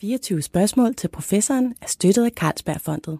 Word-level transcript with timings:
24 0.00 0.42
spørgsmål 0.42 0.94
til 0.94 1.08
professoren 1.08 1.74
er 1.82 1.86
støttet 1.86 2.24
af 2.24 2.30
Carlsbergfondet. 2.30 3.18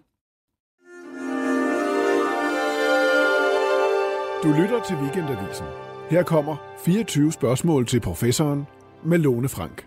Du 4.43 4.61
lytter 4.61 4.83
til 4.87 4.95
Weekendavisen. 4.95 5.65
Her 6.09 6.23
kommer 6.23 6.57
24 6.85 7.31
spørgsmål 7.31 7.87
til 7.87 7.99
professoren 7.99 8.63
med 9.05 9.17
Lone 9.17 9.49
Frank. 9.49 9.85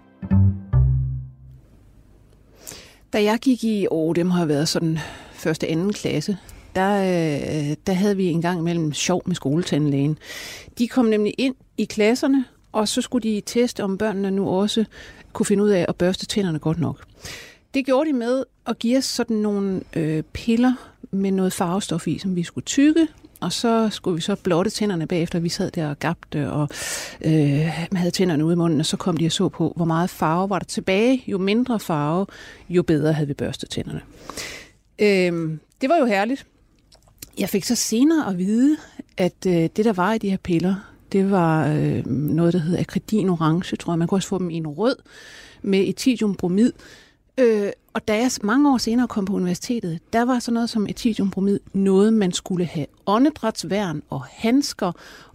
Da 3.12 3.22
jeg 3.22 3.38
gik 3.38 3.64
i, 3.64 3.86
åh, 3.90 4.14
det 4.14 4.26
må 4.26 4.32
have 4.32 4.48
været 4.48 4.68
sådan 4.68 4.98
første 5.32 5.68
anden 5.68 5.92
klasse, 5.92 6.38
der, 6.74 6.96
øh, 7.00 7.76
der 7.86 7.92
havde 7.92 8.16
vi 8.16 8.26
en 8.26 8.42
gang 8.42 8.60
imellem 8.60 8.92
sjov 8.92 9.22
med 9.26 9.34
skoletandlægen. 9.34 10.18
De 10.78 10.88
kom 10.88 11.04
nemlig 11.04 11.34
ind 11.38 11.54
i 11.78 11.84
klasserne, 11.84 12.44
og 12.72 12.88
så 12.88 13.02
skulle 13.02 13.28
de 13.28 13.42
teste, 13.46 13.84
om 13.84 13.98
børnene 13.98 14.30
nu 14.30 14.48
også 14.48 14.84
kunne 15.34 15.46
finde 15.46 15.64
ud 15.64 15.70
af 15.70 15.86
at 15.88 15.96
børste 15.96 16.26
tænderne 16.26 16.58
godt 16.58 16.80
nok. 16.80 17.04
Det 17.74 17.86
gjorde 17.86 18.08
de 18.08 18.12
med 18.12 18.44
at 18.66 18.78
give 18.78 18.98
os 18.98 19.04
sådan 19.04 19.36
nogle 19.36 19.80
øh, 19.96 20.22
piller 20.22 20.72
med 21.10 21.30
noget 21.30 21.52
farvestof 21.52 22.08
i, 22.08 22.18
som 22.18 22.36
vi 22.36 22.42
skulle 22.42 22.64
tykke, 22.64 23.08
og 23.40 23.52
så 23.52 23.88
skulle 23.92 24.14
vi 24.14 24.20
så 24.20 24.36
blotte 24.36 24.70
tænderne 24.70 25.06
bagefter. 25.06 25.38
Vi 25.38 25.48
sad 25.48 25.70
der 25.70 25.90
og 25.90 25.98
gabte, 25.98 26.50
og 26.50 26.68
øh, 27.24 27.70
havde 27.92 28.10
tænderne 28.10 28.44
ude 28.44 28.52
i 28.52 28.56
munden, 28.56 28.80
og 28.80 28.86
så 28.86 28.96
kom 28.96 29.16
de 29.16 29.26
og 29.26 29.32
så 29.32 29.48
på, 29.48 29.72
hvor 29.76 29.84
meget 29.84 30.10
farve 30.10 30.50
var 30.50 30.58
der 30.58 30.66
tilbage. 30.66 31.24
Jo 31.26 31.38
mindre 31.38 31.80
farve, 31.80 32.26
jo 32.68 32.82
bedre 32.82 33.12
havde 33.12 33.28
vi 33.28 33.34
børstet 33.34 33.70
tænderne. 33.70 34.00
Øh, 34.98 35.58
det 35.80 35.88
var 35.88 35.96
jo 35.96 36.04
herligt. 36.04 36.46
Jeg 37.38 37.48
fik 37.48 37.64
så 37.64 37.74
senere 37.74 38.30
at 38.30 38.38
vide, 38.38 38.76
at 39.16 39.46
øh, 39.46 39.52
det, 39.52 39.84
der 39.84 39.92
var 39.92 40.12
i 40.12 40.18
de 40.18 40.30
her 40.30 40.36
piller, 40.36 40.93
det 41.14 41.30
var 41.30 41.68
øh, 41.68 42.06
noget, 42.06 42.52
der 42.52 42.58
hedder 42.58 42.80
akridin 42.80 43.28
orange, 43.28 43.76
tror 43.76 43.92
jeg. 43.92 43.98
Man 43.98 44.08
kunne 44.08 44.18
også 44.18 44.28
få 44.28 44.38
dem 44.38 44.50
i 44.50 44.54
en 44.54 44.66
rød 44.66 44.96
med 45.62 45.88
etidiumbromid. 45.88 46.72
Øh, 47.38 47.70
og 47.92 48.08
da 48.08 48.16
jeg 48.16 48.30
mange 48.42 48.72
år 48.72 48.78
senere 48.78 49.08
kom 49.08 49.24
på 49.24 49.32
universitetet, 49.32 49.98
der 50.12 50.24
var 50.24 50.38
sådan 50.38 50.54
noget 50.54 50.70
som 50.70 50.86
etidiumbromid 50.86 51.60
noget, 51.72 52.12
man 52.12 52.32
skulle 52.32 52.64
have 52.64 52.86
åndedrætsværn 53.06 54.02
og 54.10 54.24
handsker 54.24 54.92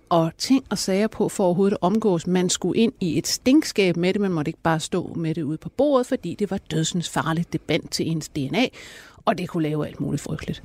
og 0.10 0.32
ting 0.38 0.66
og 0.70 0.78
sager 0.78 1.08
på 1.08 1.30
for 1.30 1.44
overhovedet 1.44 1.74
at 1.74 1.82
omgås. 1.82 2.28
Man 2.28 2.50
skulle 2.50 2.80
ind 2.80 2.94
i 3.00 3.18
et 3.18 3.28
stinkskab 3.28 3.98
med 3.98 4.14
det, 4.14 4.22
man 4.22 4.32
måtte 4.32 4.50
ikke 4.50 4.62
bare 4.64 4.80
stå 4.80 5.14
med 5.16 5.36
det 5.36 5.44
ude 5.44 5.58
på 5.58 5.70
bordet, 5.70 6.08
fordi 6.08 6.36
det 6.40 6.52
var 6.52 6.58
dødsens 6.58 7.10
farligt 7.10 7.54
det 7.54 7.62
bandt 7.62 7.92
til 7.92 8.08
ens 8.08 8.30
DNA, 8.30 8.66
og 9.26 9.38
det 9.38 9.50
kunne 9.50 9.64
lave 9.64 9.88
alt 9.88 10.00
muligt 10.00 10.22
frygteligt. 10.22 10.64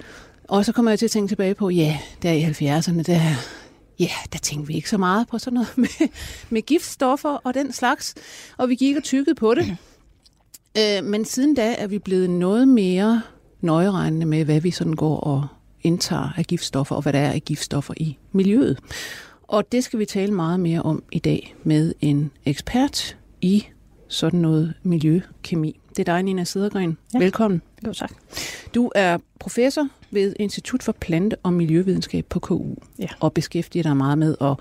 Og 0.49 0.65
så 0.65 0.73
kommer 0.73 0.91
jeg 0.91 0.99
til 0.99 1.07
at 1.07 1.11
tænke 1.11 1.31
tilbage 1.31 1.55
på, 1.55 1.71
ja, 1.71 1.99
der 2.23 2.33
i 2.33 2.43
70'erne, 2.43 3.03
der, 3.03 3.21
ja, 3.99 4.11
der 4.33 4.39
tænkte 4.39 4.69
vi 4.69 4.75
ikke 4.75 4.91
så 4.91 4.99
meget 4.99 5.29
på 5.29 5.39
sådan 5.39 5.55
noget 5.55 5.79
med, 6.01 6.09
med 6.51 6.63
giftstoffer 6.63 7.37
og 7.45 7.55
den 7.55 7.73
slags, 7.73 8.15
og 8.57 8.69
vi 8.69 8.75
gik 8.75 8.97
og 8.97 9.03
tykkede 9.03 9.35
på 9.35 9.55
det. 9.55 9.77
Øh, 10.79 11.05
men 11.05 11.25
siden 11.25 11.55
da 11.55 11.75
er 11.79 11.87
vi 11.87 11.99
blevet 11.99 12.31
noget 12.31 12.69
mere 12.69 13.23
nøjeregnende 13.61 14.27
med, 14.27 14.45
hvad 14.45 14.61
vi 14.61 14.71
sådan 14.71 14.93
går 14.93 15.21
og 15.21 15.47
indtager 15.83 16.29
af 16.37 16.45
giftstoffer, 16.45 16.97
og 16.97 17.03
hvad 17.03 17.13
der 17.13 17.19
er 17.19 17.33
af 17.33 17.43
giftstoffer 17.43 17.95
i 17.97 18.19
miljøet. 18.33 18.79
Og 19.43 19.73
det 19.73 19.85
skal 19.85 19.99
vi 19.99 20.05
tale 20.05 20.33
meget 20.33 20.61
mere 20.61 20.83
om 20.83 21.03
i 21.13 21.19
dag 21.19 21.55
med 21.65 21.95
en 22.01 22.31
ekspert 22.45 23.17
i 23.41 23.67
sådan 24.09 24.41
noget 24.41 24.75
miljøkemi. 24.83 25.81
Det 25.89 25.99
er 25.99 26.13
dig, 26.13 26.23
Nina 26.23 26.45
Sedergren. 26.45 26.99
Ja. 27.15 27.19
Velkommen. 27.19 27.63
Jo, 27.87 27.93
tak. 27.93 28.13
Du 28.75 28.91
er 28.95 29.19
professor 29.41 29.89
ved 30.11 30.35
Institut 30.39 30.83
for 30.83 30.93
Plante- 30.93 31.37
og 31.43 31.53
Miljøvidenskab 31.53 32.27
på 32.29 32.39
KU, 32.39 32.75
ja. 32.99 33.09
og 33.21 33.33
beskæftiger 33.33 33.83
dig 33.83 33.97
meget 33.97 34.19
med, 34.19 34.37
og 34.41 34.59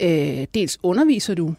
øh, 0.00 0.46
dels 0.54 0.78
underviser 0.82 1.34
du 1.34 1.54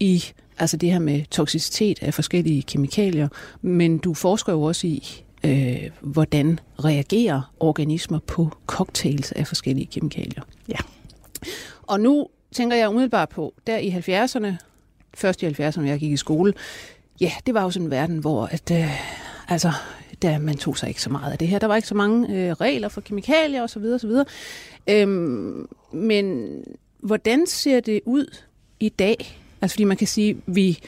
i 0.00 0.24
altså 0.58 0.76
det 0.76 0.92
her 0.92 0.98
med 0.98 1.22
toksicitet 1.30 2.02
af 2.02 2.14
forskellige 2.14 2.62
kemikalier, 2.62 3.28
men 3.62 3.98
du 3.98 4.14
forsker 4.14 4.52
jo 4.52 4.62
også 4.62 4.86
i, 4.86 5.24
øh, 5.44 5.90
hvordan 6.00 6.60
reagerer 6.84 7.52
organismer 7.60 8.18
på 8.18 8.50
cocktails 8.66 9.32
af 9.32 9.46
forskellige 9.46 9.86
kemikalier. 9.86 10.42
Ja. 10.68 10.76
Og 11.82 12.00
nu 12.00 12.28
tænker 12.52 12.76
jeg 12.76 12.88
umiddelbart 12.88 13.28
på, 13.28 13.54
der 13.66 13.78
i 13.78 13.88
70'erne, 13.88 14.56
først 15.14 15.42
i 15.42 15.46
70'erne, 15.46 15.82
jeg 15.82 15.98
gik 15.98 16.12
i 16.12 16.16
skole, 16.16 16.52
ja, 17.20 17.32
det 17.46 17.54
var 17.54 17.62
jo 17.62 17.70
sådan 17.70 17.86
en 17.86 17.90
verden, 17.90 18.18
hvor 18.18 18.46
at, 18.46 18.70
øh, 18.70 19.00
altså, 19.48 19.72
der, 20.22 20.38
man 20.38 20.56
tog 20.56 20.78
sig 20.78 20.88
ikke 20.88 21.02
så 21.02 21.10
meget 21.10 21.32
af 21.32 21.38
det 21.38 21.48
her. 21.48 21.58
Der 21.58 21.66
var 21.66 21.76
ikke 21.76 21.88
så 21.88 21.94
mange 21.94 22.28
øh, 22.28 22.52
regler 22.52 22.88
for 22.88 23.00
kemikalier 23.00 23.62
osv. 23.62 23.84
osv. 23.84 24.10
Øhm, 24.88 25.68
men 25.92 26.56
hvordan 27.00 27.46
ser 27.46 27.80
det 27.80 28.00
ud 28.04 28.36
i 28.80 28.88
dag? 28.88 29.38
Altså 29.60 29.74
fordi 29.74 29.84
man 29.84 29.96
kan 29.96 30.06
sige, 30.06 30.36
vi, 30.46 30.78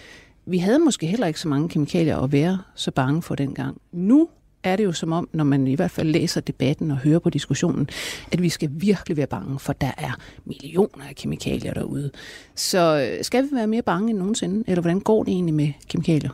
vi 0.47 0.59
havde 0.59 0.79
måske 0.79 1.07
heller 1.07 1.27
ikke 1.27 1.41
så 1.41 1.49
mange 1.49 1.69
kemikalier 1.69 2.19
at 2.19 2.33
være 2.33 2.59
så 2.75 2.91
bange 2.91 3.23
for 3.23 3.35
dengang. 3.35 3.81
Nu 3.93 4.29
er 4.65 4.77
det 4.77 4.85
jo 4.85 4.93
som 4.93 5.13
om, 5.13 5.29
når 5.33 5.45
man 5.45 5.67
i 5.67 5.75
hvert 5.75 5.91
fald 5.91 6.09
læser 6.09 6.41
debatten 6.41 6.91
og 6.91 6.97
hører 6.97 7.19
på 7.19 7.31
diskussionen, 7.31 7.89
at 8.33 8.43
vi 8.43 8.49
skal 8.49 8.69
virkelig 8.73 9.17
være 9.17 9.27
bange, 9.27 9.59
for 9.59 9.73
der 9.73 9.93
er 9.97 10.11
millioner 10.45 11.05
af 11.09 11.15
kemikalier 11.15 11.75
derude. 11.75 12.11
Så 12.55 13.09
øh, 13.11 13.25
skal 13.25 13.45
vi 13.45 13.49
være 13.53 13.67
mere 13.67 13.83
bange 13.83 14.11
end 14.11 14.19
nogensinde, 14.19 14.65
eller 14.67 14.81
hvordan 14.81 15.01
går 15.01 15.25
det 15.25 15.33
egentlig 15.33 15.55
med 15.55 15.73
kemikalier? 15.89 16.31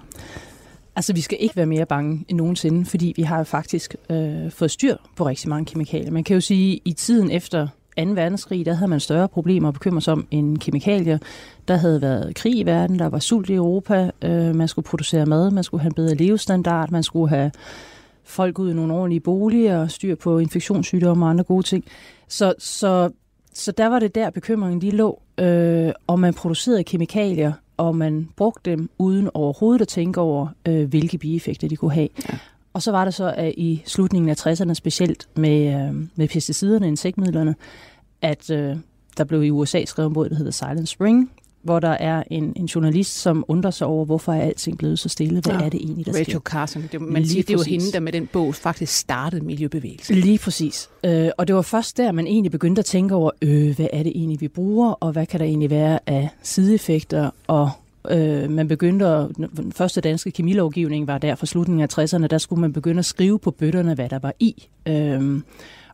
Altså, 0.96 1.12
vi 1.12 1.20
skal 1.20 1.38
ikke 1.40 1.56
være 1.56 1.66
mere 1.66 1.86
bange 1.86 2.24
end 2.28 2.38
nogensinde, 2.38 2.84
fordi 2.84 3.12
vi 3.16 3.22
har 3.22 3.44
faktisk 3.44 3.94
øh, 4.10 4.50
fået 4.50 4.70
styr 4.70 4.96
på 5.16 5.26
rigtig 5.26 5.48
mange 5.48 5.64
kemikalier. 5.64 6.10
Man 6.10 6.24
kan 6.24 6.34
jo 6.34 6.40
sige, 6.40 6.74
at 6.74 6.80
i 6.84 6.92
tiden 6.92 7.30
efter 7.30 7.68
2. 7.98 8.02
verdenskrig, 8.04 8.66
der 8.66 8.74
havde 8.74 8.90
man 8.90 9.00
større 9.00 9.28
problemer 9.28 9.68
at 9.68 9.74
bekymre 9.74 10.00
sig 10.00 10.12
om 10.12 10.26
end 10.30 10.58
kemikalier. 10.58 11.18
Der 11.68 11.76
havde 11.76 12.02
været 12.02 12.34
krig 12.34 12.58
i 12.58 12.66
verden, 12.66 12.98
der 12.98 13.08
var 13.08 13.18
sult 13.18 13.50
i 13.50 13.54
Europa, 13.54 14.10
øh, 14.22 14.54
man 14.54 14.68
skulle 14.68 14.86
producere 14.86 15.26
mad, 15.26 15.50
man 15.50 15.64
skulle 15.64 15.80
have 15.80 15.88
en 15.88 15.94
bedre 15.94 16.14
levestandard, 16.14 16.90
man 16.90 17.02
skulle 17.02 17.28
have 17.28 17.50
folk 18.24 18.58
ud 18.58 18.70
i 18.70 18.74
nogle 18.74 18.94
ordentlige 18.94 19.20
boliger, 19.20 19.86
styr 19.86 20.14
på 20.14 20.38
infektionssygdomme 20.38 21.26
og 21.26 21.30
andre 21.30 21.44
gode 21.44 21.62
ting. 21.62 21.84
Så, 22.28 22.54
så, 22.58 23.10
så 23.54 23.72
der 23.72 23.86
var 23.86 23.98
det 23.98 24.14
der 24.14 24.30
bekymringen 24.30 24.80
lige 24.80 24.96
lå, 24.96 25.22
øh, 25.38 25.92
og 26.06 26.20
man 26.20 26.34
producerede 26.34 26.84
kemikalier, 26.84 27.52
og 27.80 27.96
man 27.96 28.28
brugte 28.36 28.70
dem 28.70 28.90
uden 28.98 29.30
overhovedet 29.34 29.80
at 29.80 29.88
tænke 29.88 30.20
over, 30.20 30.48
øh, 30.68 30.88
hvilke 30.88 31.18
bieffekter 31.18 31.68
de 31.68 31.76
kunne 31.76 31.92
have. 31.92 32.08
Ja. 32.28 32.38
Og 32.72 32.82
så 32.82 32.90
var 32.90 33.04
det 33.04 33.14
så, 33.14 33.34
at 33.36 33.54
i 33.56 33.82
slutningen 33.86 34.30
af 34.30 34.46
60'erne, 34.46 34.74
specielt 34.74 35.28
med, 35.36 35.74
øh, 35.74 35.94
med 36.14 36.28
pesticiderne, 36.28 36.88
insektmidlerne, 36.88 37.54
at 38.22 38.50
øh, 38.50 38.76
der 39.16 39.24
blev 39.24 39.44
i 39.44 39.50
USA 39.50 39.84
skrevet 39.84 40.08
en 40.08 40.14
bog, 40.14 40.30
der 40.30 40.36
hedder 40.36 40.50
Silent 40.50 40.88
Spring, 40.88 41.30
hvor 41.62 41.80
der 41.80 41.88
er 41.90 42.22
en, 42.30 42.52
en 42.56 42.66
journalist, 42.66 43.18
som 43.18 43.44
undrer 43.48 43.70
sig 43.70 43.86
over, 43.86 44.04
hvorfor 44.04 44.32
er 44.32 44.40
alting 44.40 44.78
blevet 44.78 44.98
så 44.98 45.08
stille? 45.08 45.40
Hvad 45.40 45.54
ja. 45.54 45.64
er 45.64 45.68
det 45.68 45.80
egentlig, 45.80 46.06
der 46.06 46.12
Rachel 46.12 46.24
sker? 46.24 46.40
Carson. 46.40 46.88
Det, 46.92 47.00
man 47.00 47.22
Lige 47.22 47.32
siger, 47.32 47.42
det 47.42 47.56
var 47.56 47.64
hende, 47.64 47.92
der 47.92 48.00
med 48.00 48.12
den 48.12 48.26
bog 48.26 48.54
faktisk 48.54 48.96
startede 48.96 49.44
miljøbevægelsen. 49.44 50.16
Lige 50.16 50.38
præcis. 50.38 50.88
Øh, 51.04 51.28
og 51.38 51.48
det 51.48 51.56
var 51.56 51.62
først 51.62 51.96
der, 51.96 52.12
man 52.12 52.26
egentlig 52.26 52.52
begyndte 52.52 52.78
at 52.78 52.86
tænke 52.86 53.14
over, 53.14 53.30
øh, 53.42 53.76
hvad 53.76 53.86
er 53.92 54.02
det 54.02 54.12
egentlig, 54.14 54.40
vi 54.40 54.48
bruger, 54.48 54.92
og 54.92 55.12
hvad 55.12 55.26
kan 55.26 55.40
der 55.40 55.46
egentlig 55.46 55.70
være 55.70 55.98
af 56.06 56.28
sideeffekter, 56.42 57.30
og 57.46 57.70
Øh, 58.10 58.50
man 58.50 58.68
begyndte 58.68 59.06
at, 59.06 59.28
den 59.36 59.72
første 59.72 60.00
danske 60.00 60.30
kemilovgivning 60.30 61.06
var 61.06 61.18
der 61.18 61.34
fra 61.34 61.46
slutningen 61.46 61.88
af 61.90 61.98
60'erne, 61.98 62.26
der 62.26 62.38
skulle 62.38 62.60
man 62.60 62.72
begynde 62.72 62.98
at 62.98 63.04
skrive 63.04 63.38
på 63.38 63.50
bøtterne, 63.50 63.94
hvad 63.94 64.08
der 64.08 64.18
var 64.18 64.34
i. 64.38 64.68
Øh, 64.86 65.40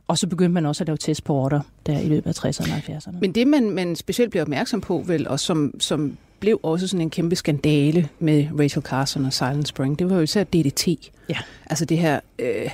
og 0.07 0.17
så 0.17 0.27
begyndte 0.27 0.53
man 0.53 0.65
også 0.65 0.83
at 0.83 0.87
lave 0.87 0.97
test 0.97 1.23
på 1.23 1.33
order 1.33 1.61
der 1.85 1.99
i 1.99 2.07
løbet 2.07 2.45
af 2.45 2.45
60'erne 2.45 2.71
og 2.71 2.97
70'erne. 2.97 3.17
Men 3.21 3.31
det, 3.31 3.47
man, 3.47 3.69
man 3.69 3.95
specielt 3.95 4.29
bliver 4.29 4.43
opmærksom 4.43 4.81
på, 4.81 5.03
vel, 5.07 5.27
og 5.27 5.39
som, 5.39 5.73
som 5.79 6.17
blev 6.39 6.59
også 6.63 6.87
sådan 6.87 7.01
en 7.01 7.09
kæmpe 7.09 7.35
skandale 7.35 8.09
med 8.19 8.47
Rachel 8.59 8.83
Carson 8.83 9.25
og 9.25 9.33
Silent 9.33 9.67
Spring, 9.67 9.99
det 9.99 10.09
var 10.09 10.15
jo 10.15 10.21
især 10.21 10.43
DDT. 10.43 10.87
Ja. 11.29 11.37
Altså 11.65 11.85
det 11.85 11.97
her 11.97 12.19
øh, 12.39 12.69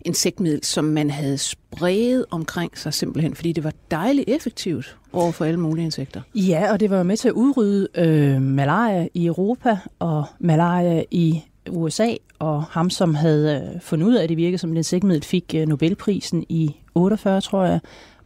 insektmiddel, 0.00 0.64
som 0.64 0.84
man 0.84 1.10
havde 1.10 1.38
spredt 1.38 2.26
omkring 2.30 2.78
sig 2.78 2.94
simpelthen, 2.94 3.34
fordi 3.34 3.52
det 3.52 3.64
var 3.64 3.72
dejligt 3.90 4.28
effektivt 4.28 4.96
over 5.12 5.32
for 5.32 5.44
alle 5.44 5.60
mulige 5.60 5.84
insekter. 5.84 6.20
Ja, 6.34 6.72
og 6.72 6.80
det 6.80 6.90
var 6.90 7.02
med 7.02 7.16
til 7.16 7.28
at 7.28 7.32
udrydde 7.32 7.88
øh, 7.94 8.42
malaria 8.42 9.08
i 9.14 9.26
Europa 9.26 9.78
og 9.98 10.24
malaria 10.38 11.04
i 11.10 11.42
USA, 11.70 12.14
og 12.38 12.62
ham, 12.64 12.90
som 12.90 13.14
havde 13.14 13.72
øh, 13.74 13.80
fundet 13.80 14.06
ud 14.06 14.14
af, 14.14 14.22
at 14.22 14.28
det 14.28 14.36
virkede 14.36 14.58
som 14.58 14.72
et 14.72 14.76
insektmiddel, 14.76 15.24
fik 15.24 15.54
øh, 15.56 15.66
Nobelprisen 15.66 16.46
i 16.48 16.76
48, 16.98 17.40
tror 17.40 17.64
jeg, 17.64 17.80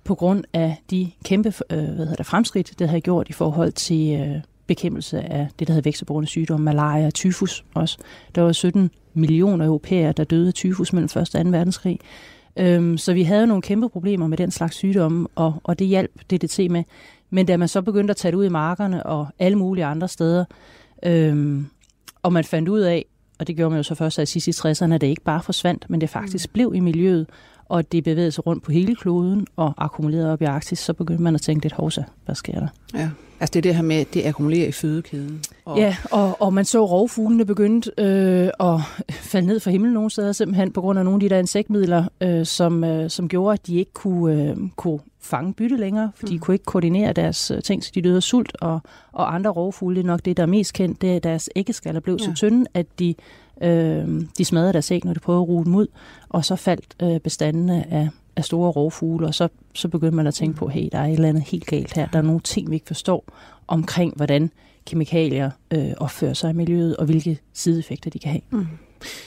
på 0.04 0.14
grund 0.14 0.44
af 0.52 0.82
de 0.90 1.10
kæmpe 1.24 1.48
øh, 1.48 1.78
hvad 1.78 1.86
hedder 1.88 2.14
det, 2.14 2.26
fremskridt, 2.26 2.78
det 2.78 2.88
havde 2.88 3.00
gjort 3.00 3.28
i 3.28 3.32
forhold 3.32 3.72
til 3.72 4.20
øh, 4.20 4.42
bekæmpelse 4.66 5.20
af 5.20 5.48
det, 5.58 5.68
der 5.68 5.74
hedder 5.74 5.86
vækstborgerne 5.86 6.26
sygdomme, 6.26 6.64
malaria 6.64 7.06
og 7.06 7.14
tyfus 7.14 7.64
også. 7.74 7.98
Der 8.34 8.42
var 8.42 8.52
17 8.52 8.90
millioner 9.14 9.66
europæere, 9.66 10.12
der 10.12 10.24
døde 10.24 10.48
af 10.48 10.54
tyfus 10.54 10.92
mellem 10.92 11.04
1. 11.04 11.16
og 11.16 11.28
2. 11.28 11.38
verdenskrig. 11.44 11.98
Øhm, 12.56 12.98
så 12.98 13.12
vi 13.12 13.22
havde 13.22 13.46
nogle 13.46 13.62
kæmpe 13.62 13.88
problemer 13.88 14.26
med 14.26 14.38
den 14.38 14.50
slags 14.50 14.76
sygdomme, 14.76 15.28
og, 15.34 15.54
og 15.64 15.78
det 15.78 15.86
hjalp 15.86 16.20
DDT 16.30 16.70
med. 16.70 16.84
Men 17.30 17.46
da 17.46 17.56
man 17.56 17.68
så 17.68 17.82
begyndte 17.82 18.10
at 18.10 18.16
tage 18.16 18.32
det 18.32 18.38
ud 18.38 18.44
i 18.44 18.48
markerne 18.48 19.06
og 19.06 19.26
alle 19.38 19.58
mulige 19.58 19.84
andre 19.84 20.08
steder, 20.08 20.44
øhm, 21.02 21.66
og 22.22 22.32
man 22.32 22.44
fandt 22.44 22.68
ud 22.68 22.80
af, 22.80 23.04
og 23.38 23.46
det 23.46 23.56
gjorde 23.56 23.70
man 23.70 23.78
jo 23.78 23.82
så 23.82 23.94
først 23.94 24.18
af 24.18 24.28
sidst 24.28 24.48
i 24.48 24.50
60'erne, 24.50 24.92
at 24.92 25.00
det 25.00 25.06
ikke 25.06 25.22
bare 25.22 25.42
forsvandt, 25.42 25.90
men 25.90 26.00
det 26.00 26.10
faktisk 26.10 26.48
mm. 26.48 26.52
blev 26.52 26.72
i 26.74 26.80
miljøet, 26.80 27.26
og 27.72 27.92
det 27.92 28.04
bevægede 28.04 28.30
sig 28.30 28.46
rundt 28.46 28.62
på 28.62 28.72
hele 28.72 28.96
kloden 28.96 29.46
og 29.56 29.74
akkumulerede 29.76 30.32
op 30.32 30.42
i 30.42 30.44
Arktis, 30.44 30.78
så 30.78 30.92
begyndte 30.92 31.22
man 31.22 31.34
at 31.34 31.40
tænke 31.40 31.64
lidt, 31.64 31.72
hovsa, 31.72 32.02
hvad 32.24 32.34
sker 32.34 32.52
der? 32.52 32.68
Ja. 32.94 33.10
Altså 33.40 33.52
det, 33.54 33.64
det 33.64 33.74
her 33.74 33.82
med, 33.82 33.96
at 33.96 34.14
det 34.14 34.26
akkumulerer 34.26 34.68
i 34.68 34.72
fødekæden. 34.72 35.40
Og... 35.64 35.78
Ja, 35.78 35.96
og, 36.10 36.42
og 36.42 36.54
man 36.54 36.64
så 36.64 36.86
rovfuglene 36.86 37.44
begyndte 37.44 37.90
øh, 37.98 38.50
at 38.60 38.80
falde 39.10 39.46
ned 39.46 39.60
fra 39.60 39.70
himlen 39.70 39.92
nogle 39.92 40.10
steder, 40.10 40.32
simpelthen 40.32 40.72
på 40.72 40.80
grund 40.80 40.98
af 40.98 41.04
nogle 41.04 41.16
af 41.16 41.20
de 41.20 41.28
der 41.28 41.38
insektmidler, 41.38 42.04
øh, 42.20 42.46
som, 42.46 42.84
øh, 42.84 43.10
som 43.10 43.28
gjorde, 43.28 43.52
at 43.52 43.66
de 43.66 43.76
ikke 43.76 43.92
kunne, 43.92 44.50
øh, 44.50 44.56
kunne 44.76 45.00
fange 45.20 45.54
bytte 45.54 45.76
længere, 45.76 46.10
for 46.14 46.26
de 46.26 46.34
mm. 46.34 46.40
kunne 46.40 46.54
ikke 46.54 46.64
koordinere 46.64 47.12
deres 47.12 47.50
øh, 47.50 47.62
ting, 47.62 47.84
så 47.84 47.90
de 47.94 48.02
døde 48.02 48.16
af 48.16 48.22
sult, 48.22 48.56
og, 48.60 48.80
og 49.12 49.34
andre 49.34 49.50
rovfugle, 49.50 49.96
det 49.96 50.02
er 50.02 50.06
nok 50.06 50.24
det, 50.24 50.36
der 50.36 50.42
er 50.42 50.46
mest 50.46 50.72
kendt, 50.72 51.02
det 51.02 51.12
er, 51.12 51.16
at 51.16 51.24
deres 51.24 51.50
æggeskaller 51.56 52.00
blev 52.00 52.16
ja. 52.20 52.24
så 52.24 52.32
tynde, 52.34 52.66
at 52.74 52.86
de, 52.98 53.14
øh, 53.62 54.22
de 54.38 54.44
smadrede 54.44 54.72
deres 54.72 54.90
æg, 54.90 55.04
når 55.04 55.14
de 55.14 55.20
prøvede 55.20 55.42
at 55.42 55.48
ruge 55.48 55.64
dem 55.64 55.74
ud, 55.74 55.86
og 56.28 56.44
så 56.44 56.56
faldt 56.56 56.96
øh, 57.02 57.20
bestandene 57.20 57.92
af, 57.92 58.08
af 58.36 58.44
store 58.44 58.70
rovfugle, 58.70 59.26
og 59.26 59.34
så, 59.34 59.48
så 59.74 59.88
begyndte 59.88 60.16
man 60.16 60.26
at 60.26 60.34
tænke 60.34 60.56
på, 60.56 60.68
hey, 60.68 60.88
der 60.92 60.98
er 60.98 61.06
et 61.06 61.12
eller 61.12 61.28
andet 61.28 61.42
helt 61.42 61.66
galt 61.66 61.94
her. 61.94 62.06
Der 62.06 62.18
er 62.18 62.22
nogle 62.22 62.40
ting, 62.40 62.70
vi 62.70 62.74
ikke 62.74 62.86
forstår 62.86 63.24
omkring, 63.68 64.16
hvordan 64.16 64.50
kemikalier 64.86 65.50
øh, 65.70 65.92
opfører 65.96 66.34
sig 66.34 66.50
i 66.50 66.52
miljøet, 66.52 66.96
og 66.96 67.04
hvilke 67.04 67.38
sideeffekter 67.52 68.10
de 68.10 68.18
kan 68.18 68.30
have. 68.30 68.42
Mm. 68.50 68.66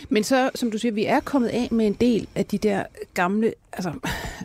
Men 0.09 0.23
så, 0.23 0.49
som 0.55 0.71
du 0.71 0.77
siger, 0.77 0.91
vi 0.91 1.05
er 1.05 1.19
kommet 1.19 1.47
af 1.47 1.67
med 1.71 1.87
en 1.87 1.93
del 1.93 2.27
af 2.35 2.45
de 2.45 2.57
der 2.57 2.83
gamle, 3.13 3.53
altså 3.73 3.93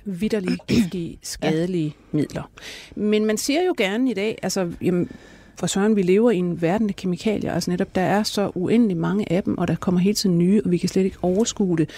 vidderlige, 0.04 0.58
giftige, 0.69 1.19
skadelige 1.22 1.87
ja. 1.87 2.16
midler. 2.16 2.50
Men 2.94 3.25
man 3.25 3.37
siger 3.37 3.62
jo 3.62 3.75
gerne 3.76 4.10
i 4.10 4.14
dag, 4.14 4.38
altså, 4.42 4.72
jamen, 4.82 5.10
for 5.56 5.67
søren, 5.67 5.97
vi 5.97 6.02
lever 6.02 6.31
i 6.31 6.37
en 6.37 6.62
verden 6.62 6.88
af 6.88 6.97
kemikalier, 6.97 7.52
altså 7.52 7.70
netop, 7.70 7.94
der 7.94 8.00
er 8.00 8.23
så 8.23 8.50
uendelig 8.55 8.97
mange 8.97 9.32
af 9.32 9.43
dem, 9.43 9.58
og 9.58 9.69
der 9.69 9.75
kommer 9.75 10.00
hele 10.00 10.14
tiden 10.14 10.38
nye, 10.38 10.62
og 10.64 10.70
vi 10.70 10.76
kan 10.79 10.88
slet 10.88 11.05
ikke 11.05 11.17
overskue 11.23 11.76
det. 11.79 11.91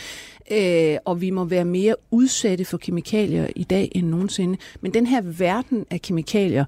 Øh, 0.51 0.97
og 1.05 1.21
vi 1.21 1.31
må 1.31 1.45
være 1.45 1.65
mere 1.65 1.95
udsatte 2.11 2.65
for 2.65 2.79
kemikalier 2.79 3.47
i 3.57 3.65
dag 3.65 3.93
end 3.95 4.07
nogensinde. 4.07 4.59
Men 4.81 4.95
den 4.95 5.07
her 5.07 5.21
verden 5.21 5.87
af 5.91 6.03
kemikalier 6.03 6.65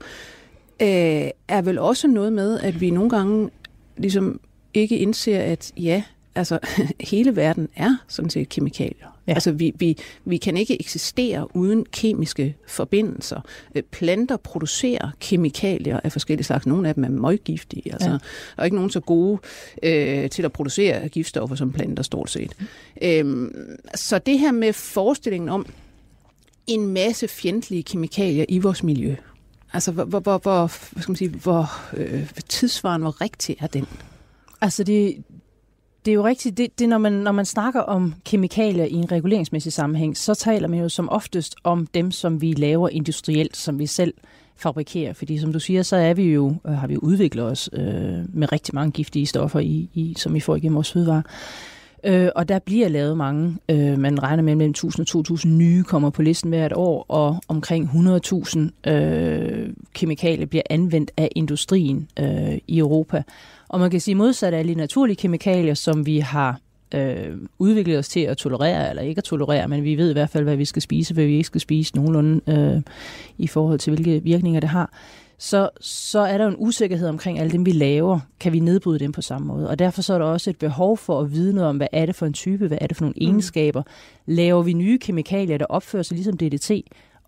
øh, 0.82 1.30
er 1.48 1.62
vel 1.62 1.78
også 1.78 2.08
noget 2.08 2.32
med, 2.32 2.60
at 2.60 2.80
vi 2.80 2.90
nogle 2.90 3.10
gange 3.10 3.50
ligesom 3.96 4.40
ikke 4.74 4.98
indser, 4.98 5.40
at 5.40 5.72
ja, 5.76 6.02
altså 6.34 6.58
hele 7.10 7.36
verden 7.36 7.68
er 7.76 7.96
sådan 8.08 8.30
set 8.30 8.48
kemikalier. 8.48 9.18
Ja. 9.26 9.34
Altså 9.34 9.52
vi, 9.52 9.72
vi, 9.78 9.96
vi 10.24 10.36
kan 10.36 10.56
ikke 10.56 10.80
eksistere 10.80 11.56
uden 11.56 11.86
kemiske 11.92 12.56
forbindelser. 12.68 13.40
Øh, 13.74 13.82
planter 13.82 14.36
producerer 14.36 15.10
kemikalier 15.20 16.00
af 16.04 16.12
forskellige 16.12 16.44
slags. 16.44 16.66
Nogle 16.66 16.88
af 16.88 16.94
dem 16.94 17.04
er 17.04 17.08
møggiftige. 17.08 17.92
Altså, 17.92 18.08
ja. 18.08 18.12
Der 18.12 18.20
er 18.58 18.64
ikke 18.64 18.76
nogen 18.76 18.90
så 18.90 19.00
gode 19.00 19.38
øh, 19.82 20.30
til 20.30 20.42
at 20.42 20.52
producere 20.52 21.08
giftstoffer 21.08 21.56
som 21.56 21.72
planter 21.72 22.02
stort 22.02 22.30
set. 22.30 22.52
Øhm, 23.02 23.54
så 23.94 24.18
det 24.18 24.38
her 24.38 24.52
med 24.52 24.72
forestillingen 24.72 25.48
om 25.48 25.66
en 26.66 26.86
masse 26.86 27.28
fjendtlige 27.28 27.82
kemikalier 27.82 28.44
i 28.48 28.58
vores 28.58 28.82
miljø, 28.82 29.16
altså 29.72 29.92
hvor, 29.92 30.04
hvor, 30.04 30.20
hvor, 30.20 30.38
hvor, 30.38 30.72
hvad 30.92 31.02
skal 31.02 31.10
man 31.10 31.16
sige, 31.16 31.30
hvor 31.30 31.70
øh, 31.96 32.30
tidsvarende, 32.48 33.04
hvor 33.04 33.20
rigtig 33.20 33.56
er 33.60 33.66
den? 33.66 33.86
Altså 34.60 34.84
det, 34.84 35.16
det 36.04 36.10
er 36.10 36.14
jo 36.14 36.24
rigtigt, 36.24 36.58
det, 36.58 36.78
det 36.78 36.88
når, 36.88 36.98
man, 36.98 37.12
når 37.12 37.32
man 37.32 37.44
snakker 37.44 37.80
om 37.80 38.14
kemikalier 38.24 38.84
i 38.84 38.92
en 38.92 39.12
reguleringsmæssig 39.12 39.72
sammenhæng, 39.72 40.16
så 40.16 40.34
taler 40.34 40.68
man 40.68 40.80
jo 40.80 40.88
som 40.88 41.08
oftest 41.08 41.54
om 41.64 41.86
dem, 41.86 42.10
som 42.10 42.40
vi 42.40 42.52
laver 42.52 42.88
industrielt, 42.88 43.56
som 43.56 43.78
vi 43.78 43.86
selv 43.86 44.14
fabrikerer. 44.56 45.12
Fordi 45.12 45.38
som 45.38 45.52
du 45.52 45.60
siger, 45.60 45.82
så 45.82 45.96
er 45.96 46.14
vi 46.14 46.22
jo, 46.22 46.54
øh, 46.66 46.72
har 46.72 46.86
vi 46.86 46.94
jo 46.94 47.00
udviklet 47.00 47.44
os 47.44 47.70
øh, 47.72 47.84
med 48.34 48.52
rigtig 48.52 48.74
mange 48.74 48.92
giftige 48.92 49.26
stoffer, 49.26 49.60
i, 49.60 49.88
i, 49.94 50.14
som 50.18 50.34
vi 50.34 50.40
får 50.40 50.56
igennem 50.56 50.74
vores 50.74 50.92
fødevarer. 50.92 51.22
Øh, 52.04 52.28
og 52.36 52.48
der 52.48 52.58
bliver 52.58 52.88
lavet 52.88 53.16
mange. 53.16 53.56
Øh, 53.68 53.98
man 53.98 54.22
regner 54.22 54.42
med, 54.42 54.52
at 54.52 54.56
mellem 54.56 54.70
1000 54.70 55.00
og 55.00 55.06
2000 55.06 55.56
nye 55.56 55.82
kommer 55.82 56.10
på 56.10 56.22
listen 56.22 56.50
hvert 56.50 56.72
år, 56.72 57.04
og 57.08 57.36
omkring 57.48 57.90
100.000 58.86 58.90
øh, 58.90 59.68
kemikalier 59.94 60.46
bliver 60.46 60.62
anvendt 60.70 61.10
af 61.16 61.28
industrien 61.36 62.08
øh, 62.18 62.58
i 62.68 62.78
Europa. 62.78 63.22
Og 63.68 63.80
man 63.80 63.90
kan 63.90 64.00
sige 64.00 64.14
modsat 64.14 64.54
alle 64.54 64.72
de 64.74 64.78
naturlige 64.78 65.16
kemikalier, 65.16 65.74
som 65.74 66.06
vi 66.06 66.18
har 66.18 66.60
øh, 66.94 67.36
udviklet 67.58 67.98
os 67.98 68.08
til 68.08 68.20
at 68.20 68.36
tolerere 68.36 68.90
eller 68.90 69.02
ikke 69.02 69.18
at 69.18 69.24
tolerere, 69.24 69.68
men 69.68 69.84
vi 69.84 69.96
ved 69.96 70.10
i 70.10 70.12
hvert 70.12 70.30
fald, 70.30 70.44
hvad 70.44 70.56
vi 70.56 70.64
skal 70.64 70.82
spise, 70.82 71.14
hvad 71.14 71.24
vi 71.24 71.32
ikke 71.32 71.44
skal 71.44 71.60
spise 71.60 71.96
nogenlunde 71.96 72.40
øh, 72.46 72.82
i 73.38 73.46
forhold 73.46 73.78
til, 73.78 73.94
hvilke 73.94 74.22
virkninger 74.22 74.60
det 74.60 74.68
har 74.68 74.90
så, 75.44 75.70
så 75.80 76.18
er 76.18 76.38
der 76.38 76.46
en 76.46 76.54
usikkerhed 76.58 77.08
omkring 77.08 77.38
alle 77.38 77.52
dem, 77.52 77.66
vi 77.66 77.72
laver. 77.72 78.20
Kan 78.40 78.52
vi 78.52 78.58
nedbryde 78.58 78.98
dem 78.98 79.12
på 79.12 79.22
samme 79.22 79.46
måde? 79.46 79.68
Og 79.68 79.78
derfor 79.78 80.02
så 80.02 80.14
er 80.14 80.18
der 80.18 80.26
også 80.26 80.50
et 80.50 80.58
behov 80.58 80.98
for 80.98 81.20
at 81.20 81.32
vide 81.32 81.54
noget 81.54 81.68
om, 81.68 81.76
hvad 81.76 81.86
er 81.92 82.06
det 82.06 82.14
for 82.14 82.26
en 82.26 82.32
type, 82.32 82.66
hvad 82.66 82.78
er 82.80 82.86
det 82.86 82.96
for 82.96 83.04
nogle 83.04 83.14
mm. 83.16 83.26
egenskaber. 83.26 83.82
Laver 84.26 84.62
vi 84.62 84.72
nye 84.72 84.98
kemikalier, 84.98 85.58
der 85.58 85.66
opfører 85.66 86.02
sig 86.02 86.14
ligesom 86.14 86.36
DDT, 86.36 86.70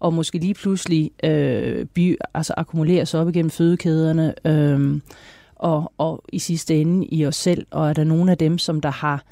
og 0.00 0.14
måske 0.14 0.38
lige 0.38 0.54
pludselig 0.54 1.10
øh, 1.24 1.86
by, 1.86 2.16
altså 2.34 2.54
akkumulerer 2.56 3.04
sig 3.04 3.20
op 3.20 3.28
igennem 3.28 3.50
fødekæderne, 3.50 4.34
øh, 4.46 5.00
og, 5.56 5.92
og 5.98 6.24
i 6.32 6.38
sidste 6.38 6.80
ende 6.80 7.06
i 7.06 7.26
os 7.26 7.36
selv, 7.36 7.66
og 7.70 7.88
er 7.88 7.92
der 7.92 8.04
nogle 8.04 8.30
af 8.30 8.38
dem, 8.38 8.58
som 8.58 8.80
der 8.80 8.90
har 8.90 9.24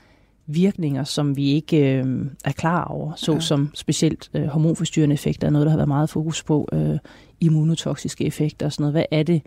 virkninger, 0.47 1.05
som 1.05 1.37
vi 1.37 1.51
ikke 1.51 1.99
øh, 1.99 2.27
er 2.45 2.53
klar 2.53 2.85
over, 2.85 3.13
såsom 3.17 3.63
ja. 3.63 3.69
specielt 3.75 4.31
øh, 4.35 4.47
hormonforstyrrende 4.47 5.15
effekter, 5.15 5.47
er 5.47 5.51
noget, 5.51 5.65
der 5.65 5.71
har 5.71 5.79
været 5.79 5.89
meget 5.89 6.11
fokus 6.11 6.43
på, 6.43 6.69
øh, 6.73 6.99
immunotoksiske 7.41 8.25
effekter 8.25 8.67
og 8.67 8.73
sådan 8.73 8.83
noget. 8.83 8.95
Hvad 8.95 9.05
er 9.11 9.23
det 9.23 9.43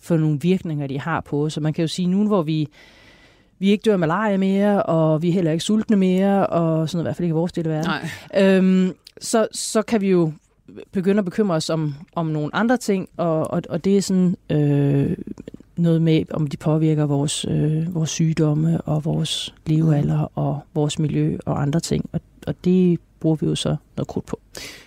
for 0.00 0.16
nogle 0.16 0.40
virkninger, 0.40 0.86
de 0.86 1.00
har 1.00 1.20
på 1.20 1.44
os? 1.44 1.52
Så 1.52 1.60
man 1.60 1.72
kan 1.72 1.82
jo 1.82 1.88
sige, 1.88 2.08
nu 2.08 2.26
hvor 2.26 2.42
vi 2.42 2.68
vi 3.58 3.70
ikke 3.70 3.82
dør 3.82 3.96
malaria 3.96 4.36
mere, 4.36 4.82
og 4.82 5.22
vi 5.22 5.28
er 5.28 5.32
heller 5.32 5.52
ikke 5.52 5.64
sultne 5.64 5.96
mere, 5.96 6.46
og 6.46 6.88
sådan 6.88 6.96
noget, 6.96 7.04
i 7.04 7.06
hvert 7.06 7.16
fald 7.16 7.24
ikke 7.24 7.32
i 7.32 7.34
vores 7.34 7.52
del 7.52 7.66
af 7.68 7.72
verden. 7.72 7.90
Øhm, 8.38 8.94
så, 9.20 9.48
så 9.52 9.82
kan 9.82 10.00
vi 10.00 10.10
jo 10.10 10.32
begynde 10.92 11.18
at 11.18 11.24
bekymre 11.24 11.56
os 11.56 11.70
om, 11.70 11.94
om 12.14 12.26
nogle 12.26 12.54
andre 12.54 12.76
ting, 12.76 13.08
og, 13.16 13.50
og, 13.50 13.62
og 13.68 13.84
det 13.84 13.96
er 13.96 14.00
sådan 14.00 14.36
øh, 14.50 15.16
noget 15.76 16.02
med, 16.02 16.24
om 16.30 16.46
de 16.46 16.56
påvirker 16.56 17.06
vores, 17.06 17.44
øh, 17.48 17.94
vores 17.94 18.10
sygdomme 18.10 18.80
og 18.80 19.04
vores 19.04 19.54
levealder 19.66 20.32
og 20.34 20.60
vores 20.74 20.98
miljø 20.98 21.38
og 21.46 21.62
andre 21.62 21.80
ting. 21.80 22.10
Og, 22.12 22.20
og 22.46 22.54
det 22.64 23.00
bruger 23.20 23.36
vi 23.36 23.46
jo 23.46 23.54
så 23.54 23.76
noget 23.96 24.08
krudt 24.08 24.26
på. 24.26 24.40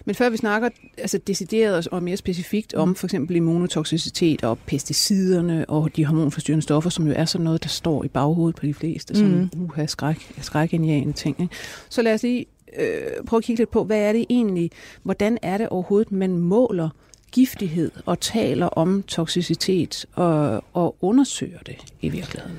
Men 0.06 0.16
før 0.16 0.30
vi 0.30 0.38
snakker 0.38 0.70
altså 0.98 1.18
decideret 1.18 1.88
og 1.88 2.04
mere 2.04 2.18
specifikt 2.18 2.74
om 2.74 2.88
mm. 2.88 2.96
for 2.96 3.08
eksempel 3.08 3.36
immunotoksicitet 3.36 4.44
og 4.44 4.58
pesticiderne 4.58 5.66
og 5.70 5.96
de 5.96 6.06
hormonforstyrrende 6.06 6.64
stoffer, 6.64 6.90
som 6.90 7.08
jo 7.08 7.14
er 7.16 7.26
sådan 7.26 7.46
noget, 7.46 7.64
der 7.64 7.70
står 7.70 8.04
i 8.04 8.08
baghovedet 8.08 8.56
på 8.56 8.66
de 8.66 8.74
fleste, 8.74 9.16
sådan 9.16 9.50
mm. 9.54 9.64
uha, 9.64 9.86
skræk, 9.86 10.34
skrækindjagende 10.42 11.14
ting. 11.14 11.42
Ikke? 11.42 11.56
Så 11.90 12.02
lad 12.02 12.14
os 12.14 12.24
lige 12.24 12.46
øh, 12.80 13.26
prøve 13.28 13.38
at 13.38 13.44
kigge 13.44 13.62
lidt 13.62 13.72
på, 13.72 13.84
hvad 13.84 14.00
er 14.00 14.14
det 14.14 14.26
egentlig, 14.30 14.72
hvordan 15.04 15.38
er 15.42 15.58
det 15.58 15.70
overhovedet, 15.70 16.12
man 16.12 16.38
måler 16.38 16.90
giftighed 17.36 17.92
og 18.06 18.20
taler 18.20 18.66
om 18.66 19.04
toksicitet 19.04 20.06
og, 20.14 20.64
og 20.74 20.96
undersøger 21.02 21.60
det 21.66 21.76
i 22.02 22.10
virkeligheden? 22.10 22.58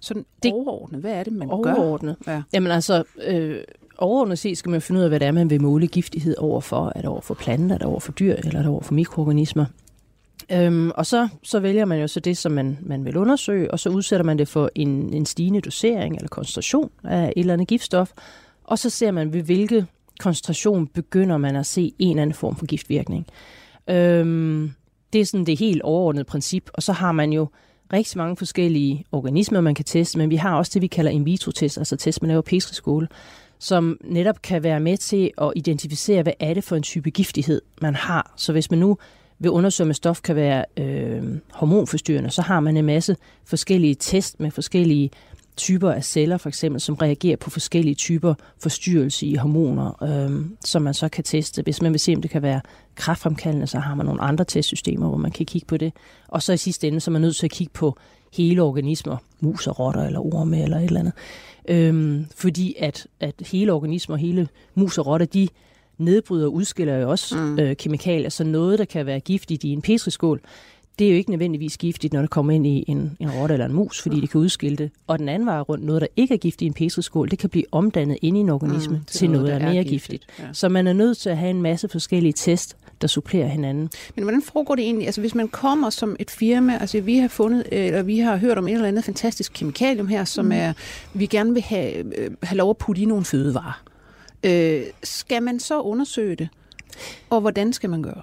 Sådan 0.00 0.24
det, 0.42 0.52
overordnet, 0.52 1.00
hvad 1.00 1.12
er 1.12 1.24
det, 1.24 1.32
man 1.32 1.50
overordnet. 1.50 2.16
gør? 2.24 2.32
Ja. 2.32 2.42
Jamen 2.52 2.72
altså, 2.72 3.04
øh, 3.26 3.58
overordnet 3.98 4.38
set 4.38 4.58
skal 4.58 4.70
man 4.70 4.80
finde 4.80 4.98
ud 4.98 5.04
af, 5.04 5.10
hvad 5.10 5.20
det 5.20 5.28
er, 5.28 5.32
man 5.32 5.50
vil 5.50 5.62
måle 5.62 5.86
giftighed 5.86 6.36
overfor. 6.38 6.92
Er 6.94 7.00
det 7.00 7.10
over 7.10 7.20
for 7.20 7.34
planter, 7.34 7.74
er 7.74 7.78
det 7.78 7.86
over 7.86 8.00
for 8.00 8.12
dyr, 8.12 8.34
eller 8.34 8.58
er 8.58 8.62
det 8.62 8.70
over 8.70 8.82
for 8.82 8.94
mikroorganismer? 8.94 9.64
Øhm, 10.52 10.90
og 10.90 11.06
så, 11.06 11.28
så 11.42 11.60
vælger 11.60 11.84
man 11.84 12.00
jo 12.00 12.06
så 12.06 12.20
det, 12.20 12.36
som 12.36 12.52
man, 12.52 12.78
man 12.80 13.04
vil 13.04 13.16
undersøge, 13.16 13.70
og 13.70 13.78
så 13.78 13.88
udsætter 13.88 14.24
man 14.24 14.38
det 14.38 14.48
for 14.48 14.70
en, 14.74 15.14
en 15.14 15.26
stigende 15.26 15.60
dosering 15.60 16.16
eller 16.16 16.28
koncentration 16.28 16.90
af 17.04 17.32
et 17.36 17.40
eller 17.40 17.52
andet 17.52 17.68
giftstof, 17.68 18.12
og 18.64 18.78
så 18.78 18.90
ser 18.90 19.10
man, 19.10 19.32
ved 19.32 19.42
hvilke 19.42 19.86
koncentration 20.20 20.86
begynder 20.86 21.36
man 21.36 21.56
at 21.56 21.66
se 21.66 21.92
en 21.98 22.10
eller 22.10 22.22
anden 22.22 22.34
form 22.34 22.56
for 22.56 22.66
giftvirkning. 22.66 23.26
Øhm, 23.88 24.72
det 25.12 25.20
er 25.20 25.24
sådan 25.24 25.46
det 25.46 25.58
helt 25.58 25.82
overordnede 25.82 26.24
princip, 26.24 26.70
og 26.74 26.82
så 26.82 26.92
har 26.92 27.12
man 27.12 27.32
jo 27.32 27.48
rigtig 27.92 28.18
mange 28.18 28.36
forskellige 28.36 29.04
organismer, 29.12 29.60
man 29.60 29.74
kan 29.74 29.84
teste, 29.84 30.18
men 30.18 30.30
vi 30.30 30.36
har 30.36 30.56
også 30.56 30.70
det, 30.74 30.82
vi 30.82 30.86
kalder 30.86 31.10
in 31.10 31.24
vitro-test, 31.24 31.78
altså 31.78 31.96
test, 31.96 32.22
man 32.22 32.28
laver 32.28 32.42
på 32.42 32.58
skole 32.60 33.08
som 33.58 33.98
netop 34.04 34.42
kan 34.42 34.62
være 34.62 34.80
med 34.80 34.96
til 34.96 35.30
at 35.42 35.52
identificere, 35.56 36.22
hvad 36.22 36.32
er 36.40 36.54
det 36.54 36.64
for 36.64 36.76
en 36.76 36.82
type 36.82 37.10
giftighed, 37.10 37.62
man 37.82 37.94
har. 37.94 38.32
Så 38.36 38.52
hvis 38.52 38.70
man 38.70 38.80
nu 38.80 38.98
vil 39.38 39.50
undersøge, 39.50 39.88
om 39.88 39.92
stof 39.92 40.20
kan 40.20 40.36
være 40.36 40.64
øh, 40.76 41.22
hormonforstyrrende, 41.52 42.30
så 42.30 42.42
har 42.42 42.60
man 42.60 42.76
en 42.76 42.84
masse 42.84 43.16
forskellige 43.44 43.94
test 43.94 44.40
med 44.40 44.50
forskellige 44.50 45.10
typer 45.56 45.92
af 45.92 46.04
celler, 46.04 46.36
for 46.36 46.48
eksempel, 46.48 46.80
som 46.80 46.94
reagerer 46.94 47.36
på 47.36 47.50
forskellige 47.50 47.94
typer 47.94 48.34
forstyrrelse 48.58 49.26
i 49.26 49.34
hormoner, 49.34 50.02
øh, 50.02 50.46
som 50.64 50.82
man 50.82 50.94
så 50.94 51.08
kan 51.08 51.24
teste. 51.24 51.62
Hvis 51.62 51.82
man 51.82 51.92
vil 51.92 52.00
se, 52.00 52.14
om 52.14 52.22
det 52.22 52.30
kan 52.30 52.42
være 52.42 52.60
kræftfremkaldende, 52.94 53.66
så 53.66 53.78
har 53.78 53.94
man 53.94 54.06
nogle 54.06 54.22
andre 54.22 54.44
testsystemer, 54.44 55.08
hvor 55.08 55.18
man 55.18 55.30
kan 55.30 55.46
kigge 55.46 55.66
på 55.66 55.76
det. 55.76 55.92
Og 56.28 56.42
så 56.42 56.52
i 56.52 56.56
sidste 56.56 56.88
ende, 56.88 57.00
så 57.00 57.10
er 57.10 57.12
man 57.12 57.22
nødt 57.22 57.36
til 57.36 57.46
at 57.46 57.50
kigge 57.50 57.72
på 57.72 57.98
hele 58.32 58.62
organismer, 58.62 59.16
mus 59.40 59.66
og 59.66 59.78
rotter 59.78 60.06
eller 60.06 60.34
orme 60.34 60.62
eller 60.62 60.76
et 60.76 60.84
eller 60.84 61.00
andet. 61.00 61.14
Øhm, 61.68 62.26
fordi 62.36 62.74
at, 62.78 63.06
at 63.20 63.34
hele 63.52 63.72
organismer, 63.72 64.16
hele 64.16 64.48
mus 64.74 64.98
og 64.98 65.06
rotter, 65.06 65.26
de 65.26 65.48
nedbryder 65.98 66.46
og 66.46 66.54
udskiller 66.54 66.96
jo 66.96 67.10
også 67.10 67.36
mm. 67.36 67.58
øh, 67.58 67.76
kemikalier, 67.76 68.28
så 68.28 68.44
noget, 68.44 68.78
der 68.78 68.84
kan 68.84 69.06
være 69.06 69.20
giftigt 69.20 69.64
i 69.64 69.68
en 69.72 69.82
petriskål, 69.82 70.40
det 70.98 71.06
er 71.06 71.10
jo 71.10 71.16
ikke 71.16 71.30
nødvendigvis 71.30 71.78
giftigt, 71.78 72.12
når 72.12 72.20
det 72.20 72.30
kommer 72.30 72.52
ind 72.52 72.66
i 72.66 72.84
en, 72.88 73.16
en 73.20 73.30
rotte 73.30 73.52
eller 73.52 73.66
en 73.66 73.72
mus, 73.72 74.02
fordi 74.02 74.20
det 74.20 74.30
kan 74.30 74.40
udskille 74.40 74.76
det. 74.76 74.90
Og 75.06 75.18
den 75.18 75.28
anden 75.28 75.46
vej 75.46 75.60
rundt, 75.60 75.84
noget, 75.84 76.02
der 76.02 76.08
ikke 76.16 76.34
er 76.34 76.38
giftigt 76.38 76.62
i 76.62 76.66
en 76.66 76.72
petriskål, 76.72 77.30
det 77.30 77.38
kan 77.38 77.50
blive 77.50 77.64
omdannet 77.72 78.18
ind 78.22 78.36
i 78.36 78.40
en 78.40 78.48
organisme 78.48 78.96
mm, 78.96 79.04
til, 79.04 79.18
til 79.18 79.30
noget, 79.30 79.46
noget, 79.46 79.60
der 79.60 79.66
er 79.66 79.72
mere 79.72 79.84
giftigt. 79.84 80.26
giftigt. 80.26 80.46
Ja. 80.48 80.52
Så 80.52 80.68
man 80.68 80.86
er 80.86 80.92
nødt 80.92 81.18
til 81.18 81.30
at 81.30 81.36
have 81.36 81.50
en 81.50 81.62
masse 81.62 81.88
forskellige 81.88 82.32
test, 82.32 82.76
der 83.00 83.06
supplerer 83.06 83.48
hinanden. 83.48 83.90
Men 84.14 84.24
hvordan 84.24 84.42
foregår 84.42 84.74
det 84.74 84.84
egentlig? 84.84 85.06
Altså 85.06 85.20
hvis 85.20 85.34
man 85.34 85.48
kommer 85.48 85.90
som 85.90 86.16
et 86.18 86.30
firma, 86.30 86.78
altså 86.78 87.00
vi 87.00 87.18
har 87.18 87.28
fundet, 87.28 87.64
eller 87.72 88.02
vi 88.02 88.18
har 88.18 88.36
hørt 88.36 88.58
om 88.58 88.68
et 88.68 88.74
eller 88.74 88.88
andet 88.88 89.04
fantastisk 89.04 89.52
kemikalium 89.54 90.08
her, 90.08 90.24
som 90.24 90.44
mm. 90.44 90.52
er, 90.52 90.72
vi 91.14 91.26
gerne 91.26 91.52
vil 91.52 91.62
have, 91.62 92.18
øh, 92.18 92.30
have 92.42 92.56
lov 92.56 92.70
at 92.70 92.76
putte 92.76 93.02
i 93.02 93.04
nogle 93.04 93.24
fødevarer. 93.24 93.82
Øh, 94.44 94.82
skal 95.02 95.42
man 95.42 95.60
så 95.60 95.80
undersøge 95.80 96.36
det? 96.36 96.48
Og 97.30 97.40
hvordan 97.40 97.72
skal 97.72 97.90
man 97.90 98.02
gøre? 98.02 98.22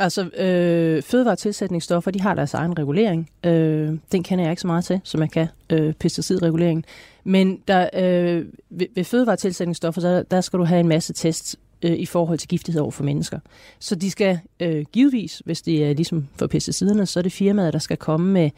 Altså 0.00 0.22
øh, 0.22 1.02
fødevaretilsætningsstoffer, 1.02 2.10
de 2.10 2.20
har 2.20 2.34
deres 2.34 2.54
egen 2.54 2.78
regulering. 2.78 3.30
Øh, 3.44 3.98
den 4.12 4.22
kender 4.22 4.44
jeg 4.44 4.52
ikke 4.52 4.62
så 4.62 4.66
meget 4.66 4.84
til, 4.84 5.00
som 5.04 5.20
jeg 5.20 5.30
kan 5.30 5.46
øh, 5.70 5.92
pesticidreguleringen. 5.92 6.84
Men 7.24 7.58
der, 7.68 7.88
øh, 7.94 8.44
ved, 8.70 8.86
ved 8.94 9.04
fødevaretilsætningsstoffer, 9.04 10.00
der, 10.00 10.22
der 10.22 10.40
skal 10.40 10.58
du 10.58 10.64
have 10.64 10.80
en 10.80 10.88
masse 10.88 11.12
tests 11.12 11.56
øh, 11.82 11.92
i 11.92 12.06
forhold 12.06 12.38
til 12.38 12.48
giftighed 12.48 12.82
over 12.82 12.90
for 12.90 13.04
mennesker. 13.04 13.38
Så 13.78 13.94
de 13.94 14.10
skal 14.10 14.38
øh, 14.60 14.84
givetvis, 14.92 15.42
hvis 15.44 15.62
det 15.62 15.84
er 15.84 15.94
ligesom 15.94 16.28
for 16.36 16.46
pesticiderne, 16.46 17.06
så 17.06 17.20
er 17.20 17.22
det 17.22 17.32
firmaet, 17.32 17.72
der 17.72 17.78
skal 17.78 17.96
komme 17.96 18.32
med 18.32 18.50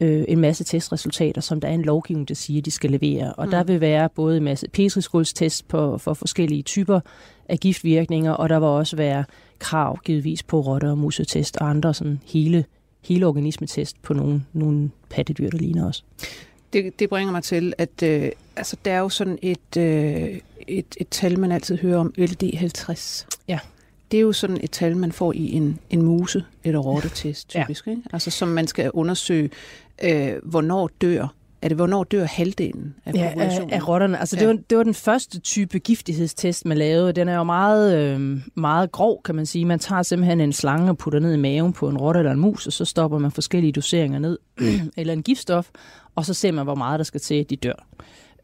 øh, 0.00 0.24
en 0.28 0.40
masse 0.40 0.64
testresultater, 0.64 1.40
som 1.40 1.60
der 1.60 1.68
er 1.68 1.72
en 1.72 1.82
lovgivning, 1.82 2.28
der 2.28 2.34
siger, 2.34 2.62
de 2.62 2.70
skal 2.70 2.90
levere. 2.90 3.32
Og 3.32 3.44
mm. 3.44 3.50
der 3.50 3.64
vil 3.64 3.80
være 3.80 4.08
både 4.08 4.36
en 4.36 4.44
masse 4.44 4.68
petriskålstest 4.72 5.68
på, 5.68 5.98
for 5.98 6.14
forskellige 6.14 6.62
typer 6.62 7.00
af 7.48 7.58
giftvirkninger, 7.58 8.32
og 8.32 8.48
der 8.48 8.58
vil 8.58 8.68
også 8.68 8.96
være 8.96 9.24
krav 9.58 9.98
givetvis 10.04 10.42
på 10.42 10.60
rotter- 10.60 10.90
og 10.90 10.98
musetest 10.98 11.56
og 11.56 11.70
andre 11.70 11.94
sådan 11.94 12.20
hele, 12.24 12.64
hele 13.04 13.26
organismetest 13.26 14.02
på 14.02 14.14
nogle, 14.14 14.44
nogle 14.52 14.90
pattedyr, 15.10 15.50
der 15.50 15.58
ligner 15.58 15.88
os. 15.88 16.04
Det, 16.72 16.98
det 16.98 17.08
bringer 17.08 17.32
mig 17.32 17.42
til, 17.42 17.72
at 17.78 18.02
øh, 18.02 18.30
altså, 18.56 18.76
der 18.84 18.92
er 18.92 18.98
jo 18.98 19.08
sådan 19.08 19.38
et, 19.42 19.76
øh, 19.78 20.40
et, 20.68 20.96
et 20.96 21.08
tal, 21.10 21.38
man 21.38 21.52
altid 21.52 21.78
hører 21.78 21.98
om, 21.98 22.14
LD50. 22.18 23.26
Ja. 23.48 23.58
Det 24.10 24.16
er 24.16 24.22
jo 24.22 24.32
sådan 24.32 24.58
et 24.62 24.70
tal, 24.70 24.96
man 24.96 25.12
får 25.12 25.32
i 25.32 25.52
en, 25.52 25.78
en 25.90 26.02
muse- 26.02 26.44
eller 26.64 26.78
rottetest, 26.78 27.48
typisk. 27.48 27.86
Ja. 27.86 27.90
Ikke? 27.90 28.02
Altså, 28.12 28.30
som 28.30 28.48
man 28.48 28.66
skal 28.66 28.90
undersøge, 28.90 29.50
øh, 30.02 30.32
hvornår 30.42 30.90
dør 31.00 31.34
er 31.62 31.68
det, 31.68 31.76
hvornår 31.76 32.04
dør 32.04 32.24
halvdelen 32.24 32.94
af 33.04 33.12
populationen? 33.12 33.68
Ja, 33.68 33.76
af, 33.76 33.80
af 33.80 33.88
rotterne. 33.88 34.18
Altså, 34.18 34.36
ja. 34.36 34.40
det, 34.40 34.48
var, 34.48 34.62
det 34.70 34.78
var 34.78 34.84
den 34.84 34.94
første 34.94 35.40
type 35.40 35.78
giftighedstest, 35.78 36.66
man 36.66 36.78
lavede. 36.78 37.12
Den 37.12 37.28
er 37.28 37.36
jo 37.36 37.44
meget, 37.44 37.98
øh, 37.98 38.40
meget 38.54 38.92
grov, 38.92 39.22
kan 39.22 39.34
man 39.34 39.46
sige. 39.46 39.64
Man 39.64 39.78
tager 39.78 40.02
simpelthen 40.02 40.40
en 40.40 40.52
slange 40.52 40.90
og 40.90 40.98
putter 40.98 41.20
ned 41.20 41.34
i 41.34 41.36
maven 41.36 41.72
på 41.72 41.88
en 41.88 41.98
rotte 41.98 42.18
eller 42.18 42.32
en 42.32 42.40
mus, 42.40 42.66
og 42.66 42.72
så 42.72 42.84
stopper 42.84 43.18
man 43.18 43.30
forskellige 43.30 43.72
doseringer 43.72 44.18
ned, 44.18 44.38
eller 44.96 45.12
en 45.12 45.22
giftstof, 45.22 45.68
og 46.14 46.24
så 46.24 46.34
ser 46.34 46.52
man, 46.52 46.64
hvor 46.64 46.74
meget 46.74 46.98
der 46.98 47.04
skal 47.04 47.20
til, 47.20 47.34
at 47.34 47.50
de 47.50 47.56
dør. 47.56 47.86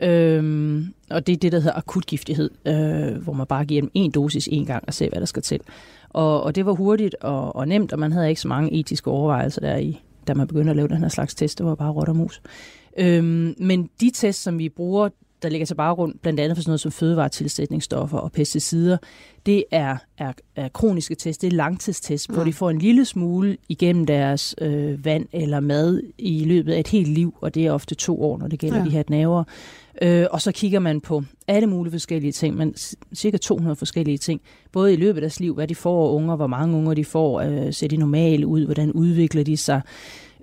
Øhm, 0.00 0.94
og 1.10 1.26
det 1.26 1.32
er 1.32 1.36
det, 1.36 1.52
der 1.52 1.58
hedder 1.58 1.76
akutgiftighed, 1.76 2.50
øh, 2.66 3.22
hvor 3.22 3.32
man 3.32 3.46
bare 3.46 3.64
giver 3.64 3.80
dem 3.80 3.90
en 3.94 4.10
dosis 4.10 4.48
en 4.52 4.66
gang 4.66 4.84
og 4.86 4.94
ser, 4.94 5.08
hvad 5.08 5.20
der 5.20 5.26
skal 5.26 5.42
til. 5.42 5.60
Og, 6.10 6.42
og 6.42 6.54
det 6.54 6.66
var 6.66 6.72
hurtigt 6.72 7.14
og, 7.20 7.56
og 7.56 7.68
nemt, 7.68 7.92
og 7.92 7.98
man 7.98 8.12
havde 8.12 8.28
ikke 8.28 8.40
så 8.40 8.48
mange 8.48 8.72
etiske 8.72 9.10
overvejelser 9.10 9.60
der 9.60 9.76
i, 9.76 10.00
da 10.26 10.34
man 10.34 10.46
begyndte 10.46 10.70
at 10.70 10.76
lave 10.76 10.88
den 10.88 10.96
her 10.96 11.08
slags 11.08 11.34
test. 11.34 11.58
Det 11.58 11.66
var 11.66 11.74
bare 11.74 11.90
rot 11.90 12.08
og 12.08 12.16
mus. 12.16 12.42
Øhm, 12.98 13.54
men 13.58 13.90
de 14.00 14.10
tests, 14.14 14.42
som 14.42 14.58
vi 14.58 14.68
bruger, 14.68 15.08
der 15.42 15.48
ligger 15.48 15.66
til 15.66 15.74
baggrund 15.74 16.14
blandt 16.22 16.40
andet 16.40 16.56
for 16.56 16.62
sådan 16.62 16.70
noget 16.70 16.80
som 16.80 16.92
fødevaretilsætningsstoffer 16.92 18.18
og 18.18 18.32
pesticider, 18.32 18.96
det 19.46 19.64
er, 19.70 19.96
er, 20.18 20.32
er 20.56 20.68
kroniske 20.68 21.14
test, 21.14 21.42
det 21.42 21.46
er 21.46 21.56
langtidstest, 21.56 22.28
mm. 22.28 22.34
hvor 22.34 22.44
de 22.44 22.52
får 22.52 22.70
en 22.70 22.78
lille 22.78 23.04
smule 23.04 23.56
igennem 23.68 24.06
deres 24.06 24.54
øh, 24.60 25.04
vand 25.04 25.26
eller 25.32 25.60
mad 25.60 26.02
i 26.18 26.44
løbet 26.44 26.72
af 26.72 26.80
et 26.80 26.88
helt 26.88 27.08
liv, 27.08 27.34
og 27.40 27.54
det 27.54 27.66
er 27.66 27.72
ofte 27.72 27.94
to 27.94 28.22
år, 28.22 28.38
når 28.38 28.48
det 28.48 28.58
gælder 28.58 28.78
ja. 28.78 28.84
de 28.84 28.90
her 28.90 29.02
naver. 29.08 29.44
Øh, 30.02 30.26
og 30.30 30.40
så 30.40 30.52
kigger 30.52 30.78
man 30.78 31.00
på 31.00 31.22
alle 31.48 31.66
mulige 31.66 31.92
forskellige 31.92 32.32
ting, 32.32 32.56
men 32.56 32.74
cirka 33.14 33.36
200 33.36 33.76
forskellige 33.76 34.18
ting, 34.18 34.40
både 34.72 34.92
i 34.92 34.96
løbet 34.96 35.16
af 35.16 35.20
deres 35.20 35.40
liv, 35.40 35.54
hvad 35.54 35.68
de 35.68 35.74
får 35.74 36.08
af 36.08 36.14
unger, 36.14 36.36
hvor 36.36 36.46
mange 36.46 36.76
unger 36.76 36.94
de 36.94 37.04
får, 37.04 37.40
øh, 37.40 37.72
ser 37.72 37.88
de 37.88 37.96
normale 37.96 38.46
ud, 38.46 38.64
hvordan 38.64 38.92
udvikler 38.92 39.42
de 39.42 39.56
sig, 39.56 39.80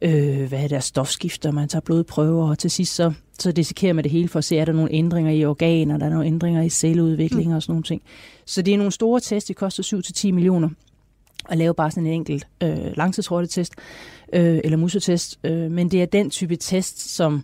øh, 0.02 0.48
hvad 0.48 0.64
er 0.64 0.68
deres 0.68 0.86
stofskifter, 0.86 1.52
man 1.52 1.68
tager 1.68 1.82
blodprøver, 1.82 2.50
og 2.50 2.60
til 2.60 2.72
sidst 2.72 2.96
så, 2.96 3.14
så 3.40 3.52
dissekerer 3.52 3.94
man 3.94 4.04
det 4.04 4.12
hele 4.12 4.28
for 4.28 4.40
at 4.40 4.46
se, 4.46 4.58
er 4.58 4.66
der 4.66 4.74
nogle 4.74 4.92
ændringer 4.92 5.32
i 5.32 5.46
organer, 5.46 5.98
der 5.98 6.06
er 6.06 6.10
nogle 6.10 6.26
ændringer 6.26 6.62
i 6.62 6.70
celleudvikling 6.70 7.50
mm. 7.50 7.56
og 7.56 7.64
sådan 7.64 7.72
nogle 7.72 7.84
ting. 7.84 8.02
Så 8.46 8.62
det 8.62 8.74
er 8.74 8.78
nogle 8.78 8.92
store 8.92 9.20
tests, 9.20 9.48
det 9.48 9.56
koster 9.56 9.84
7-10 10.28 10.32
millioner 10.32 10.70
at 11.50 11.58
lave 11.58 11.74
bare 11.74 11.92
sådan 11.92 12.06
en 12.06 12.14
enkelt 12.14 12.48
øh, 12.64 12.98
langtidsrottetest 12.98 13.74
øh, 14.34 14.60
eller 14.64 14.78
musetest, 14.78 15.40
øh, 15.44 15.72
men 15.72 15.92
det 15.92 16.02
er 16.02 16.06
den 16.06 16.30
type 16.30 16.56
test, 16.56 17.16
som 17.16 17.44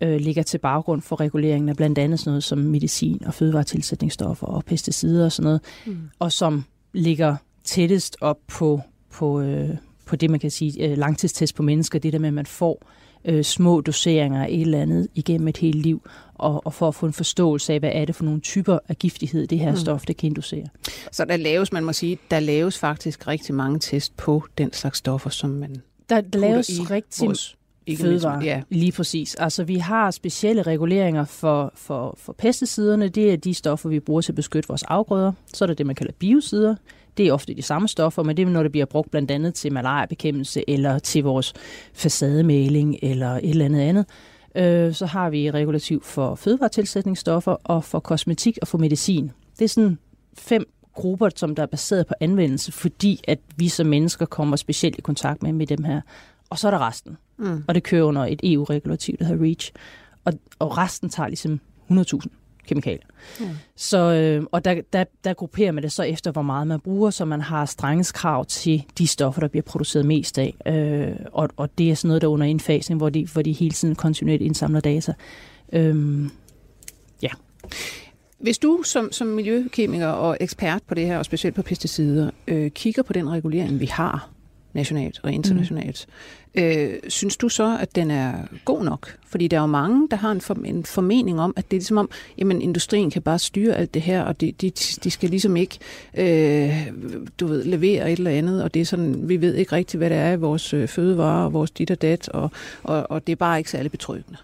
øh, 0.00 0.16
ligger 0.20 0.42
til 0.42 0.58
baggrund 0.58 1.02
for 1.02 1.20
reguleringen 1.20 1.68
af 1.68 1.76
blandt 1.76 1.98
andet 1.98 2.18
sådan 2.18 2.30
noget 2.30 2.44
som 2.44 2.58
medicin 2.58 3.22
og 3.26 3.34
fødevaretilsætningsstoffer 3.34 4.46
og 4.46 4.64
pesticider 4.64 5.24
og 5.24 5.32
sådan 5.32 5.44
noget, 5.44 5.60
mm. 5.86 5.98
og 6.18 6.32
som 6.32 6.64
ligger 6.92 7.36
tættest 7.64 8.16
op 8.20 8.38
på, 8.46 8.80
på, 9.10 9.40
øh, 9.40 9.76
på 10.08 10.16
det, 10.16 10.30
man 10.30 10.40
kan 10.40 10.50
sige 10.50 10.88
øh, 10.88 10.98
langtidstest 10.98 11.54
på 11.54 11.62
mennesker, 11.62 11.98
det 11.98 12.12
der 12.12 12.18
med, 12.18 12.28
at 12.28 12.34
man 12.34 12.46
får 12.46 12.82
øh, 13.24 13.44
små 13.44 13.80
doseringer 13.80 14.42
af 14.42 14.46
et 14.50 14.60
eller 14.60 14.82
andet 14.82 15.08
igennem 15.14 15.48
et 15.48 15.56
helt 15.56 15.76
liv, 15.76 16.02
og, 16.34 16.66
og 16.66 16.74
for 16.74 16.88
at 16.88 16.94
få 16.94 17.06
en 17.06 17.12
forståelse 17.12 17.72
af, 17.72 17.78
hvad 17.78 17.90
er 17.94 18.04
det 18.04 18.14
for 18.14 18.24
nogle 18.24 18.40
typer 18.40 18.78
af 18.88 18.96
giftighed, 18.98 19.46
det 19.46 19.58
her 19.58 19.70
mm. 19.70 19.76
stof, 19.76 20.04
det 20.06 20.16
kan 20.16 20.26
inducere. 20.26 20.66
Så 21.12 21.24
der 21.24 21.36
laves, 21.36 21.72
man 21.72 21.84
må 21.84 21.92
sige, 21.92 22.18
der 22.30 22.40
laves 22.40 22.78
faktisk 22.78 23.28
rigtig 23.28 23.54
mange 23.54 23.78
test 23.78 24.16
på 24.16 24.44
den 24.58 24.72
slags 24.72 24.98
stoffer, 24.98 25.30
som 25.30 25.50
man 25.50 25.82
der, 26.08 26.20
der 26.20 26.38
laves 26.38 26.90
rigtig 26.90 27.26
vores 27.26 27.56
fødevare. 27.96 28.44
Ja. 28.44 28.62
Lige 28.70 28.92
præcis. 28.92 29.34
Altså, 29.34 29.64
vi 29.64 29.76
har 29.76 30.10
specielle 30.10 30.62
reguleringer 30.62 31.24
for, 31.24 31.72
for, 31.74 32.14
for 32.18 32.32
pesticiderne. 32.32 33.08
Det 33.08 33.32
er 33.32 33.36
de 33.36 33.54
stoffer, 33.54 33.88
vi 33.88 34.00
bruger 34.00 34.20
til 34.20 34.32
at 34.32 34.36
beskytte 34.36 34.68
vores 34.68 34.82
afgrøder. 34.82 35.32
Så 35.54 35.64
er 35.64 35.66
der 35.66 35.74
det, 35.74 35.86
man 35.86 35.94
kalder 35.94 36.12
biocider. 36.18 36.74
Det 37.18 37.28
er 37.28 37.32
ofte 37.32 37.54
de 37.54 37.62
samme 37.62 37.88
stoffer, 37.88 38.22
men 38.22 38.36
det 38.36 38.42
er, 38.42 38.46
når 38.46 38.62
det 38.62 38.72
bliver 38.72 38.86
brugt 38.86 39.10
blandt 39.10 39.30
andet 39.30 39.54
til 39.54 39.72
malariabekæmpelse, 39.72 40.70
eller 40.70 40.98
til 40.98 41.24
vores 41.24 41.52
facademaling, 41.94 42.96
eller 43.02 43.30
et 43.30 43.50
eller 43.50 43.64
andet 43.64 43.80
andet. 43.80 44.06
Øh, 44.54 44.94
så 44.94 45.06
har 45.06 45.30
vi 45.30 45.50
regulativ 45.50 46.02
for 46.02 46.34
fødevaretilsætningsstoffer, 46.34 47.52
og 47.64 47.84
for 47.84 48.00
kosmetik 48.00 48.58
og 48.62 48.68
for 48.68 48.78
medicin. 48.78 49.30
Det 49.58 49.64
er 49.64 49.68
sådan 49.68 49.98
fem 50.38 50.72
grupper, 50.94 51.28
som 51.36 51.54
der 51.54 51.62
er 51.62 51.66
baseret 51.66 52.06
på 52.06 52.14
anvendelse, 52.20 52.72
fordi 52.72 53.20
at 53.28 53.38
vi 53.56 53.68
som 53.68 53.86
mennesker 53.86 54.26
kommer 54.26 54.56
specielt 54.56 54.98
i 54.98 55.00
kontakt 55.00 55.42
med, 55.42 55.52
med 55.52 55.66
dem 55.66 55.84
her. 55.84 56.00
Og 56.50 56.58
så 56.58 56.66
er 56.66 56.70
der 56.70 56.88
resten. 56.88 57.16
Mm. 57.38 57.64
Og 57.68 57.74
det 57.74 57.82
kører 57.82 58.04
under 58.04 58.26
et 58.26 58.40
EU-regulativ, 58.44 59.16
der 59.18 59.24
hedder 59.24 59.44
REACH. 59.44 59.72
Og, 60.24 60.32
og 60.58 60.78
resten 60.78 61.08
tager 61.08 61.28
ligesom 61.28 61.60
100.000 61.90 62.28
kemikalier. 62.68 63.06
Mm. 63.40 63.46
Så, 63.76 63.98
øh, 63.98 64.44
og 64.52 64.64
der, 64.64 64.80
der, 64.92 65.04
der 65.24 65.34
grupperer 65.34 65.72
man 65.72 65.82
det 65.82 65.92
så 65.92 66.02
efter, 66.02 66.32
hvor 66.32 66.42
meget 66.42 66.66
man 66.66 66.80
bruger, 66.80 67.10
så 67.10 67.24
man 67.24 67.40
har 67.40 67.74
krav 68.14 68.44
til 68.44 68.84
de 68.98 69.06
stoffer, 69.06 69.40
der 69.40 69.48
bliver 69.48 69.62
produceret 69.62 70.06
mest 70.06 70.38
af. 70.38 70.54
Øh, 70.66 71.16
og, 71.32 71.48
og 71.56 71.78
det 71.78 71.90
er 71.90 71.94
sådan 71.94 72.08
noget, 72.08 72.22
der 72.22 72.28
er 72.28 72.32
under 72.32 72.46
indfasning, 72.46 72.98
hvor 72.98 73.08
de, 73.08 73.26
hvor 73.32 73.42
de 73.42 73.52
hele 73.52 73.70
tiden 73.70 73.94
kontinuerligt 73.94 74.46
indsamler 74.46 74.80
data. 74.80 75.12
Øh, 75.72 76.24
ja. 77.22 77.30
Hvis 78.38 78.58
du 78.58 78.82
som, 78.84 79.12
som 79.12 79.26
miljøkemiker 79.26 80.06
og 80.06 80.36
ekspert 80.40 80.82
på 80.86 80.94
det 80.94 81.06
her, 81.06 81.18
og 81.18 81.24
specielt 81.24 81.56
på 81.56 81.62
pesticider, 81.62 82.30
øh, 82.48 82.70
kigger 82.70 83.02
på 83.02 83.12
den 83.12 83.30
regulering, 83.30 83.80
vi 83.80 83.86
har 83.86 84.30
nationalt 84.72 85.20
og 85.22 85.32
internationalt. 85.32 86.06
Mm. 86.08 86.62
Øh, 86.62 86.94
synes 87.08 87.36
du 87.36 87.48
så, 87.48 87.78
at 87.80 87.94
den 87.94 88.10
er 88.10 88.32
god 88.64 88.84
nok? 88.84 89.16
Fordi 89.26 89.48
der 89.48 89.56
er 89.56 89.60
jo 89.60 89.66
mange, 89.66 90.08
der 90.10 90.16
har 90.16 90.32
en, 90.32 90.40
for, 90.40 90.54
en 90.64 90.84
formening 90.84 91.40
om, 91.40 91.52
at 91.56 91.70
det 91.70 91.76
er 91.76 91.80
ligesom 91.80 91.96
om, 91.96 92.10
jamen 92.38 92.62
industrien 92.62 93.10
kan 93.10 93.22
bare 93.22 93.38
styre 93.38 93.74
alt 93.74 93.94
det 93.94 94.02
her, 94.02 94.22
og 94.22 94.40
de, 94.40 94.52
de, 94.52 94.70
de 95.04 95.10
skal 95.10 95.30
ligesom 95.30 95.56
ikke, 95.56 95.78
øh, 96.14 96.92
du 97.40 97.46
ved, 97.46 97.64
levere 97.64 98.12
et 98.12 98.18
eller 98.18 98.30
andet, 98.30 98.62
og 98.62 98.74
det 98.74 98.82
er 98.82 98.86
sådan, 98.86 99.28
vi 99.28 99.40
ved 99.40 99.54
ikke 99.54 99.72
rigtigt, 99.72 99.98
hvad 99.98 100.10
det 100.10 100.18
er 100.18 100.32
i 100.32 100.36
vores 100.36 100.74
øh, 100.74 100.88
fødevarer 100.88 101.44
og 101.44 101.52
vores 101.52 101.70
dit 101.70 101.90
og 101.90 102.02
dat, 102.02 102.28
og, 102.28 102.50
og, 102.82 103.10
og 103.10 103.26
det 103.26 103.32
er 103.32 103.36
bare 103.36 103.58
ikke 103.58 103.70
særlig 103.70 103.90
betryggende. 103.90 104.38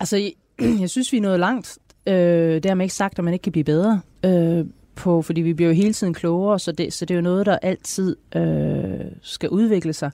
Altså, 0.00 0.16
jeg 0.60 0.90
synes, 0.94 1.12
vi 1.12 1.16
er 1.16 1.22
nået 1.22 1.40
langt. 1.40 1.78
Øh, 2.06 2.62
dermed 2.62 2.84
ikke 2.84 2.94
sagt, 2.94 3.18
at 3.18 3.24
man 3.24 3.32
ikke 3.32 3.42
kan 3.42 3.52
blive 3.52 3.64
bedre. 3.64 4.00
Øh, 4.24 4.64
på, 5.00 5.22
fordi 5.22 5.40
vi 5.40 5.52
bliver 5.52 5.68
jo 5.68 5.74
hele 5.74 5.92
tiden 5.92 6.14
klogere, 6.14 6.58
så 6.58 6.72
det, 6.72 6.92
så 6.92 7.04
det 7.04 7.14
er 7.14 7.18
jo 7.18 7.22
noget, 7.22 7.46
der 7.46 7.58
altid 7.62 8.16
øh, 8.36 9.00
skal 9.22 9.48
udvikle 9.48 9.92
sig. 9.92 10.10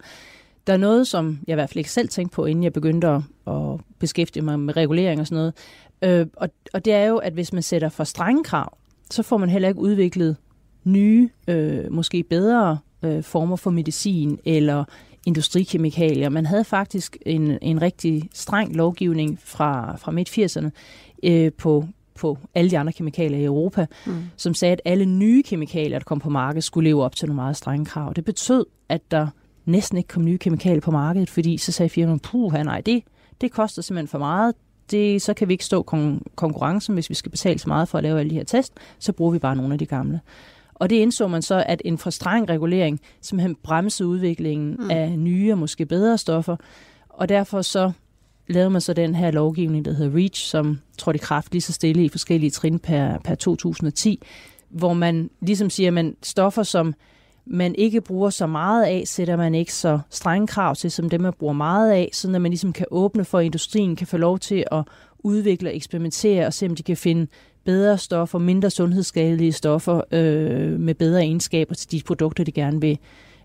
Der 0.66 0.73
er 0.73 0.76
noget, 0.76 1.07
som 1.07 1.38
jeg 1.47 1.55
i 1.55 1.55
hvert 1.55 1.71
fald 1.71 1.76
ikke 1.78 1.90
selv 1.90 2.09
tænkte 2.09 2.35
på, 2.35 2.45
inden 2.45 2.64
jeg 2.64 2.73
begyndte 2.73 3.09
at, 3.09 3.21
at 3.47 3.81
beskæftige 3.99 4.43
mig 4.43 4.61
med 4.61 4.76
regulering 4.76 5.21
og 5.21 5.26
sådan 5.26 5.37
noget. 5.37 5.55
Øh, 6.02 6.26
og, 6.37 6.49
og 6.75 6.85
det 6.85 6.93
er 6.93 7.05
jo, 7.05 7.16
at 7.16 7.33
hvis 7.33 7.52
man 7.52 7.62
sætter 7.62 7.88
for 7.88 8.05
strenge 8.05 8.45
krav, 8.45 8.78
så 9.11 9.23
får 9.23 9.37
man 9.37 9.49
heller 9.49 9.69
ikke 9.69 9.81
udviklet 9.81 10.37
nye, 10.85 11.31
øh, 11.49 11.93
måske 11.93 12.23
bedre 12.23 12.78
øh, 13.02 13.23
former 13.23 13.57
for 13.57 13.71
medicin 13.71 14.38
eller 14.45 14.85
industrikemikalier. 15.26 16.28
Man 16.28 16.47
havde 16.47 16.64
faktisk 16.64 17.16
en, 17.26 17.59
en 17.62 17.83
rigtig 17.83 18.28
streng 18.35 18.76
lovgivning 18.76 19.38
fra, 19.45 19.97
fra 19.97 20.12
midt-80'erne 20.12 20.71
øh, 21.23 21.52
på, 21.52 21.85
på 22.16 22.38
alle 22.54 22.70
de 22.70 22.78
andre 22.78 22.92
kemikalier 22.92 23.38
i 23.38 23.44
Europa, 23.44 23.87
mm. 24.06 24.25
som 24.37 24.54
sagde, 24.54 24.73
at 24.73 24.80
alle 24.85 25.04
nye 25.04 25.42
kemikalier, 25.42 25.99
der 25.99 26.04
kom 26.04 26.18
på 26.18 26.30
markedet, 26.30 26.64
skulle 26.64 26.88
leve 26.90 27.04
op 27.04 27.16
til 27.16 27.28
nogle 27.28 27.37
meget 27.37 27.56
strenge 27.56 27.87
krav. 27.87 28.12
Det 28.16 28.25
betød, 28.25 28.66
at 28.88 29.11
der 29.11 29.26
næsten 29.64 29.99
ikke 29.99 30.08
kom 30.08 30.25
nye 30.25 30.38
kemikalier 30.38 30.80
på 30.80 30.90
markedet, 30.90 31.30
fordi 31.30 31.58
så 31.58 31.73
sagde 31.73 31.88
firmaet, 31.88 32.23
puh, 32.23 32.52
nej, 32.52 32.80
det, 32.80 33.02
det 33.40 33.52
koster 33.52 33.82
simpelthen 33.82 34.08
for 34.08 34.18
meget. 34.18 34.54
Det, 34.90 35.23
så 35.23 35.35
kan 35.35 35.49
vi 35.49 35.54
ikke 35.54 35.64
stå 35.64 35.85
kon- 35.94 36.23
konkurrencen, 36.35 36.94
hvis 36.94 37.11
vi 37.11 37.14
skal 37.14 37.30
betale 37.30 37.58
så 37.58 37.68
meget 37.68 37.88
for 37.88 37.99
at 37.99 38.04
lave 38.04 38.20
alle 38.20 38.30
de 38.30 38.35
her 38.35 38.44
test, 38.44 38.73
så 38.99 39.12
bruger 39.12 39.32
vi 39.32 39.38
bare 39.38 39.56
nogle 39.56 39.73
af 39.73 39.78
de 39.78 39.87
gamle. 39.87 40.20
Og 40.75 40.90
det 40.90 40.96
indså 40.96 41.28
man 41.28 41.42
så, 41.42 41.64
at 41.66 41.82
en 41.85 41.99
for 41.99 42.11
streng 42.11 42.49
regulering 42.49 43.00
simpelthen 43.20 43.56
bremsede 43.62 44.08
udviklingen 44.08 44.76
mm. 44.78 44.90
af 44.90 45.18
nye 45.18 45.52
og 45.52 45.58
måske 45.58 45.87
bedre 45.87 46.18
stoffer. 46.18 46.56
Og 47.08 47.28
derfor 47.28 47.62
så 47.62 47.92
lavede 48.49 48.71
man 48.71 48.81
så 48.81 48.93
den 48.93 49.15
her 49.15 49.31
lovgivning, 49.31 49.85
der 49.85 49.93
hedder 49.93 50.17
REACH, 50.17 50.41
som 50.41 50.79
trådte 50.99 51.17
i 51.17 51.23
kraft 51.23 51.53
lige 51.53 51.62
så 51.62 51.73
stille 51.73 52.05
i 52.05 52.09
forskellige 52.09 52.50
trin 52.50 52.79
per, 52.79 53.19
per 53.19 53.35
2010, 53.35 54.23
hvor 54.69 54.93
man 54.93 55.31
ligesom 55.41 55.71
siger, 55.71 55.88
at 55.88 55.95
man 55.95 56.17
stoffer, 56.23 56.62
som 56.62 56.95
man 57.47 57.75
ikke 57.75 58.00
bruger 58.00 58.31
så 58.31 58.47
meget 58.47 58.85
af, 58.85 59.03
sætter 59.07 59.37
man 59.37 59.55
ikke 59.55 59.75
så 59.75 59.99
strenge 60.11 60.47
krav 60.47 60.75
til, 60.75 60.91
som 60.91 61.11
dem 61.11 61.21
man 61.21 61.33
bruger 61.38 61.53
meget 61.53 61.93
af, 61.93 62.11
så 62.12 62.33
at 62.35 62.41
man 62.41 62.50
ligesom 62.50 62.73
kan 62.73 62.87
åbne 62.91 63.25
for, 63.25 63.38
at 63.38 63.45
industrien 63.45 63.97
kan 63.97 64.07
få 64.07 64.17
lov 64.17 64.38
til 64.38 64.65
at 64.73 64.85
udvikle 65.19 65.71
og 65.71 65.76
eksperimentere 65.76 66.47
og 66.47 66.55
se, 66.55 66.67
om 66.67 66.75
de 66.75 66.83
kan 66.83 66.97
finde 66.97 67.26
bedre 67.65 67.99
stoffer, 67.99 68.38
mindre 68.38 68.71
sundhedsskadelige 68.71 69.53
stoffer 69.53 70.00
øh, 70.12 70.81
med 70.81 70.95
bedre 70.95 71.21
egenskaber 71.21 71.75
til 71.75 71.91
de 71.91 72.03
produkter, 72.07 72.45
de 72.45 72.53
gerne 72.53 72.81
vil, 72.81 72.99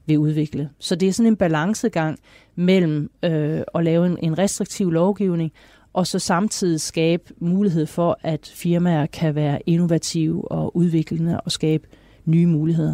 vil 0.05 0.17
udvikle. 0.17 0.69
Så 0.79 0.95
det 0.95 1.07
er 1.07 1.13
sådan 1.13 1.27
en 1.27 1.35
balancegang 1.35 2.19
mellem 2.55 3.11
øh, 3.23 3.61
at 3.75 3.83
lave 3.83 4.05
en, 4.05 4.17
en 4.21 4.37
restriktiv 4.37 4.91
lovgivning, 4.91 5.51
og 5.93 6.07
så 6.07 6.19
samtidig 6.19 6.81
skabe 6.81 7.23
mulighed 7.39 7.85
for, 7.85 8.19
at 8.23 8.51
firmaer 8.55 9.05
kan 9.05 9.35
være 9.35 9.59
innovative 9.65 10.51
og 10.51 10.77
udviklende 10.77 11.41
og 11.41 11.51
skabe 11.51 11.87
nye 12.25 12.45
muligheder. 12.45 12.93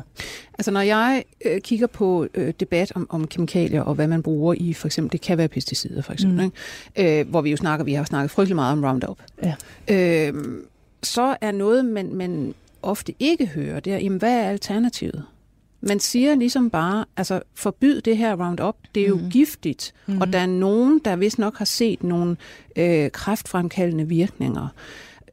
Altså 0.54 0.72
når 0.72 0.82
jeg 0.82 1.24
øh, 1.46 1.62
kigger 1.62 1.88
på 1.88 2.28
øh, 2.34 2.54
debat 2.60 2.92
om, 2.96 3.08
om 3.10 3.28
kemikalier 3.28 3.82
og 3.82 3.96
hvad 3.96 4.08
man 4.08 4.24
bruger 4.24 4.54
i 4.58 4.74
for 4.74 4.88
eksempel, 4.88 5.12
det 5.12 5.22
kan 5.22 5.38
være 5.38 5.48
pesticider 5.48 6.02
for 6.02 6.14
eksempel, 6.14 6.38
mm. 6.40 6.52
ikke? 6.96 7.20
Øh, 7.20 7.30
hvor 7.30 7.42
vi 7.42 7.52
jo 7.52 7.58
snakker, 7.58 7.86
vi 7.86 7.94
har 7.94 8.04
snakket 8.04 8.32
frygtelig 8.32 8.56
meget 8.56 8.72
om 8.72 8.84
Roundup. 8.84 9.20
Ja. 9.44 9.56
Øh, 10.28 10.34
så 11.04 11.38
er 11.42 11.52
noget, 11.52 11.86
man, 11.86 12.14
man 12.14 12.54
ofte 12.82 13.14
ikke 13.20 13.46
hører, 13.46 13.80
det 13.80 13.94
er, 13.94 13.98
jamen, 13.98 14.20
hvad 14.20 14.34
er 14.34 14.50
alternativet? 14.50 15.24
Man 15.82 16.00
siger 16.00 16.36
ligesom 16.36 16.70
bare, 16.70 17.06
altså 17.18 17.42
forbyd 17.56 18.02
det 18.02 18.18
her 18.18 18.46
Roundup, 18.46 18.76
det 18.96 19.04
er 19.04 19.08
jo 19.08 19.18
mm. 19.18 19.30
giftigt, 19.30 19.94
mm. 20.08 20.22
og 20.22 20.34
der 20.34 20.40
er 20.40 20.46
nogen, 20.46 21.02
der 21.06 21.16
vist 21.16 21.40
nok 21.40 21.58
har 21.58 21.66
set 21.66 22.04
nogle 22.04 22.38
øh, 22.76 23.12
kraftfremkaldende 23.12 24.08
virkninger, 24.08 24.68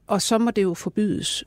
og 0.07 0.23
så 0.23 0.39
må 0.39 0.51
det 0.51 0.63
jo 0.63 0.75
forbydes. 0.75 1.45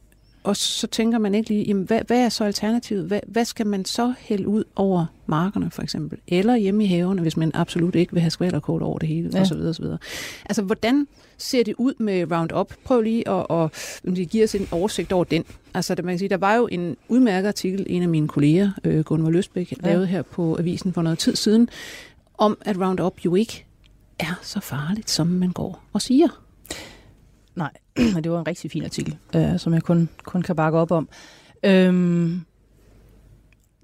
Og 0.47 0.55
så 0.55 0.87
tænker 0.87 1.17
man 1.17 1.35
ikke 1.35 1.49
lige, 1.49 1.63
jamen, 1.63 1.83
hvad, 1.83 2.01
hvad 2.07 2.19
er 2.19 2.29
så 2.29 2.43
alternativet? 2.43 3.05
Hvad, 3.05 3.19
hvad 3.27 3.45
skal 3.45 3.67
man 3.67 3.85
så 3.85 4.13
hælde 4.19 4.47
ud 4.47 4.63
over 4.75 5.05
markerne 5.25 5.71
for 5.71 5.81
eksempel? 5.81 6.19
Eller 6.27 6.55
hjemme 6.55 6.83
i 6.83 6.87
haverne, 6.87 7.21
hvis 7.21 7.37
man 7.37 7.51
absolut 7.53 7.95
ikke 7.95 8.13
vil 8.13 8.21
have 8.21 8.31
skvallerkål 8.31 8.83
over 8.83 8.99
det 8.99 9.09
hele, 9.09 9.29
ja. 9.33 9.41
osv. 9.41 9.57
osv. 9.57 9.85
Altså, 10.45 10.61
hvordan 10.61 11.07
ser 11.37 11.63
det 11.63 11.75
ud 11.77 11.93
med 11.99 12.31
Roundup? 12.31 12.73
Prøv 12.83 13.01
lige 13.01 13.29
at, 13.29 13.45
at, 13.49 13.99
at 14.07 14.29
give 14.29 14.43
os 14.43 14.55
en 14.55 14.67
oversigt 14.71 15.11
over 15.11 15.23
den. 15.23 15.45
Altså, 15.73 15.95
det, 15.95 16.05
man 16.05 16.13
kan 16.13 16.19
sige, 16.19 16.29
der 16.29 16.37
var 16.37 16.55
jo 16.55 16.67
en 16.71 16.97
udmærket 17.07 17.47
artikel, 17.47 17.85
en 17.89 18.01
af 18.01 18.09
mine 18.09 18.27
kolleger, 18.27 18.71
øh, 18.83 19.03
Gunvar 19.03 19.29
Løsbæk, 19.29 19.71
ja. 19.71 19.89
lavede 19.89 20.07
her 20.07 20.21
på 20.21 20.57
Avisen 20.59 20.93
for 20.93 21.01
noget 21.01 21.19
tid 21.19 21.35
siden, 21.35 21.69
om 22.37 22.57
at 22.61 22.77
Roundup 22.81 23.19
jo 23.25 23.35
ikke 23.35 23.65
er 24.19 24.39
så 24.41 24.59
farligt, 24.59 25.09
som 25.09 25.27
man 25.27 25.51
går 25.51 25.83
og 25.93 26.01
siger. 26.01 26.46
Nej, 27.57 27.71
det 28.23 28.31
var 28.31 28.39
en 28.39 28.47
rigtig 28.47 28.71
fin 28.71 28.83
artikel, 28.83 29.17
øh, 29.35 29.59
som 29.59 29.73
jeg 29.73 29.83
kun, 29.83 30.09
kun 30.23 30.41
kan 30.41 30.55
bakke 30.55 30.77
op 30.77 30.91
om. 30.91 31.09
Øhm, 31.63 32.41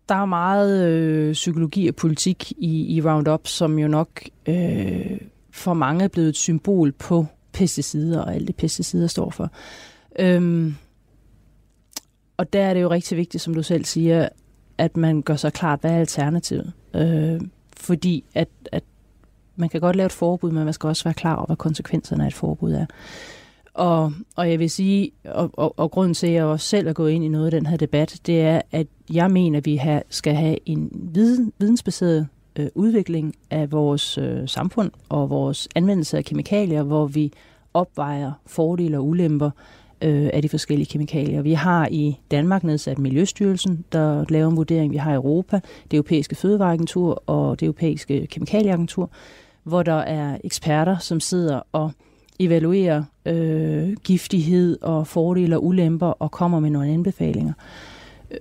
der 0.10 0.16
er 0.16 0.26
meget 0.26 0.88
øh, 0.88 1.34
psykologi 1.34 1.88
og 1.88 1.96
politik 1.96 2.52
i, 2.52 2.96
i 2.96 3.02
Roundup, 3.02 3.48
som 3.48 3.80
jo 3.80 3.88
nok 3.88 4.22
øh, 4.46 5.18
for 5.52 5.74
mange 5.74 6.04
er 6.04 6.08
blevet 6.08 6.30
et 6.30 6.36
symbol 6.36 6.92
på 6.92 7.26
pesticider 7.54 8.22
og 8.22 8.36
alt 8.36 8.48
det 8.48 8.56
pesticider 8.56 9.08
står 9.08 9.30
for. 9.30 9.52
Øhm, 10.20 10.76
og 12.38 12.54
der 12.54 12.62
er 12.62 12.74
det 12.74 12.82
jo 12.82 12.90
rigtig 12.90 13.18
vigtigt, 13.18 13.44
som 13.44 13.54
du 13.54 13.64
selv 13.64 13.86
siger, 13.86 14.30
at 14.78 14.98
man 14.98 15.22
gør 15.22 15.36
sig 15.36 15.54
klart, 15.54 15.82
hvad 15.82 15.92
er 15.92 16.00
alternativet. 16.00 16.74
Øh, 16.96 17.42
fordi 17.78 18.24
at, 18.34 18.48
at 18.72 18.84
man 19.56 19.70
kan 19.70 19.82
godt 19.82 19.96
lave 19.96 20.06
et 20.06 20.12
forbud, 20.12 20.52
men 20.52 20.64
man 20.66 20.74
skal 20.74 20.88
også 20.88 21.04
være 21.04 21.14
klar 21.14 21.36
over, 21.36 21.46
hvad 21.46 21.56
konsekvenserne 21.56 22.24
af 22.24 22.28
et 22.28 22.34
forbud 22.34 22.74
er. 22.74 22.86
Og, 23.74 24.14
og 24.36 24.52
jeg 24.52 24.60
vil 24.60 24.70
sige, 24.70 25.12
og, 25.26 25.50
og, 25.54 25.80
og 25.80 25.92
grunden 25.92 26.14
til, 26.14 26.28
at 26.28 26.34
jeg 26.34 26.44
også 26.44 26.68
selv 26.68 26.88
er 26.88 26.94
gået 26.94 27.12
ind 27.12 27.24
i 27.24 27.28
noget 27.28 27.46
af 27.46 27.52
den 27.52 27.66
her 27.66 27.78
debat, 27.78 28.20
det 28.26 28.42
er, 28.42 28.62
at 28.72 28.88
jeg 29.14 29.32
mener, 29.32 29.58
at 29.58 29.66
vi 29.66 29.76
ha, 29.76 30.00
skal 30.10 30.36
have 30.36 30.58
en 30.66 30.90
viden, 31.14 31.54
vidensbaseret 31.60 32.28
øh, 32.60 32.68
udvikling 32.76 33.36
af 33.50 33.72
vores 33.72 34.18
øh, 34.18 34.48
samfund 34.48 34.92
og 35.10 35.30
vores 35.30 35.68
anvendelse 35.76 36.18
af 36.18 36.26
kemikalier, 36.26 36.84
hvor 36.84 37.06
vi 37.06 37.32
opvejer 37.74 38.32
fordele 38.46 38.98
og 38.98 39.08
ulemper 39.08 39.50
øh, 40.02 40.30
af 40.34 40.42
de 40.42 40.50
forskellige 40.50 40.88
kemikalier. 40.88 41.42
Vi 41.42 41.54
har 41.54 41.88
i 41.92 42.20
Danmark 42.32 42.64
nedsat 42.64 43.00
Miljøstyrelsen, 43.00 43.86
der 43.92 44.26
laver 44.30 44.50
en 44.50 44.58
vurdering. 44.58 44.92
Vi 44.92 44.98
har 44.98 45.12
i 45.12 45.16
Europa 45.16 45.60
det 45.92 45.98
europæiske 45.98 46.36
fødevareagentur 46.36 47.24
og 47.26 47.60
det 47.60 47.66
europæiske 47.66 48.28
kemikalieagentur, 48.28 49.10
hvor 49.64 49.84
der 49.84 49.94
er 49.94 50.38
eksperter, 50.44 50.98
som 50.98 51.20
sidder 51.20 51.62
og 51.72 51.92
evaluerer 52.40 53.04
øh, 53.26 53.94
giftighed 54.04 54.78
og 54.82 55.08
fordele 55.08 55.56
og 55.56 55.66
ulemper 55.66 56.08
og 56.08 56.32
kommer 56.32 56.60
med 56.60 56.70
nogle 56.70 56.90
anbefalinger. 56.90 57.54
Øh, 58.32 58.38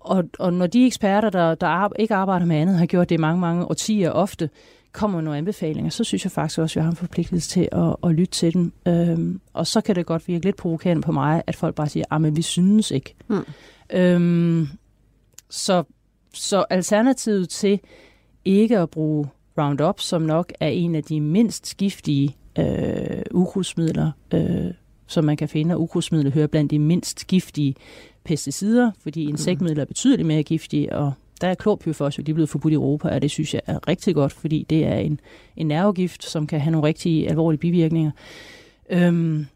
og, 0.00 0.24
og 0.38 0.52
når 0.52 0.66
de 0.66 0.86
eksperter, 0.86 1.30
der, 1.30 1.54
der 1.54 1.88
ikke 1.98 2.14
arbejder 2.14 2.46
med 2.46 2.56
andet, 2.56 2.78
har 2.78 2.86
gjort 2.86 3.08
det 3.08 3.20
mange, 3.20 3.40
mange 3.40 3.64
årtier 3.64 4.10
ofte, 4.10 4.50
kommer 4.92 5.20
nogle 5.20 5.38
anbefalinger, 5.38 5.90
så 5.90 6.04
synes 6.04 6.24
jeg 6.24 6.32
faktisk 6.32 6.58
også, 6.58 6.78
at 6.78 6.82
vi 6.82 6.84
har 6.84 6.90
en 6.90 6.96
forpligtelse 6.96 7.48
til 7.48 7.68
at, 7.72 7.96
at 8.04 8.10
lytte 8.10 8.32
til 8.32 8.54
dem. 8.54 8.72
Øhm, 8.88 9.40
og 9.52 9.66
så 9.66 9.80
kan 9.80 9.96
det 9.96 10.06
godt 10.06 10.28
virke 10.28 10.44
lidt 10.44 10.56
provokerende 10.56 11.02
på 11.02 11.12
mig, 11.12 11.42
at 11.46 11.56
folk 11.56 11.74
bare 11.74 11.88
siger, 11.88 12.04
at 12.10 12.24
ah, 12.24 12.36
vi 12.36 12.42
synes 12.42 12.90
ikke. 12.90 13.14
Mm. 13.28 13.44
Øhm, 13.90 14.68
så, 15.50 15.84
så 16.34 16.64
alternativet 16.70 17.48
til 17.48 17.80
ikke 18.44 18.78
at 18.78 18.90
bruge 18.90 19.28
Roundup, 19.58 20.00
som 20.00 20.22
nok 20.22 20.52
er 20.60 20.68
en 20.68 20.94
af 20.94 21.04
de 21.04 21.20
mindst 21.20 21.76
giftige 21.76 22.36
øh, 22.58 23.22
ukrudtsmidler, 23.30 24.10
øh, 24.34 24.70
som 25.06 25.24
man 25.24 25.36
kan 25.36 25.48
finde, 25.48 25.74
og 25.74 25.82
ukrudtsmidler 25.82 26.30
hører 26.30 26.46
blandt 26.46 26.70
de 26.70 26.78
mindst 26.78 27.26
giftige 27.26 27.74
pesticider, 28.24 28.90
fordi 29.02 29.24
mm. 29.24 29.30
insektmidler 29.30 29.80
er 29.80 29.86
betydeligt 29.86 30.26
mere 30.26 30.42
giftige, 30.42 30.92
og 30.96 31.12
der 31.40 31.48
er 31.48 31.54
klorpyrfos, 31.54 32.16
de 32.16 32.30
er 32.30 32.34
blevet 32.34 32.48
forbudt 32.48 32.72
i 32.72 32.74
Europa, 32.74 33.08
og 33.08 33.22
det 33.22 33.30
synes 33.30 33.54
jeg 33.54 33.62
er 33.66 33.88
rigtig 33.88 34.14
godt, 34.14 34.32
fordi 34.32 34.66
det 34.70 34.86
er 34.86 34.96
en, 34.96 35.20
en 35.56 35.66
nervegift, 35.66 36.24
som 36.24 36.46
kan 36.46 36.60
have 36.60 36.72
nogle 36.72 36.86
rigtig 36.86 37.28
alvorlige 37.28 37.58
bivirkninger. 37.58 38.10
Øhm, 38.90 39.46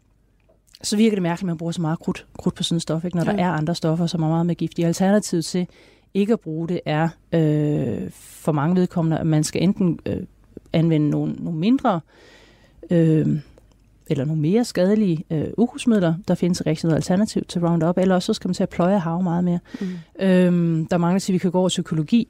så 0.83 0.97
virker 0.97 1.15
det 1.15 1.23
mærkeligt, 1.23 1.43
at 1.43 1.47
man 1.47 1.57
bruger 1.57 1.71
så 1.71 1.81
meget 1.81 1.99
krudt, 1.99 2.25
krudt 2.37 2.55
på 2.55 2.63
sådan 2.63 2.75
et 2.75 2.81
stof, 2.81 3.05
ikke? 3.05 3.17
når 3.17 3.25
ja. 3.25 3.31
der 3.31 3.43
er 3.43 3.51
andre 3.51 3.75
stoffer, 3.75 4.05
som 4.05 4.23
er 4.23 4.27
meget 4.27 4.45
mere 4.45 4.55
giftige. 4.55 4.87
Alternativet 4.87 5.45
til 5.45 5.67
ikke 6.13 6.33
at 6.33 6.39
bruge 6.39 6.67
det 6.67 6.79
er 6.85 7.09
øh, 7.33 8.09
for 8.11 8.51
mange 8.51 8.75
vedkommende, 8.75 9.19
at 9.19 9.27
man 9.27 9.43
skal 9.43 9.63
enten 9.63 9.99
øh, 10.05 10.17
anvende 10.73 11.09
nogle, 11.09 11.33
nogle 11.33 11.59
mindre 11.59 11.95
øh, 11.95 12.01
eller 14.11 14.25
nogle 14.25 14.41
mere 14.41 14.65
skadelige 14.65 15.23
øh, 15.29 15.47
ukrudtsmidler. 15.57 16.13
Der 16.27 16.35
findes 16.35 16.65
rigtig 16.65 16.85
noget 16.85 16.95
alternativ 16.95 17.43
til 17.47 17.61
Roundup, 17.61 17.97
eller 17.97 18.15
også 18.15 18.25
så 18.25 18.33
skal 18.33 18.47
man 18.47 18.53
til 18.53 18.63
at 18.63 18.69
pløje 18.69 18.99
hav 18.99 19.23
meget 19.23 19.43
mere. 19.43 19.59
Mm. 19.81 19.87
Øhm, 20.19 20.87
der 20.87 20.97
er 20.97 21.11
der 21.11 21.19
siger, 21.19 21.33
at 21.33 21.33
vi 21.33 21.37
kan 21.37 21.51
gå 21.51 21.59
over 21.59 21.69
psykologi, 21.69 22.27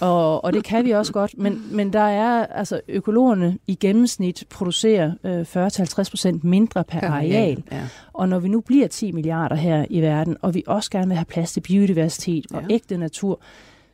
og, 0.00 0.44
og 0.44 0.52
det 0.52 0.64
kan 0.64 0.84
vi 0.84 0.90
også 0.90 1.12
godt, 1.12 1.38
men, 1.38 1.62
men 1.72 1.92
der 1.92 2.00
er, 2.00 2.46
altså 2.46 2.80
økologerne 2.88 3.58
i 3.66 3.74
gennemsnit 3.74 4.44
producerer 4.50 5.12
øh, 5.24 6.36
40-50% 6.36 6.38
mindre 6.42 6.84
per 6.84 7.00
ja, 7.02 7.12
areal, 7.12 7.62
ja. 7.72 7.82
og 8.12 8.28
når 8.28 8.38
vi 8.38 8.48
nu 8.48 8.60
bliver 8.60 8.88
10 8.88 9.12
milliarder 9.12 9.56
her 9.56 9.84
i 9.90 10.00
verden, 10.00 10.36
og 10.42 10.54
vi 10.54 10.62
også 10.66 10.90
gerne 10.90 11.06
vil 11.06 11.16
have 11.16 11.24
plads 11.24 11.52
til 11.52 11.60
biodiversitet 11.60 12.46
og 12.54 12.62
ja. 12.68 12.74
ægte 12.74 12.96
natur, 12.96 13.40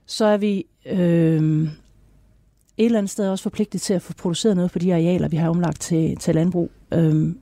så 0.06 0.24
er 0.24 0.36
vi... 0.36 0.66
Øh, 0.86 1.68
et 2.78 2.84
eller 2.84 2.98
andet 2.98 3.10
sted 3.10 3.28
også 3.28 3.42
forpligtet 3.42 3.80
til 3.80 3.94
at 3.94 4.02
få 4.02 4.12
produceret 4.12 4.56
noget 4.56 4.70
på 4.70 4.78
de 4.78 4.94
arealer, 4.94 5.28
vi 5.28 5.37
har 5.37 5.48
omlagt 5.48 5.80
til, 5.80 6.16
til 6.16 6.34
landbrug. 6.34 6.70
Øhm, 6.92 7.38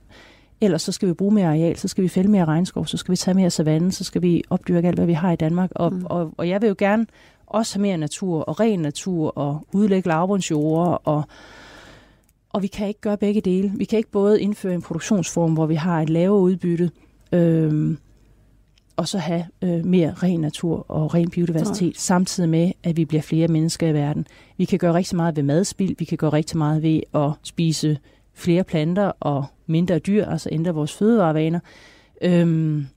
ellers 0.61 0.81
så 0.81 0.91
skal 0.91 1.07
vi 1.07 1.13
bruge 1.13 1.33
mere 1.33 1.47
areal, 1.47 1.77
så 1.77 1.87
skal 1.87 2.03
vi 2.03 2.09
fælde 2.09 2.31
mere 2.31 2.45
regnskov, 2.45 2.85
så 2.85 2.97
skal 2.97 3.11
vi 3.11 3.17
tage 3.17 3.35
mere 3.35 3.49
savanne, 3.49 3.91
så 3.91 4.03
skal 4.03 4.21
vi 4.21 4.43
opdyrke 4.49 4.87
alt, 4.87 4.97
hvad 4.97 5.05
vi 5.05 5.13
har 5.13 5.31
i 5.31 5.35
Danmark. 5.35 5.71
Og, 5.75 5.93
mm. 5.93 6.05
og, 6.05 6.33
og 6.37 6.49
jeg 6.49 6.61
vil 6.61 6.67
jo 6.67 6.75
gerne 6.77 7.05
også 7.47 7.75
have 7.75 7.81
mere 7.81 7.97
natur 7.97 8.41
og 8.41 8.59
ren 8.59 8.79
natur 8.79 9.37
og 9.37 9.67
udlægge 9.73 10.09
lavbundsjord 10.09 11.01
og 11.03 11.23
og 12.53 12.61
vi 12.61 12.67
kan 12.67 12.87
ikke 12.87 13.01
gøre 13.01 13.17
begge 13.17 13.41
dele. 13.41 13.71
Vi 13.75 13.85
kan 13.85 13.97
ikke 13.97 14.11
både 14.11 14.41
indføre 14.41 14.73
en 14.73 14.81
produktionsform, 14.81 15.53
hvor 15.53 15.65
vi 15.65 15.75
har 15.75 16.01
et 16.01 16.09
lavere 16.09 16.39
udbytte, 16.39 16.91
øhm, 17.31 17.97
og 18.95 19.07
så 19.07 19.17
have 19.17 19.45
øh, 19.61 19.85
mere 19.85 20.13
ren 20.13 20.41
natur 20.41 20.85
og 20.91 21.13
ren 21.13 21.29
biodiversitet, 21.29 21.81
Nej. 21.81 21.93
samtidig 21.95 22.49
med, 22.49 22.71
at 22.83 22.97
vi 22.97 23.05
bliver 23.05 23.21
flere 23.21 23.47
mennesker 23.47 23.87
i 23.87 23.93
verden. 23.93 24.27
Vi 24.57 24.65
kan 24.65 24.79
gøre 24.79 24.93
rigtig 24.93 25.15
meget 25.15 25.35
ved 25.35 25.43
madspild, 25.43 25.95
vi 25.99 26.05
kan 26.05 26.17
gøre 26.17 26.33
rigtig 26.33 26.57
meget 26.57 26.83
ved 26.83 27.01
at 27.13 27.31
spise 27.43 27.97
flere 28.33 28.63
planter 28.63 29.11
og 29.19 29.45
mindre 29.67 29.99
dyr, 29.99 30.25
altså 30.25 30.49
ændre 30.51 30.73
vores 30.73 30.93
fødevarevaner. 30.93 31.59
Øhm, 32.21 32.87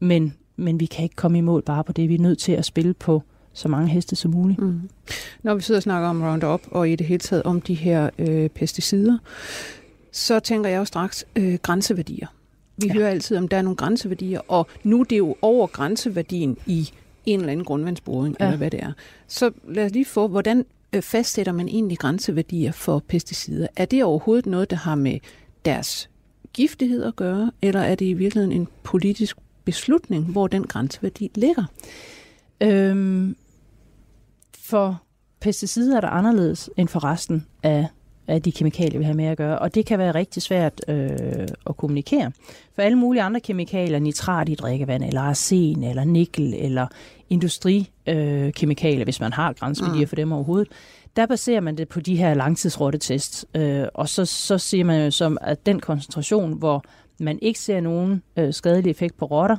men, 0.00 0.34
men 0.56 0.80
vi 0.80 0.86
kan 0.86 1.02
ikke 1.02 1.16
komme 1.16 1.38
i 1.38 1.40
mål 1.40 1.62
bare 1.62 1.84
på 1.84 1.92
det. 1.92 2.08
Vi 2.08 2.14
er 2.14 2.18
nødt 2.18 2.38
til 2.38 2.52
at 2.52 2.64
spille 2.64 2.94
på 2.94 3.22
så 3.52 3.68
mange 3.68 3.88
heste 3.88 4.16
som 4.16 4.30
muligt. 4.30 4.58
Mm. 4.58 4.80
Når 5.42 5.54
vi 5.54 5.60
sidder 5.60 5.78
og 5.78 5.82
snakker 5.82 6.08
om 6.08 6.22
Roundup, 6.22 6.60
og 6.70 6.90
i 6.90 6.96
det 6.96 7.06
hele 7.06 7.18
taget 7.18 7.42
om 7.42 7.60
de 7.60 7.74
her 7.74 8.10
øh, 8.18 8.48
pesticider, 8.48 9.18
så 10.12 10.40
tænker 10.40 10.70
jeg 10.70 10.78
jo 10.78 10.84
straks 10.84 11.24
øh, 11.36 11.58
grænseværdier. 11.62 12.26
Vi 12.76 12.86
ja. 12.86 12.92
hører 12.92 13.08
altid, 13.08 13.36
om 13.36 13.48
der 13.48 13.56
er 13.56 13.62
nogle 13.62 13.76
grænseværdier, 13.76 14.40
og 14.48 14.66
nu 14.84 15.00
er 15.00 15.04
det 15.04 15.18
jo 15.18 15.36
over 15.42 15.66
grænseværdien 15.66 16.56
i 16.66 16.90
en 17.26 17.40
eller 17.40 17.52
anden 17.52 17.64
grundvandsboring, 17.64 18.36
ja. 18.40 18.44
eller 18.44 18.56
hvad 18.56 18.70
det 18.70 18.82
er. 18.82 18.92
Så 19.26 19.50
lad 19.68 19.84
os 19.84 19.92
lige 19.92 20.04
få, 20.04 20.28
hvordan 20.28 20.64
øh, 20.92 21.02
fastsætter 21.02 21.52
man 21.52 21.68
egentlig 21.68 21.98
grænseværdier 21.98 22.72
for 22.72 23.02
pesticider? 23.08 23.66
Er 23.76 23.84
det 23.84 24.04
overhovedet 24.04 24.46
noget, 24.46 24.70
der 24.70 24.76
har 24.76 24.94
med 24.94 25.18
deres 25.64 26.10
giftighed 26.52 27.04
at 27.04 27.16
gøre, 27.16 27.50
eller 27.62 27.80
er 27.80 27.94
det 27.94 28.04
i 28.04 28.12
virkeligheden 28.12 28.60
en 28.60 28.68
politisk 28.82 29.36
beslutning, 29.64 30.24
hvor 30.24 30.46
den 30.46 30.66
grænseværdi 30.66 31.30
ligger? 31.34 31.64
Øhm, 32.60 33.36
for 34.58 35.02
pesticider 35.40 35.96
er 35.96 36.00
der 36.00 36.08
anderledes 36.08 36.70
end 36.76 36.88
for 36.88 37.04
resten 37.04 37.46
af 37.62 37.86
af 38.28 38.42
de 38.42 38.52
kemikalier, 38.52 38.98
vi 38.98 39.04
har 39.04 39.14
med 39.14 39.24
at 39.24 39.36
gøre. 39.36 39.58
Og 39.58 39.74
det 39.74 39.86
kan 39.86 39.98
være 39.98 40.14
rigtig 40.14 40.42
svært 40.42 40.80
øh, 40.88 41.10
at 41.66 41.76
kommunikere. 41.76 42.32
For 42.74 42.82
alle 42.82 42.98
mulige 42.98 43.22
andre 43.22 43.40
kemikalier, 43.40 43.98
nitrat 43.98 44.48
i 44.48 44.54
drikkevand, 44.54 45.04
eller 45.04 45.20
arsen, 45.20 45.84
eller 45.84 46.04
nikkel, 46.04 46.54
eller 46.54 46.86
industrikemikalier, 47.30 49.00
øh, 49.00 49.04
hvis 49.04 49.20
man 49.20 49.32
har 49.32 49.52
grænseværdier 49.52 50.00
mm. 50.00 50.08
for 50.08 50.16
dem 50.16 50.32
overhovedet, 50.32 50.68
der 51.16 51.26
baserer 51.26 51.60
man 51.60 51.76
det 51.76 51.88
på 51.88 52.00
de 52.00 52.16
her 52.16 52.34
langtidsrottetests. 52.34 53.46
Øh, 53.54 53.84
og 53.94 54.08
så, 54.08 54.24
så 54.24 54.58
siger 54.58 54.84
man 54.84 55.04
jo 55.04 55.10
som, 55.10 55.38
at 55.40 55.66
den 55.66 55.80
koncentration, 55.80 56.52
hvor 56.52 56.84
man 57.20 57.38
ikke 57.42 57.60
ser 57.60 57.80
nogen 57.80 58.22
øh, 58.36 58.52
skadelig 58.54 58.90
effekt 58.90 59.16
på 59.16 59.24
rotter, 59.24 59.56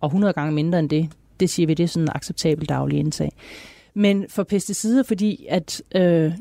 og 0.00 0.06
100 0.06 0.32
gange 0.32 0.52
mindre 0.52 0.78
end 0.78 0.90
det, 0.90 1.08
det 1.40 1.50
siger 1.50 1.66
vi, 1.66 1.74
det 1.74 1.84
er 1.84 1.88
sådan 1.88 2.04
en 2.04 2.12
acceptabel 2.14 2.68
daglig 2.68 2.98
indtag. 2.98 3.32
Men 3.94 4.26
for 4.28 4.42
pesticider, 4.42 5.02
fordi 5.02 5.46
at 5.48 5.82
øh, 5.94 6.32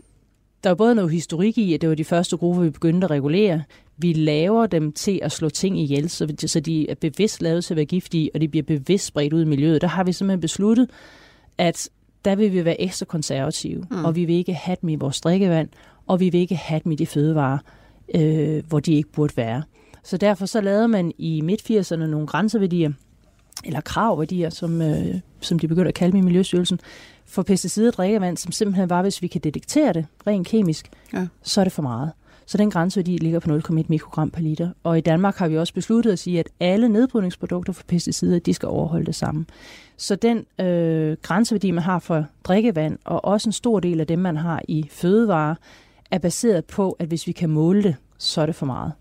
der 0.63 0.69
er 0.69 0.75
både 0.75 0.95
noget 0.95 1.11
historik 1.11 1.57
i, 1.57 1.73
at 1.73 1.81
det 1.81 1.89
var 1.89 1.95
de 1.95 2.03
første 2.03 2.37
grupper, 2.37 2.63
vi 2.63 2.69
begyndte 2.69 3.05
at 3.05 3.11
regulere. 3.11 3.63
Vi 3.97 4.13
laver 4.13 4.65
dem 4.65 4.91
til 4.91 5.19
at 5.23 5.31
slå 5.31 5.49
ting 5.49 5.79
ihjel, 5.79 6.09
så, 6.09 6.33
så 6.45 6.59
de 6.59 6.89
er 6.89 6.95
bevidst 6.95 7.41
lavet 7.41 7.63
til 7.63 7.73
at 7.73 7.75
være 7.75 7.85
giftige, 7.85 8.29
og 8.33 8.41
de 8.41 8.47
bliver 8.47 8.63
bevidst 8.63 9.05
spredt 9.05 9.33
ud 9.33 9.41
i 9.41 9.45
miljøet. 9.45 9.81
Der 9.81 9.87
har 9.87 10.03
vi 10.03 10.13
simpelthen 10.13 10.41
besluttet, 10.41 10.89
at 11.57 11.89
der 12.25 12.35
vil 12.35 12.53
vi 12.53 12.65
være 12.65 12.81
ekstra 12.81 13.05
konservative, 13.05 13.85
mm. 13.91 14.05
og 14.05 14.15
vi 14.15 14.25
vil 14.25 14.35
ikke 14.35 14.53
have 14.53 14.77
dem 14.81 14.89
i 14.89 14.95
vores 14.95 15.21
drikkevand, 15.21 15.69
og 16.07 16.19
vi 16.19 16.29
vil 16.29 16.41
ikke 16.41 16.55
have 16.55 16.81
dem 16.83 16.91
i 16.91 16.95
de 16.95 17.05
fødevarer, 17.05 17.57
øh, 18.15 18.63
hvor 18.67 18.79
de 18.79 18.93
ikke 18.93 19.09
burde 19.09 19.37
være. 19.37 19.63
Så 20.03 20.17
derfor 20.17 20.45
så 20.45 20.61
lavede 20.61 20.87
man 20.87 21.11
i 21.17 21.41
midt-80'erne 21.41 21.95
nogle 21.95 22.27
grænseværdier, 22.27 22.91
eller 23.65 23.81
kravværdier, 23.81 24.49
som, 24.49 24.81
øh, 24.81 25.15
som 25.39 25.59
de 25.59 25.67
begyndte 25.67 25.87
at 25.87 25.93
kalde 25.95 26.11
dem 26.11 26.19
i 26.19 26.23
Miljøstyrelsen, 26.23 26.79
for 27.25 27.43
pesticider 27.43 27.91
drikkevand, 27.91 28.37
som 28.37 28.51
simpelthen 28.51 28.89
var, 28.89 29.01
hvis 29.01 29.21
vi 29.21 29.27
kan 29.27 29.41
detektere 29.41 29.93
det 29.93 30.05
rent 30.27 30.47
kemisk, 30.47 30.89
ja. 31.13 31.27
så 31.41 31.61
er 31.61 31.65
det 31.65 31.73
for 31.73 31.81
meget. 31.81 32.11
Så 32.45 32.57
den 32.57 32.71
grænseværdi 32.71 33.17
ligger 33.17 33.39
på 33.39 33.49
0,1 33.57 33.83
mikrogram 33.87 34.31
per 34.31 34.41
liter. 34.41 34.69
Og 34.83 34.97
i 34.97 35.01
Danmark 35.01 35.35
har 35.35 35.47
vi 35.47 35.57
også 35.57 35.73
besluttet 35.73 36.11
at 36.11 36.19
sige, 36.19 36.39
at 36.39 36.49
alle 36.59 36.89
nedbrydningsprodukter 36.89 37.73
for 37.73 37.83
pesticider, 37.87 38.39
de 38.39 38.53
skal 38.53 38.69
overholde 38.69 39.05
det 39.05 39.15
samme. 39.15 39.45
Så 39.97 40.15
den 40.15 40.45
øh, 40.65 41.17
grænseværdi, 41.21 41.71
man 41.71 41.83
har 41.83 41.99
for 41.99 42.25
drikkevand, 42.43 42.97
og 43.05 43.25
også 43.25 43.49
en 43.49 43.53
stor 43.53 43.79
del 43.79 43.99
af 43.99 44.07
dem, 44.07 44.19
man 44.19 44.37
har 44.37 44.61
i 44.67 44.87
fødevarer, 44.91 45.55
er 46.11 46.17
baseret 46.17 46.65
på, 46.65 46.95
at 46.99 47.07
hvis 47.07 47.27
vi 47.27 47.31
kan 47.31 47.49
måle 47.49 47.83
det, 47.83 47.95
så 48.17 48.41
er 48.41 48.45
det 48.45 48.55
for 48.55 48.65
meget. 48.65 48.91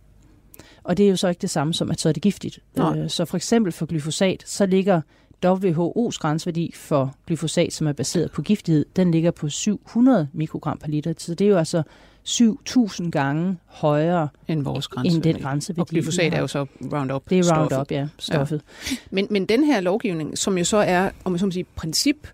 Og 0.82 0.96
det 0.96 1.06
er 1.06 1.10
jo 1.10 1.16
så 1.16 1.28
ikke 1.28 1.40
det 1.40 1.50
samme 1.50 1.74
som, 1.74 1.90
at 1.90 2.00
så 2.00 2.08
er 2.08 2.12
det 2.12 2.22
giftigt. 2.22 2.58
Nej. 2.76 2.98
Øh, 2.98 3.10
så 3.10 3.24
for 3.24 3.36
eksempel 3.36 3.72
for 3.72 3.86
glyfosat, 3.86 4.42
så 4.46 4.66
ligger 4.66 5.00
WHO's 5.46 6.18
grænseværdi 6.18 6.72
for 6.74 7.14
glyfosat, 7.26 7.72
som 7.72 7.86
er 7.86 7.92
baseret 7.92 8.30
på 8.30 8.42
giftighed, 8.42 8.84
den 8.96 9.10
ligger 9.10 9.30
på 9.30 9.48
700 9.48 10.28
mikrogram 10.32 10.78
per 10.78 10.88
liter. 10.88 11.14
Så 11.18 11.34
det 11.34 11.44
er 11.44 11.48
jo 11.48 11.56
altså 11.56 11.82
7.000 12.28 13.10
gange 13.10 13.56
højere 13.66 14.28
end 14.48 14.62
vores 14.62 14.88
grænseværdi. 14.88 15.28
End 15.28 15.34
den 15.34 15.42
grænseværdi. 15.42 15.80
Og 15.80 15.86
glyfosat 15.86 16.34
er 16.34 16.40
jo 16.40 16.46
så 16.46 16.66
Roundup. 16.92 17.30
Det 17.30 17.38
er 17.38 17.58
Roundup, 17.58 17.90
ja, 17.90 18.08
stoffet. 18.18 18.62
Ja. 18.90 18.96
Men, 19.10 19.26
men 19.30 19.46
den 19.46 19.64
her 19.64 19.80
lovgivning, 19.80 20.38
som 20.38 20.58
jo 20.58 20.64
så 20.64 20.76
er, 20.76 21.10
om 21.24 21.32
man 21.32 21.38
så 21.38 21.46
må 21.46 21.52
sige, 21.52 21.66
princip 21.76 22.28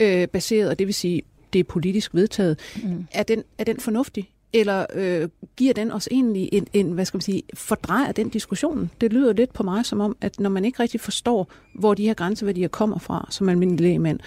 øh, 0.00 0.28
baseret, 0.28 0.70
og 0.70 0.78
det 0.78 0.86
vil 0.86 0.94
sige, 0.94 1.22
det 1.52 1.58
er 1.58 1.64
politisk 1.64 2.14
vedtaget, 2.14 2.58
mm. 2.82 3.06
er, 3.12 3.22
den, 3.22 3.42
er 3.58 3.64
den 3.64 3.80
fornuftig? 3.80 4.30
Eller 4.52 4.86
øh, 4.94 5.28
giver 5.56 5.74
den 5.74 5.92
os 5.92 6.08
egentlig 6.10 6.48
en, 6.52 6.66
en, 6.72 6.92
hvad 6.92 7.04
skal 7.04 7.16
man 7.16 7.22
sige, 7.22 7.42
fordrejer 7.54 8.12
den 8.12 8.28
diskussion? 8.28 8.90
Det 9.00 9.12
lyder 9.12 9.32
lidt 9.32 9.52
på 9.52 9.62
mig 9.62 9.86
som 9.86 10.00
om, 10.00 10.16
at 10.20 10.40
når 10.40 10.50
man 10.50 10.64
ikke 10.64 10.82
rigtig 10.82 11.00
forstår, 11.00 11.50
hvor 11.74 11.94
de 11.94 12.06
her 12.06 12.14
grænseværdier 12.14 12.68
kommer 12.68 12.98
fra, 12.98 13.28
som 13.30 13.48
almindelig 13.48 13.80
lægemand, 13.80 14.20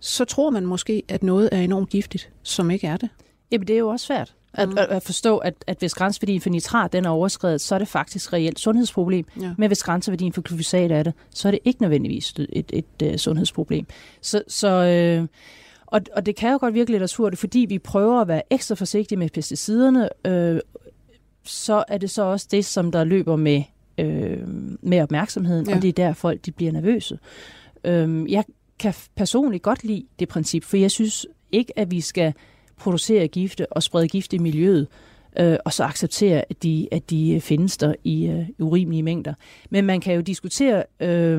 så 0.00 0.24
tror 0.24 0.50
man 0.50 0.66
måske, 0.66 1.02
at 1.08 1.22
noget 1.22 1.48
er 1.52 1.60
enormt 1.60 1.88
giftigt, 1.88 2.30
som 2.42 2.70
ikke 2.70 2.86
er 2.86 2.96
det. 2.96 3.08
Jamen, 3.50 3.66
det 3.66 3.74
er 3.74 3.78
jo 3.78 3.88
også 3.88 4.06
svært 4.06 4.34
at, 4.54 4.68
mm. 4.68 4.76
at 4.78 5.02
forstå, 5.02 5.38
at, 5.38 5.54
at 5.66 5.78
hvis 5.78 5.94
grænseværdien 5.94 6.40
for 6.40 6.50
nitrat 6.50 6.92
den 6.92 7.04
er 7.04 7.10
overskrevet, 7.10 7.60
så 7.60 7.74
er 7.74 7.78
det 7.78 7.88
faktisk 7.88 8.32
reelt 8.32 8.60
sundhedsproblem. 8.60 9.24
Ja. 9.40 9.54
Men 9.58 9.66
hvis 9.66 9.82
grænseværdien 9.82 10.32
for 10.32 10.40
glyfosat 10.40 10.92
er 10.92 11.02
det, 11.02 11.12
så 11.30 11.48
er 11.48 11.50
det 11.50 11.60
ikke 11.64 11.82
nødvendigvis 11.82 12.30
et, 12.30 12.46
et, 12.52 12.70
et, 12.72 12.84
et 13.02 13.12
uh, 13.12 13.16
sundhedsproblem. 13.16 13.86
Så, 14.20 14.42
så 14.48 14.68
øh, 14.68 15.28
og, 15.92 16.00
og 16.16 16.26
det 16.26 16.36
kan 16.36 16.52
jo 16.52 16.58
godt 16.60 16.74
virke 16.74 16.90
lidt 16.90 17.02
absurd, 17.02 17.36
fordi 17.36 17.58
vi 17.58 17.78
prøver 17.78 18.20
at 18.20 18.28
være 18.28 18.42
ekstra 18.50 18.74
forsigtige 18.74 19.18
med 19.18 19.28
pesticiderne, 19.28 20.08
øh, 20.26 20.60
så 21.44 21.84
er 21.88 21.98
det 21.98 22.10
så 22.10 22.22
også 22.22 22.48
det, 22.50 22.64
som 22.64 22.92
der 22.92 23.04
løber 23.04 23.36
med, 23.36 23.62
øh, 23.98 24.48
med 24.80 25.02
opmærksomheden, 25.02 25.68
ja. 25.68 25.76
og 25.76 25.82
det 25.82 25.88
er 25.88 25.92
der 25.92 26.12
folk 26.12 26.46
de 26.46 26.52
bliver 26.52 26.72
nervøse. 26.72 27.18
Øh, 27.84 28.32
jeg 28.32 28.44
kan 28.78 28.94
personligt 29.16 29.62
godt 29.62 29.84
lide 29.84 30.06
det 30.18 30.28
princip, 30.28 30.64
for 30.64 30.76
jeg 30.76 30.90
synes 30.90 31.26
ikke, 31.52 31.78
at 31.78 31.90
vi 31.90 32.00
skal 32.00 32.34
producere 32.76 33.28
gifte 33.28 33.72
og 33.72 33.82
sprede 33.82 34.08
gift 34.08 34.32
i 34.32 34.38
miljøet, 34.38 34.88
øh, 35.38 35.56
og 35.64 35.72
så 35.72 35.84
acceptere, 35.84 36.44
at 36.50 36.62
de, 36.62 36.88
at 36.92 37.10
de 37.10 37.40
findes 37.40 37.76
der 37.76 37.94
i 38.04 38.26
øh, 38.26 38.46
urimelige 38.58 39.02
mængder. 39.02 39.34
Men 39.70 39.84
man 39.84 40.00
kan 40.00 40.14
jo 40.14 40.20
diskutere 40.20 40.84
øh, 41.00 41.38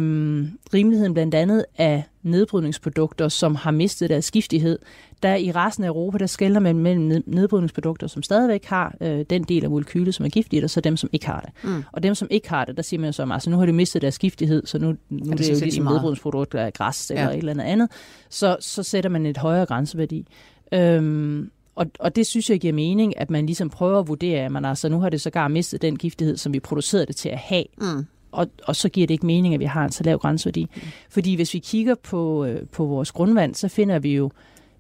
rimeligheden 0.73 1.13
blandt 1.13 1.35
andet 1.35 1.65
af 1.77 2.03
nedbrydningsprodukter, 2.23 3.27
som 3.27 3.55
har 3.55 3.71
mistet 3.71 4.09
deres 4.09 4.31
giftighed. 4.31 4.79
Der 5.23 5.35
i 5.35 5.51
resten 5.51 5.83
af 5.83 5.87
Europa, 5.87 6.17
der 6.17 6.25
skælder 6.25 6.59
man 6.59 6.75
mellem 6.75 7.23
nedbrydningsprodukter, 7.25 8.07
som 8.07 8.23
stadigvæk 8.23 8.65
har 8.65 8.95
øh, 9.01 9.25
den 9.29 9.43
del 9.43 9.63
af 9.63 9.69
molekylet, 9.69 10.15
som 10.15 10.25
er 10.25 10.29
giftigt, 10.29 10.63
og 10.63 10.69
så 10.69 10.81
dem, 10.81 10.97
som 10.97 11.09
ikke 11.13 11.25
har 11.25 11.39
det. 11.39 11.49
Mm. 11.63 11.83
Og 11.91 12.03
dem, 12.03 12.15
som 12.15 12.27
ikke 12.31 12.49
har 12.49 12.65
det, 12.65 12.77
der 12.77 12.83
siger 12.83 12.99
man 12.99 13.13
så, 13.13 13.27
altså 13.31 13.49
nu 13.49 13.57
har 13.57 13.65
de 13.65 13.73
mistet 13.73 14.01
deres 14.01 14.19
giftighed, 14.19 14.65
så 14.65 14.79
nu, 14.79 14.95
nu 15.09 15.31
er 15.31 15.35
det, 15.35 15.39
det 15.39 15.49
jo 15.49 15.59
ligesom 15.59 15.85
nedbrydningsprodukter 15.85 16.59
af 16.59 16.73
græs 16.73 17.11
eller 17.11 17.23
ja. 17.23 17.29
et 17.29 17.37
eller 17.37 17.51
andet 17.51 17.63
andet. 17.63 17.91
Så, 18.29 18.57
så 18.59 18.83
sætter 18.83 19.09
man 19.09 19.25
et 19.25 19.37
højere 19.37 19.65
grænseværdi. 19.65 20.27
Øhm, 20.73 21.51
og, 21.75 21.85
og 21.99 22.15
det 22.15 22.27
synes 22.27 22.49
jeg 22.49 22.59
giver 22.59 22.73
mening, 22.73 23.19
at 23.19 23.29
man 23.29 23.45
ligesom 23.45 23.69
prøver 23.69 23.99
at 23.99 24.07
vurdere, 24.07 24.45
at 24.45 24.51
man 24.51 24.65
altså 24.65 24.89
nu 24.89 24.99
har 24.99 25.09
det 25.09 25.21
sågar 25.21 25.47
mistet 25.47 25.81
den 25.81 25.97
giftighed, 25.97 26.37
som 26.37 26.53
vi 26.53 26.59
producerede 26.59 27.05
det 27.05 27.15
til 27.15 27.29
at 27.29 27.37
have. 27.37 27.63
Mm. 27.77 28.05
Og, 28.31 28.47
og 28.63 28.75
så 28.75 28.89
giver 28.89 29.07
det 29.07 29.13
ikke 29.13 29.25
mening, 29.25 29.53
at 29.53 29.59
vi 29.59 29.65
har 29.65 29.85
en 29.85 29.91
så 29.91 30.03
lav 30.03 30.17
grænseværdi. 30.17 30.67
Mm. 30.75 30.81
Fordi 31.09 31.35
hvis 31.35 31.53
vi 31.53 31.59
kigger 31.59 31.95
på, 31.95 32.45
øh, 32.45 32.65
på 32.71 32.85
vores 32.85 33.11
grundvand, 33.11 33.55
så 33.55 33.67
finder 33.67 33.99
vi 33.99 34.15
jo, 34.15 34.31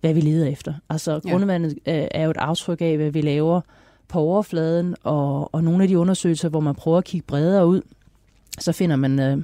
hvad 0.01 0.13
vi 0.13 0.21
leder 0.21 0.47
efter. 0.47 0.73
Altså 0.89 1.19
grundvandet 1.19 1.71
øh, 1.71 2.07
er 2.11 2.23
jo 2.23 2.31
et 2.31 2.37
aftryk 2.37 2.81
af, 2.81 2.97
hvad 2.97 3.11
vi 3.11 3.21
laver 3.21 3.61
på 4.07 4.19
overfladen, 4.19 4.95
og, 5.03 5.53
og 5.53 5.63
nogle 5.63 5.83
af 5.83 5.87
de 5.87 5.99
undersøgelser, 5.99 6.49
hvor 6.49 6.59
man 6.59 6.75
prøver 6.75 6.97
at 6.97 7.03
kigge 7.03 7.27
bredere 7.27 7.67
ud, 7.67 7.81
så 8.59 8.71
finder 8.71 8.95
man 8.95 9.19
øh, 9.19 9.37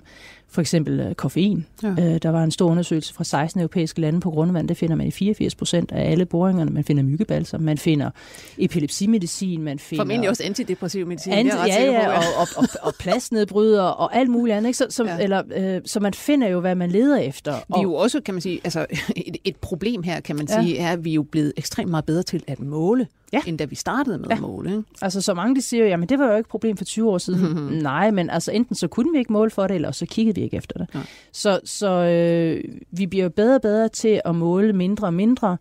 for 0.52 0.62
eksempel 0.62 1.00
øh, 1.00 1.16
koffein. 1.16 1.66
Ja. 1.84 1.90
Øh, 1.90 2.20
der 2.24 2.30
var 2.30 2.44
en 2.44 2.52
stor 2.52 2.70
undersøgelse 2.70 3.14
fra 3.14 3.24
16 3.24 3.62
europæiske 3.62 4.02
lande 4.02 4.20
på 4.20 4.32
grundvand. 4.32 4.68
Det 4.68 4.78
finder 4.78 4.96
man 4.96 5.08
i 5.08 5.12
84 5.12 5.56
procent 5.56 5.92
af 5.92 6.12
alle 6.12 6.26
boringerne. 6.26 6.72
Man 6.72 6.84
finder 6.84 7.04
myggebalser, 7.04 7.58
man 7.58 7.78
finder 7.78 8.10
epilepsimedicin, 8.58 9.64
man 9.64 9.80
finder... 9.80 10.04
Formentlig 10.04 10.30
også 10.30 10.44
antidepressiv 10.44 11.08
medicin. 11.08 11.34
Anti, 11.34 11.58
ja, 11.68 11.84
ja, 11.84 12.18
og, 12.18 12.24
og, 12.38 12.48
og, 12.56 12.68
og 12.82 12.94
plastnedbryder 13.00 13.84
og 13.84 14.16
alt 14.16 14.30
muligt 14.30 14.58
andet. 14.58 14.70
Ikke? 14.70 14.78
Så, 14.78 14.86
som, 14.90 15.08
ja. 15.08 15.18
eller, 15.20 15.44
øh, 15.56 15.82
så 15.86 16.00
man 16.00 16.14
finder 16.14 16.48
jo, 16.48 16.60
hvad 16.60 16.76
man 16.76 16.92
leder 16.92 17.18
efter. 17.18 17.54
Vi 17.54 17.74
er 17.78 17.82
jo 17.82 17.94
også, 17.94 18.22
kan 18.22 18.34
man 18.34 18.42
sige, 18.42 18.62
altså 18.64 18.86
et, 19.16 19.38
et 19.44 19.56
problem 19.56 20.04
her, 20.04 20.20
kan 20.20 20.36
man 20.36 20.48
ja. 20.50 20.64
sige, 20.64 20.78
er, 20.78 20.92
at 20.92 21.06
vi 21.06 21.10
er 21.10 21.16
jo 21.16 21.24
blevet 21.24 21.54
ekstremt 21.58 21.90
meget 21.90 22.06
bedre 22.06 22.24
til 22.24 22.44
at 22.48 22.60
måle 22.60 23.08
ja. 23.34 23.42
end 23.48 23.58
da 23.58 23.66
vi 23.66 23.76
startede 23.76 24.18
med 24.18 24.28
ja. 24.30 24.36
at 24.36 24.42
måle. 24.42 24.70
Ikke? 24.70 24.84
Altså 25.02 25.22
så 25.22 25.34
mange 25.34 25.56
de 25.56 25.62
siger 25.62 25.84
jo, 25.84 25.90
jamen 25.90 26.10
det 26.10 26.20
var 26.20 26.26
jo 26.26 26.32
ikke 26.32 26.40
et 26.40 26.50
problem 26.50 26.78
for 26.78 26.86
20 26.86 27.12
år 27.12 27.18
siden. 27.18 27.42
Mm-hmm. 27.42 27.78
Nej, 27.92 28.12
men 28.12 28.30
altså 28.30 28.52
enten 28.52 28.76
så 28.76 28.88
kunne 28.88 29.12
vi 29.14 29.20
ikke 29.20 29.34
måle 29.34 29.52
for 29.52 29.68
det, 29.68 29.76
eller 29.76 29.92
så 29.92 30.06
kiggede 30.06 30.39
vi 30.40 30.44
ikke 30.44 30.58
efter 30.58 30.78
det. 30.78 30.88
Ja. 30.96 31.00
Så, 31.32 31.60
så 31.64 31.90
øh, 31.92 32.64
vi 32.92 33.08
bliver 33.08 33.24
jo 33.24 33.30
bedre 33.30 33.56
og 33.56 33.62
bedre 33.62 33.90
til 33.90 34.22
at 34.26 34.36
måle 34.36 34.74
mindre 34.74 35.08
og 35.08 35.14
mindre, 35.14 35.58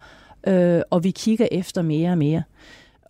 øh, 0.46 0.80
og 0.90 1.04
vi 1.04 1.10
kigger 1.10 1.48
efter 1.52 1.82
mere 1.82 2.10
og 2.10 2.18
mere. 2.18 2.42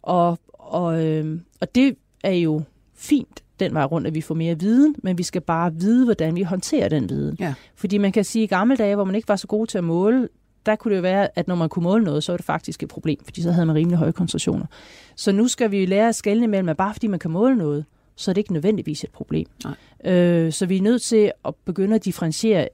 Og, 0.03 0.39
og, 0.53 1.07
øh, 1.07 1.41
og 1.61 1.75
det 1.75 1.97
er 2.25 2.33
jo 2.33 2.63
fint 2.95 3.43
den 3.61 3.75
vej 3.75 3.85
rundt, 3.85 4.07
at 4.07 4.15
vi 4.15 4.21
får 4.21 4.35
mere 4.35 4.59
viden, 4.59 4.95
men 5.03 5.19
vi 5.19 5.23
skal 5.23 5.41
bare 5.41 5.75
vide, 5.75 6.05
hvordan 6.05 6.35
vi 6.35 6.43
håndterer 6.43 6.89
den 6.89 7.09
viden. 7.09 7.37
Ja. 7.41 7.55
Fordi 7.75 7.99
man 7.99 8.13
kan 8.13 8.25
sige, 8.25 8.43
at 8.43 8.51
i 8.51 8.55
gamle 8.55 8.77
dage, 8.77 8.95
hvor 8.95 9.05
man 9.05 9.15
ikke 9.15 9.29
var 9.29 9.37
så 9.37 9.47
god 9.47 9.67
til 9.67 9.79
at 9.79 9.85
måle, 9.85 10.29
der 10.67 10.77
kunne 10.77 10.91
det 10.91 10.97
jo 10.97 11.03
være, 11.03 11.29
at 11.39 11.49
når 11.49 11.55
man 11.55 11.69
kunne 11.69 11.83
måle 11.83 12.05
noget, 12.05 12.25
så 12.25 12.33
var 12.33 12.37
det 12.37 12.47
faktisk 12.47 12.83
et 12.83 12.89
problem, 12.89 13.19
fordi 13.25 13.43
så 13.43 13.53
havde 13.53 13.67
man 13.67 13.77
rimelig 13.77 13.99
høje 13.99 14.13
koncentrationer. 14.13 14.67
Så 15.17 15.33
nu 15.33 15.49
skal 15.49 15.71
vi 15.71 15.87
lære 15.87 16.09
at 16.09 16.15
skelne 16.15 16.45
imellem, 16.45 16.69
at 16.69 16.77
bare 16.77 16.95
fordi 16.95 17.07
man 17.07 17.19
kan 17.19 17.31
måle 17.31 17.57
noget, 17.57 17.85
så 18.19 18.31
er 18.31 18.33
det 18.33 18.39
ikke 18.39 18.53
nødvendigvis 18.53 19.05
et 19.05 19.11
problem. 19.11 19.47
Nej. 19.65 20.13
Øh, 20.13 20.53
så 20.53 20.67
vi 20.67 20.77
er 20.77 20.83
nødt 20.83 21.03
til 21.03 21.33
at 21.45 21.55
begynde 21.65 21.95
at 21.95 22.05
differentiere 22.05 22.69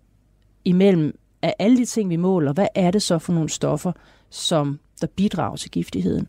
imellem, 0.64 1.18
af 1.42 1.54
alle 1.58 1.76
de 1.76 1.84
ting, 1.84 2.10
vi 2.10 2.16
måler, 2.16 2.52
hvad 2.52 2.66
er 2.74 2.90
det 2.90 3.02
så 3.02 3.18
for 3.18 3.32
nogle 3.32 3.48
stoffer, 3.48 3.92
som 4.30 4.78
der 5.00 5.06
bidrager 5.06 5.56
til 5.56 5.70
giftigheden? 5.70 6.28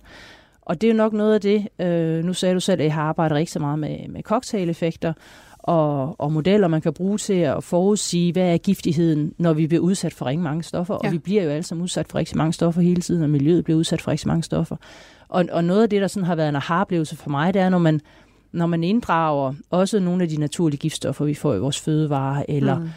Og 0.61 0.81
det 0.81 0.87
er 0.87 0.91
jo 0.91 0.97
nok 0.97 1.13
noget 1.13 1.33
af 1.33 1.41
det, 1.41 1.67
øh, 1.79 2.23
nu 2.23 2.33
sagde 2.33 2.55
du 2.55 2.59
selv, 2.59 2.81
at 2.81 2.85
jeg 2.85 2.93
har 2.93 3.01
arbejdet 3.01 3.35
rigtig 3.35 3.61
meget 3.61 3.79
med, 3.79 4.07
med 4.09 4.21
cocktail-effekter, 4.21 5.13
og, 5.59 6.15
og 6.19 6.31
modeller, 6.31 6.67
man 6.67 6.81
kan 6.81 6.93
bruge 6.93 7.17
til 7.17 7.33
at 7.33 7.63
forudsige, 7.63 8.31
hvad 8.31 8.53
er 8.53 8.57
giftigheden, 8.57 9.33
når 9.37 9.53
vi 9.53 9.67
bliver 9.67 9.81
udsat 9.81 10.13
for 10.13 10.25
rigtig 10.25 10.43
mange 10.43 10.63
stoffer. 10.63 10.97
Ja. 11.03 11.07
Og 11.07 11.13
vi 11.13 11.17
bliver 11.17 11.43
jo 11.43 11.49
alle 11.49 11.63
sammen 11.63 11.83
udsat 11.83 12.07
for 12.09 12.17
rigtig 12.17 12.37
mange 12.37 12.53
stoffer 12.53 12.81
hele 12.81 13.01
tiden, 13.01 13.23
og 13.23 13.29
miljøet 13.29 13.63
bliver 13.63 13.77
udsat 13.77 14.01
for 14.01 14.11
rigtig 14.11 14.27
mange 14.27 14.43
stoffer. 14.43 14.75
Og, 15.27 15.45
og 15.51 15.63
noget 15.63 15.83
af 15.83 15.89
det, 15.89 16.01
der 16.01 16.07
sådan 16.07 16.27
har 16.27 16.35
været 16.35 16.49
en 16.49 16.55
aha-oplevelse 16.55 17.15
for 17.15 17.29
mig, 17.29 17.53
det 17.53 17.61
er, 17.61 17.69
når 17.69 17.77
man, 17.77 18.01
når 18.55 18.65
man 18.65 18.83
inddrager 18.83 19.53
også 19.69 19.99
nogle 19.99 20.23
af 20.23 20.29
de 20.29 20.37
naturlige 20.37 20.79
giftstoffer, 20.79 21.25
vi 21.25 21.33
får 21.33 21.55
i 21.55 21.59
vores 21.59 21.79
fødevarer, 21.79 22.43
eller 22.49 22.79
mm. 22.79 22.89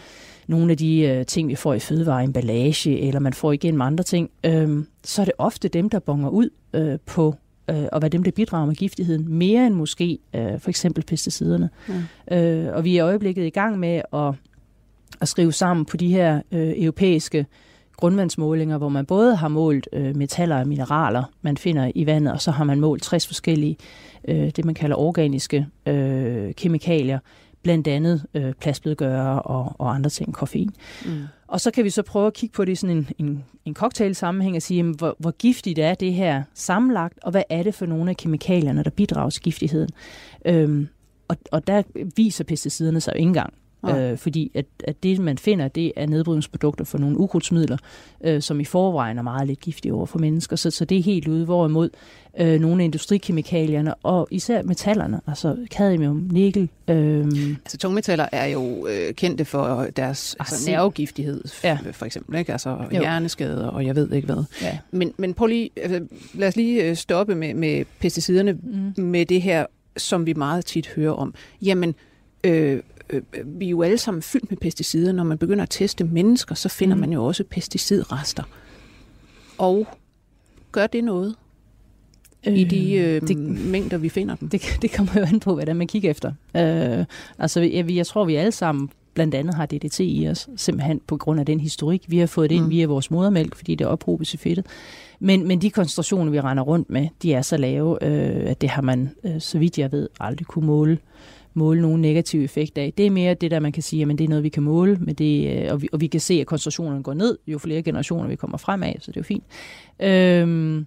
nogle 0.46 0.70
af 0.70 0.76
de 0.76 1.00
øh, 1.00 1.26
ting, 1.26 1.48
vi 1.48 1.54
får 1.54 1.74
i 1.74 1.78
fødevareemballage, 1.78 3.00
eller 3.00 3.20
man 3.20 3.32
får 3.32 3.52
igen 3.52 3.82
andre 3.82 4.04
ting, 4.04 4.30
øh, 4.44 4.84
så 5.04 5.22
er 5.22 5.24
det 5.24 5.34
ofte 5.38 5.68
dem, 5.68 5.90
der 5.90 5.98
bonger 5.98 6.28
ud 6.28 6.50
øh, 6.72 6.98
på 7.06 7.34
øh, 7.70 7.84
og 7.92 7.98
hvad 7.98 8.10
dem, 8.10 8.22
der 8.22 8.30
bidrager 8.30 8.66
med 8.66 8.74
giftigheden, 8.74 9.32
mere 9.32 9.66
end 9.66 9.74
måske 9.74 10.18
øh, 10.34 10.60
for 10.60 10.68
eksempel 10.68 11.04
pesticiderne. 11.04 11.70
Ja. 12.30 12.66
Øh, 12.66 12.76
og 12.76 12.84
vi 12.84 12.96
er 12.96 13.04
i 13.04 13.06
øjeblikket 13.06 13.46
i 13.46 13.50
gang 13.50 13.78
med 13.78 14.02
at, 14.12 14.34
at 15.20 15.28
skrive 15.28 15.52
sammen 15.52 15.86
på 15.86 15.96
de 15.96 16.08
her 16.08 16.42
øh, 16.52 16.72
europæiske 16.76 17.46
grundvandsmålinger, 17.98 18.78
hvor 18.78 18.88
man 18.88 19.06
både 19.06 19.36
har 19.36 19.48
målt 19.48 19.88
øh, 19.92 20.16
metaller 20.16 20.60
og 20.60 20.68
mineraler, 20.68 21.24
man 21.42 21.56
finder 21.56 21.92
i 21.94 22.06
vandet, 22.06 22.32
og 22.32 22.40
så 22.40 22.50
har 22.50 22.64
man 22.64 22.80
målt 22.80 23.02
60 23.02 23.26
forskellige, 23.26 23.76
øh, 24.28 24.50
det 24.56 24.64
man 24.64 24.74
kalder 24.74 24.96
organiske 24.96 25.66
øh, 25.86 26.54
kemikalier, 26.54 27.18
blandt 27.62 27.88
andet 27.88 28.26
øh, 28.34 28.52
plastblødgørere 28.52 29.42
og, 29.42 29.72
og 29.78 29.94
andre 29.94 30.10
ting, 30.10 30.34
koffein. 30.34 30.70
Mm. 31.06 31.22
Og 31.46 31.60
så 31.60 31.70
kan 31.70 31.84
vi 31.84 31.90
så 31.90 32.02
prøve 32.02 32.26
at 32.26 32.32
kigge 32.32 32.52
på 32.52 32.64
det 32.64 32.72
i 32.72 32.74
sådan 32.74 32.96
en, 32.96 33.08
en, 33.18 33.44
en 33.64 33.74
cocktail-sammenhæng 33.74 34.56
og 34.56 34.62
sige, 34.62 34.76
jamen, 34.76 34.94
hvor, 34.94 35.16
hvor 35.18 35.30
giftigt 35.30 35.78
er 35.78 35.94
det 35.94 36.14
her 36.14 36.42
sammenlagt, 36.54 37.18
og 37.22 37.30
hvad 37.30 37.42
er 37.50 37.62
det 37.62 37.74
for 37.74 37.86
nogle 37.86 38.10
af 38.10 38.16
kemikalierne, 38.16 38.84
der 38.84 38.90
bidrager 38.90 39.30
til 39.30 39.42
giftigheden. 39.42 39.90
Øhm, 40.44 40.88
og, 41.28 41.36
og 41.52 41.66
der 41.66 41.82
viser 42.16 42.44
pesticiderne 42.44 43.00
sig 43.00 43.12
jo 43.12 43.18
ikke 43.18 43.28
engang. 43.28 43.54
Øh, 43.86 44.18
fordi 44.18 44.50
at, 44.54 44.66
at 44.84 45.02
det, 45.02 45.18
man 45.18 45.38
finder, 45.38 45.68
det 45.68 45.92
er 45.96 46.06
nedbrydningsprodukter 46.06 46.84
for 46.84 46.98
nogle 46.98 47.18
ukrudtsmidler, 47.18 47.76
øh, 48.24 48.42
som 48.42 48.60
i 48.60 48.64
forvejen 48.64 49.18
er 49.18 49.22
meget 49.22 49.46
lidt 49.46 49.60
giftige 49.60 49.94
over 49.94 50.06
for 50.06 50.18
mennesker. 50.18 50.56
Så, 50.56 50.70
så 50.70 50.84
det 50.84 50.98
er 50.98 51.02
helt 51.02 51.28
ude, 51.28 51.44
hvorimod 51.44 51.90
øh, 52.40 52.60
nogle 52.60 52.82
af 52.82 52.84
industrikemikalierne, 52.84 53.94
og 53.94 54.28
især 54.30 54.62
metallerne, 54.62 55.20
altså 55.26 55.56
cadmium, 55.70 56.28
nikkel. 56.32 56.68
Øh, 56.88 57.26
altså 57.64 57.78
tungmetaller 57.78 58.26
er 58.32 58.46
jo 58.46 58.86
øh, 58.86 59.14
kendte 59.14 59.44
for 59.44 59.86
deres 59.96 60.36
altså, 60.40 60.70
nervegiftighed, 60.70 61.44
ja. 61.64 61.78
for 61.92 62.06
eksempel, 62.06 62.38
ikke? 62.38 62.52
altså 62.52 62.70
jo. 62.70 62.88
hjerneskader, 62.90 63.66
og 63.66 63.86
jeg 63.86 63.96
ved 63.96 64.12
ikke 64.12 64.26
hvad. 64.26 64.44
Ja. 64.62 64.78
Men, 64.90 65.12
men 65.16 65.34
prøv 65.34 65.46
lige, 65.46 65.70
altså, 65.76 66.06
lad 66.34 66.48
os 66.48 66.56
lige 66.56 66.84
øh, 66.84 66.96
stoppe 66.96 67.34
med, 67.34 67.54
med 67.54 67.84
pesticiderne, 68.00 68.52
mm. 68.52 69.02
med 69.04 69.26
det 69.26 69.42
her, 69.42 69.66
som 69.96 70.26
vi 70.26 70.32
meget 70.32 70.64
tit 70.64 70.88
hører 70.96 71.12
om. 71.12 71.34
Jamen, 71.62 71.94
øh, 72.44 72.80
øh, 73.10 73.22
vi 73.44 73.66
er 73.66 73.70
jo 73.70 73.82
alle 73.82 73.98
sammen 73.98 74.22
fyldt 74.22 74.50
med 74.50 74.58
pesticider. 74.58 75.12
Når 75.12 75.24
man 75.24 75.38
begynder 75.38 75.62
at 75.62 75.70
teste 75.70 76.04
mennesker, 76.04 76.54
så 76.54 76.68
finder 76.68 76.94
mm. 76.94 77.00
man 77.00 77.12
jo 77.12 77.24
også 77.24 77.44
pesticidrester. 77.44 78.42
Og 79.58 79.86
gør 80.72 80.86
det 80.86 81.04
noget? 81.04 81.36
i 82.46 82.64
de 82.64 82.92
øh, 82.94 83.14
øh, 83.14 83.28
det, 83.28 83.38
mængder, 83.38 83.98
vi 83.98 84.08
finder 84.08 84.34
dem? 84.34 84.48
Det, 84.48 84.62
det 84.82 84.92
kommer 84.92 85.12
jo 85.16 85.24
an 85.24 85.40
på, 85.40 85.54
hvad 85.54 85.74
man 85.74 85.86
kigger 85.86 86.10
efter. 86.10 86.32
Øh, 86.56 87.04
altså, 87.38 87.60
jeg, 87.60 87.90
jeg 87.90 88.06
tror, 88.06 88.24
vi 88.24 88.34
alle 88.34 88.52
sammen 88.52 88.90
blandt 89.14 89.34
andet 89.34 89.54
har 89.54 89.66
DDT 89.66 90.00
i 90.00 90.28
os, 90.30 90.48
simpelthen 90.56 91.00
på 91.06 91.16
grund 91.16 91.40
af 91.40 91.46
den 91.46 91.60
historik. 91.60 92.04
Vi 92.08 92.18
har 92.18 92.26
fået 92.26 92.50
det 92.50 92.56
ind 92.56 92.64
mm. 92.64 92.70
via 92.70 92.86
vores 92.86 93.10
modermælk, 93.10 93.54
fordi 93.54 93.74
det 93.74 93.86
ophobes 93.86 94.34
i 94.34 94.36
fedtet. 94.36 94.66
Men, 95.20 95.48
men 95.48 95.60
de 95.60 95.70
koncentrationer, 95.70 96.32
vi 96.32 96.40
render 96.40 96.62
rundt 96.62 96.90
med, 96.90 97.08
de 97.22 97.34
er 97.34 97.42
så 97.42 97.56
lave, 97.56 98.04
øh, 98.04 98.50
at 98.50 98.60
det 98.60 98.68
har 98.68 98.82
man, 98.82 99.10
øh, 99.24 99.40
så 99.40 99.58
vidt 99.58 99.78
jeg 99.78 99.92
ved, 99.92 100.08
aldrig 100.20 100.46
kunne 100.46 100.66
måle 100.66 100.98
måle 101.58 101.82
nogen 101.82 102.02
negativ 102.02 102.44
effekt 102.44 102.78
af. 102.78 102.92
Det 102.98 103.06
er 103.06 103.10
mere 103.10 103.34
det 103.34 103.50
der, 103.50 103.60
man 103.60 103.72
kan 103.72 103.82
sige, 103.82 104.02
at 104.02 104.08
det 104.18 104.24
er 104.24 104.28
noget, 104.28 104.44
vi 104.44 104.48
kan 104.48 104.62
måle, 104.62 104.96
men 105.00 105.14
det, 105.14 105.62
øh, 105.64 105.72
og, 105.72 105.82
vi, 105.82 105.88
og 105.92 106.00
vi 106.00 106.06
kan 106.06 106.20
se, 106.20 106.34
at 106.34 106.46
koncentrationerne 106.46 107.02
går 107.02 107.14
ned, 107.14 107.38
jo 107.46 107.58
flere 107.58 107.82
generationer 107.82 108.28
vi 108.28 108.36
kommer 108.36 108.58
frem 108.58 108.82
af, 108.82 108.96
så 109.00 109.10
det 109.10 109.16
er 109.16 109.20
jo 109.20 109.24
fint. 109.24 109.44
Øhm, 110.00 110.86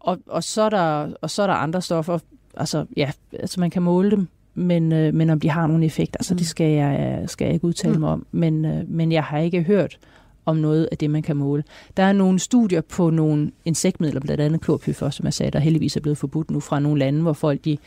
og, 0.00 0.18
og, 0.26 0.44
så 0.44 0.62
er 0.62 0.70
der, 0.70 1.12
og 1.20 1.30
så 1.30 1.42
er 1.42 1.46
der 1.46 1.54
andre 1.54 1.82
stoffer, 1.82 2.18
altså 2.56 2.86
ja, 2.96 3.10
altså 3.32 3.60
man 3.60 3.70
kan 3.70 3.82
måle 3.82 4.10
dem, 4.10 4.28
men, 4.54 4.92
øh, 4.92 5.14
men 5.14 5.30
om 5.30 5.40
de 5.40 5.50
har 5.50 5.66
nogen 5.66 5.82
effekt, 5.82 6.16
altså 6.16 6.34
mm. 6.34 6.38
det 6.38 6.46
skal 6.46 6.70
jeg, 6.70 7.24
skal 7.26 7.44
jeg 7.44 7.54
ikke 7.54 7.66
udtale 7.66 7.94
mm. 7.94 8.00
mig 8.00 8.10
om, 8.10 8.26
men, 8.32 8.64
øh, 8.64 8.88
men 8.88 9.12
jeg 9.12 9.24
har 9.24 9.38
ikke 9.38 9.62
hørt 9.62 9.98
om 10.46 10.56
noget 10.56 10.88
af 10.92 10.98
det, 10.98 11.10
man 11.10 11.22
kan 11.22 11.36
måle. 11.36 11.64
Der 11.96 12.02
er 12.02 12.12
nogle 12.12 12.38
studier 12.38 12.80
på 12.80 13.10
nogle 13.10 13.50
insektmidler, 13.64 14.20
blandt 14.20 14.40
andet 14.40 14.60
klorpyfer, 14.60 15.10
som 15.10 15.24
jeg 15.24 15.34
sagde, 15.34 15.50
der 15.50 15.58
heldigvis 15.58 15.96
er 15.96 16.00
blevet 16.00 16.18
forbudt 16.18 16.50
nu 16.50 16.60
fra 16.60 16.80
nogle 16.80 16.98
lande, 16.98 17.22
hvor 17.22 17.32
folk 17.32 17.64
de 17.64 17.78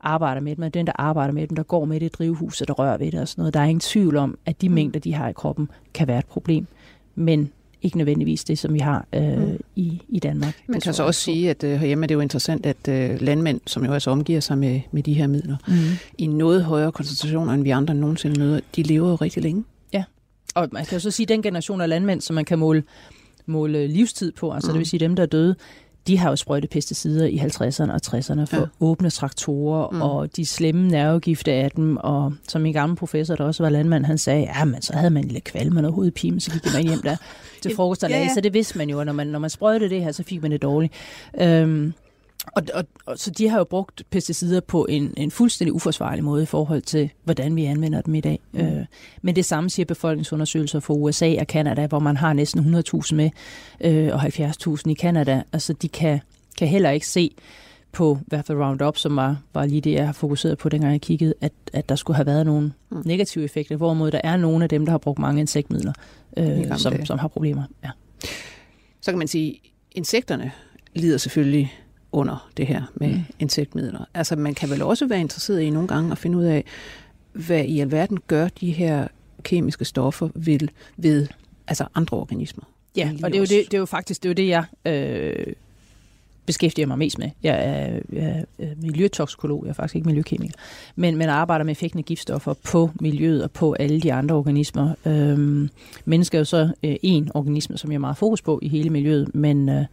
arbejder 0.00 0.40
med 0.40 0.56
dem, 0.56 0.64
og 0.64 0.74
den, 0.74 0.86
der 0.86 0.92
arbejder 0.94 1.32
med 1.32 1.46
dem, 1.46 1.56
der 1.56 1.62
går 1.62 1.84
med 1.84 2.00
det 2.00 2.14
drivhus, 2.14 2.58
der 2.58 2.74
rører 2.74 2.98
ved 2.98 3.12
det 3.12 3.20
og 3.20 3.28
sådan 3.28 3.42
noget. 3.42 3.54
Der 3.54 3.60
er 3.60 3.64
ingen 3.64 3.80
tvivl 3.80 4.16
om, 4.16 4.38
at 4.46 4.60
de 4.60 4.68
mm. 4.68 4.74
mængder, 4.74 5.00
de 5.00 5.14
har 5.14 5.28
i 5.28 5.32
kroppen, 5.32 5.68
kan 5.94 6.08
være 6.08 6.18
et 6.18 6.26
problem. 6.26 6.66
Men 7.14 7.50
ikke 7.82 7.96
nødvendigvis 7.96 8.44
det, 8.44 8.58
som 8.58 8.74
vi 8.74 8.78
har 8.78 9.06
øh, 9.12 9.38
mm. 9.38 9.58
i, 9.76 10.02
i 10.08 10.18
Danmark. 10.18 10.62
Man 10.66 10.80
kan 10.80 10.94
så 10.94 11.02
også 11.02 11.20
sige, 11.20 11.50
at 11.50 11.64
øh, 11.64 11.80
herhjemme 11.80 12.04
er 12.04 12.06
det 12.06 12.14
jo 12.14 12.20
interessant, 12.20 12.66
at 12.66 12.88
øh, 12.88 13.20
landmænd, 13.20 13.60
som 13.66 13.84
jo 13.84 13.92
altså 13.92 14.10
omgiver 14.10 14.40
sig 14.40 14.58
med, 14.58 14.80
med 14.92 15.02
de 15.02 15.14
her 15.14 15.26
midler, 15.26 15.56
mm. 15.68 15.74
i 16.18 16.26
noget 16.26 16.64
højere 16.64 16.92
koncentrationer, 16.92 17.52
end 17.52 17.62
vi 17.62 17.70
andre 17.70 17.94
nogensinde 17.94 18.40
møder, 18.40 18.60
de 18.76 18.82
lever 18.82 19.08
jo 19.08 19.14
rigtig 19.14 19.42
længe. 19.42 19.64
Ja, 19.92 20.04
og 20.54 20.68
man 20.72 20.84
kan 20.84 20.96
jo 20.96 21.00
så 21.00 21.10
sige, 21.10 21.24
at 21.24 21.28
den 21.28 21.42
generation 21.42 21.80
af 21.80 21.88
landmænd, 21.88 22.20
som 22.20 22.34
man 22.34 22.44
kan 22.44 22.58
måle, 22.58 22.82
måle 23.46 23.86
livstid 23.86 24.32
på, 24.32 24.52
altså 24.52 24.70
mm. 24.70 24.72
det 24.72 24.78
vil 24.78 24.86
sige 24.86 25.00
dem, 25.00 25.16
der 25.16 25.22
er 25.22 25.26
døde, 25.26 25.54
de 26.08 26.18
har 26.18 26.30
jo 26.30 26.36
sprøjtet 26.36 26.70
pesticider 26.70 27.26
i 27.26 27.36
50'erne 27.36 27.92
og 27.92 28.00
60'erne 28.06 28.44
for 28.44 28.56
ja. 28.56 28.64
åbne 28.80 29.10
traktorer, 29.10 29.90
mm. 29.90 30.02
og 30.02 30.36
de 30.36 30.46
slemme 30.46 30.88
nervegifte 30.88 31.52
af 31.52 31.70
dem, 31.70 31.96
og 31.96 32.32
som 32.48 32.66
en 32.66 32.72
gammel 32.72 32.96
professor, 32.96 33.36
der 33.36 33.44
også 33.44 33.62
var 33.62 33.70
landmand, 33.70 34.04
han 34.04 34.18
sagde, 34.18 34.40
ja, 34.40 34.64
men 34.64 34.82
så 34.82 34.92
havde 34.92 35.10
man 35.10 35.24
lidt 35.24 35.44
kvalme 35.44 35.86
og 35.86 35.92
hovedpine, 35.92 36.40
så 36.40 36.50
gik 36.50 36.72
man 36.74 36.82
hjem 36.82 37.02
der 37.02 37.16
til 37.62 37.76
frokost 37.76 38.04
og 38.04 38.10
ja, 38.10 38.18
ja. 38.18 38.34
så 38.34 38.40
det 38.40 38.54
vidste 38.54 38.78
man 38.78 38.90
jo, 38.90 39.04
når 39.04 39.12
man, 39.12 39.26
når 39.26 39.38
man 39.38 39.50
sprøjtede 39.50 39.90
det 39.90 40.02
her, 40.02 40.12
så 40.12 40.22
fik 40.22 40.42
man 40.42 40.50
det 40.50 40.62
dårligt. 40.62 40.92
Øhm, 41.40 41.92
og, 42.46 42.62
og, 42.74 42.84
og, 43.06 43.18
så 43.18 43.30
de 43.30 43.48
har 43.48 43.58
jo 43.58 43.64
brugt 43.64 44.02
pesticider 44.10 44.60
på 44.60 44.86
en, 44.88 45.14
en 45.16 45.30
fuldstændig 45.30 45.74
uforsvarlig 45.74 46.24
måde 46.24 46.42
i 46.42 46.46
forhold 46.46 46.82
til, 46.82 47.10
hvordan 47.24 47.56
vi 47.56 47.64
anvender 47.64 48.00
dem 48.00 48.14
i 48.14 48.20
dag. 48.20 48.38
Mm. 48.52 48.60
Øh, 48.60 48.84
men 49.22 49.36
det 49.36 49.44
samme 49.44 49.70
siger 49.70 49.86
befolkningsundersøgelser 49.86 50.80
for 50.80 50.94
USA 50.94 51.34
og 51.40 51.46
Kanada, 51.46 51.86
hvor 51.86 51.98
man 51.98 52.16
har 52.16 52.32
næsten 52.32 52.74
100.000 52.74 53.14
med, 53.14 53.30
øh, 53.80 54.08
og 54.12 54.22
70.000 54.22 54.90
i 54.90 54.94
Kanada. 54.94 55.42
Altså 55.52 55.72
de 55.72 55.88
kan, 55.88 56.20
kan 56.58 56.68
heller 56.68 56.90
ikke 56.90 57.06
se 57.06 57.34
på, 57.92 58.18
i 58.20 58.24
hvert 58.26 58.44
fald 58.44 58.58
Roundup, 58.58 58.96
som 58.96 59.16
var, 59.16 59.36
var 59.54 59.66
lige 59.66 59.80
det, 59.80 59.92
jeg 59.92 60.06
har 60.06 60.12
fokuseret 60.12 60.58
på, 60.58 60.68
dengang 60.68 60.92
jeg 60.92 61.00
kiggede, 61.00 61.34
at, 61.40 61.52
at 61.72 61.88
der 61.88 61.94
skulle 61.94 62.16
have 62.16 62.26
været 62.26 62.46
nogle 62.46 62.72
mm. 62.90 63.02
negative 63.04 63.44
effekter, 63.44 63.76
hvorimod 63.76 64.10
der 64.10 64.20
er 64.24 64.36
nogle 64.36 64.64
af 64.64 64.68
dem, 64.68 64.84
der 64.84 64.90
har 64.90 64.98
brugt 64.98 65.18
mange 65.18 65.40
insektmidler, 65.40 65.92
øh, 66.36 66.78
som, 66.78 67.04
som 67.04 67.18
har 67.18 67.28
problemer. 67.28 67.62
Ja. 67.84 67.90
Så 69.00 69.10
kan 69.12 69.18
man 69.18 69.28
sige, 69.28 69.60
insekterne 69.94 70.52
lider 70.94 71.18
selvfølgelig 71.18 71.72
under 72.12 72.50
det 72.56 72.66
her 72.66 72.82
med 72.94 73.08
mm. 73.08 73.20
insektmidler. 73.38 74.04
Altså 74.14 74.36
man 74.36 74.54
kan 74.54 74.70
vel 74.70 74.82
også 74.82 75.06
være 75.06 75.20
interesseret 75.20 75.60
i 75.60 75.70
nogle 75.70 75.88
gange 75.88 76.12
at 76.12 76.18
finde 76.18 76.38
ud 76.38 76.44
af, 76.44 76.64
hvad 77.32 77.64
i 77.64 77.80
alverden 77.80 78.18
gør 78.26 78.48
de 78.48 78.72
her 78.72 79.08
kemiske 79.42 79.84
stoffer 79.84 80.28
ved, 80.34 80.68
ved 80.96 81.26
altså 81.66 81.84
andre 81.94 82.16
organismer. 82.16 82.64
Ja, 82.96 83.10
og 83.22 83.30
det 83.30 83.34
er, 83.34 83.38
jo 83.38 83.44
det, 83.44 83.50
det 83.50 83.74
er 83.74 83.78
jo 83.78 83.86
faktisk 83.86 84.22
det, 84.22 84.28
er 84.28 84.30
jo 84.30 84.34
det 84.34 84.48
jeg 84.48 84.64
øh, 84.92 85.54
beskæftiger 86.46 86.86
mig 86.86 86.98
mest 86.98 87.18
med. 87.18 87.30
Jeg 87.42 87.54
er, 87.54 88.00
jeg 88.12 88.44
er 88.58 88.66
miljøtoksikolog, 88.82 89.62
jeg 89.64 89.70
er 89.70 89.74
faktisk 89.74 89.94
ikke 89.94 90.06
miljøkemiker, 90.06 90.54
men, 90.96 91.16
men 91.16 91.28
arbejder 91.28 91.64
med 91.64 91.72
effekten 91.72 91.98
af 91.98 92.04
giftstoffer 92.04 92.54
på 92.64 92.90
miljøet 93.00 93.44
og 93.44 93.50
på 93.50 93.72
alle 93.72 94.00
de 94.00 94.12
andre 94.12 94.34
organismer. 94.34 94.94
Øhm, 95.06 95.70
mennesker 96.04 96.38
er 96.38 96.40
jo 96.40 96.44
så 96.44 96.70
øh, 96.82 96.96
en 97.02 97.30
organisme, 97.34 97.78
som 97.78 97.90
jeg 97.90 97.94
har 97.94 98.00
meget 98.00 98.16
fokus 98.16 98.42
på 98.42 98.58
i 98.62 98.68
hele 98.68 98.90
miljøet, 98.90 99.34
men 99.34 99.68
øh, 99.68 99.84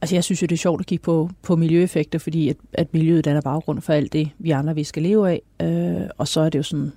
Altså 0.00 0.16
jeg 0.16 0.24
synes 0.24 0.42
jo, 0.42 0.46
det 0.46 0.54
er 0.54 0.58
sjovt 0.58 0.80
at 0.80 0.86
kigge 0.86 1.02
på, 1.02 1.30
på 1.42 1.56
miljøeffekter, 1.56 2.18
fordi 2.18 2.48
at, 2.48 2.56
at 2.72 2.94
miljøet 2.94 3.26
er 3.26 3.40
baggrund 3.40 3.80
for 3.80 3.92
alt 3.92 4.12
det, 4.12 4.30
vi 4.38 4.50
andre 4.50 4.74
vi 4.74 4.84
skal 4.84 5.02
leve 5.02 5.30
af. 5.30 5.42
Øh, 5.62 6.08
og 6.18 6.28
så 6.28 6.40
er 6.40 6.48
det 6.48 6.58
jo 6.58 6.62
sådan 6.62 6.92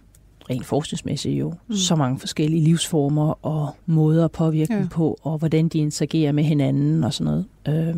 rent 0.49 0.65
forskningsmæssigt 0.65 1.39
jo 1.39 1.53
mm. 1.67 1.75
så 1.75 1.95
mange 1.95 2.19
forskellige 2.19 2.63
livsformer 2.63 3.45
og 3.45 3.69
måder 3.85 4.25
at 4.25 4.31
påvirke 4.31 4.73
ja. 4.73 4.79
dem 4.79 4.87
på, 4.87 5.17
og 5.21 5.37
hvordan 5.37 5.67
de 5.67 5.79
interagerer 5.79 6.31
med 6.31 6.43
hinanden 6.43 7.03
og 7.03 7.13
sådan 7.13 7.45
noget. 7.65 7.87
Øh, 7.87 7.95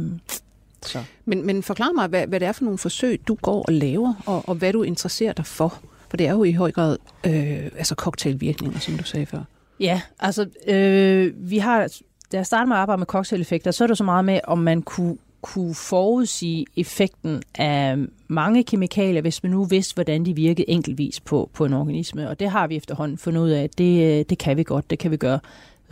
så. 0.82 1.04
Men, 1.26 1.46
men 1.46 1.64
forklar 1.64 1.92
mig, 1.92 2.08
hvad, 2.08 2.28
hvad 2.28 2.40
det 2.40 2.48
er 2.48 2.52
for 2.52 2.64
nogle 2.64 2.78
forsøg, 2.78 3.22
du 3.28 3.38
går 3.42 3.64
og 3.68 3.74
laver, 3.74 4.14
og, 4.26 4.50
og 4.50 4.56
hvad 4.56 4.74
du 4.74 4.84
interesserer 4.84 5.34
dig 5.34 5.46
for. 5.46 5.80
For 6.10 6.18
det 6.18 6.28
er 6.28 6.32
jo 6.32 6.44
i 6.44 6.52
høj 6.52 6.72
grad 6.72 6.98
øh, 7.26 7.66
altså 7.78 7.96
cocktailvirkninger, 7.96 8.80
som 8.80 8.98
du 8.98 9.04
sagde 9.04 9.26
før. 9.26 9.40
Ja, 9.80 10.02
altså 10.20 10.48
øh, 10.68 11.34
vi 11.38 11.58
har 11.58 11.88
da 12.34 12.38
jeg 12.38 12.46
startede 12.46 12.68
med 12.68 12.76
at 12.76 12.82
arbejde 12.82 13.00
med 13.00 13.08
cocktail-effekter, 13.08 13.72
så 13.72 13.84
er 13.84 13.88
det 13.88 13.98
så 13.98 14.04
meget 14.04 14.26
med, 14.26 14.40
om 14.44 14.58
man 14.58 14.82
kunne 14.82 15.18
kunne 15.42 15.76
forudsige 15.76 16.66
effekten 16.78 17.44
af 17.56 17.98
mange 18.28 18.64
kemikalier, 18.64 19.22
hvis 19.22 19.44
man 19.44 19.52
nu 19.52 19.64
vidste, 19.64 19.94
hvordan 19.94 20.26
de 20.26 20.36
virkede 20.36 20.70
enkeltvis 20.70 21.20
på, 21.20 21.50
på 21.54 21.66
en 21.66 21.74
organisme. 21.74 22.30
Og 22.30 22.40
det 22.40 22.50
har 22.50 22.68
vi 22.68 22.76
efterhånden 22.76 23.18
fundet 23.18 23.42
ud 23.42 23.50
af, 23.50 23.64
at 23.64 23.78
det, 23.78 24.30
det 24.30 24.38
kan 24.38 24.58
vi 24.58 24.64
godt, 24.64 24.90
det 24.90 25.00
kan 25.00 25.12
vi 25.12 25.18
gøre 25.18 25.40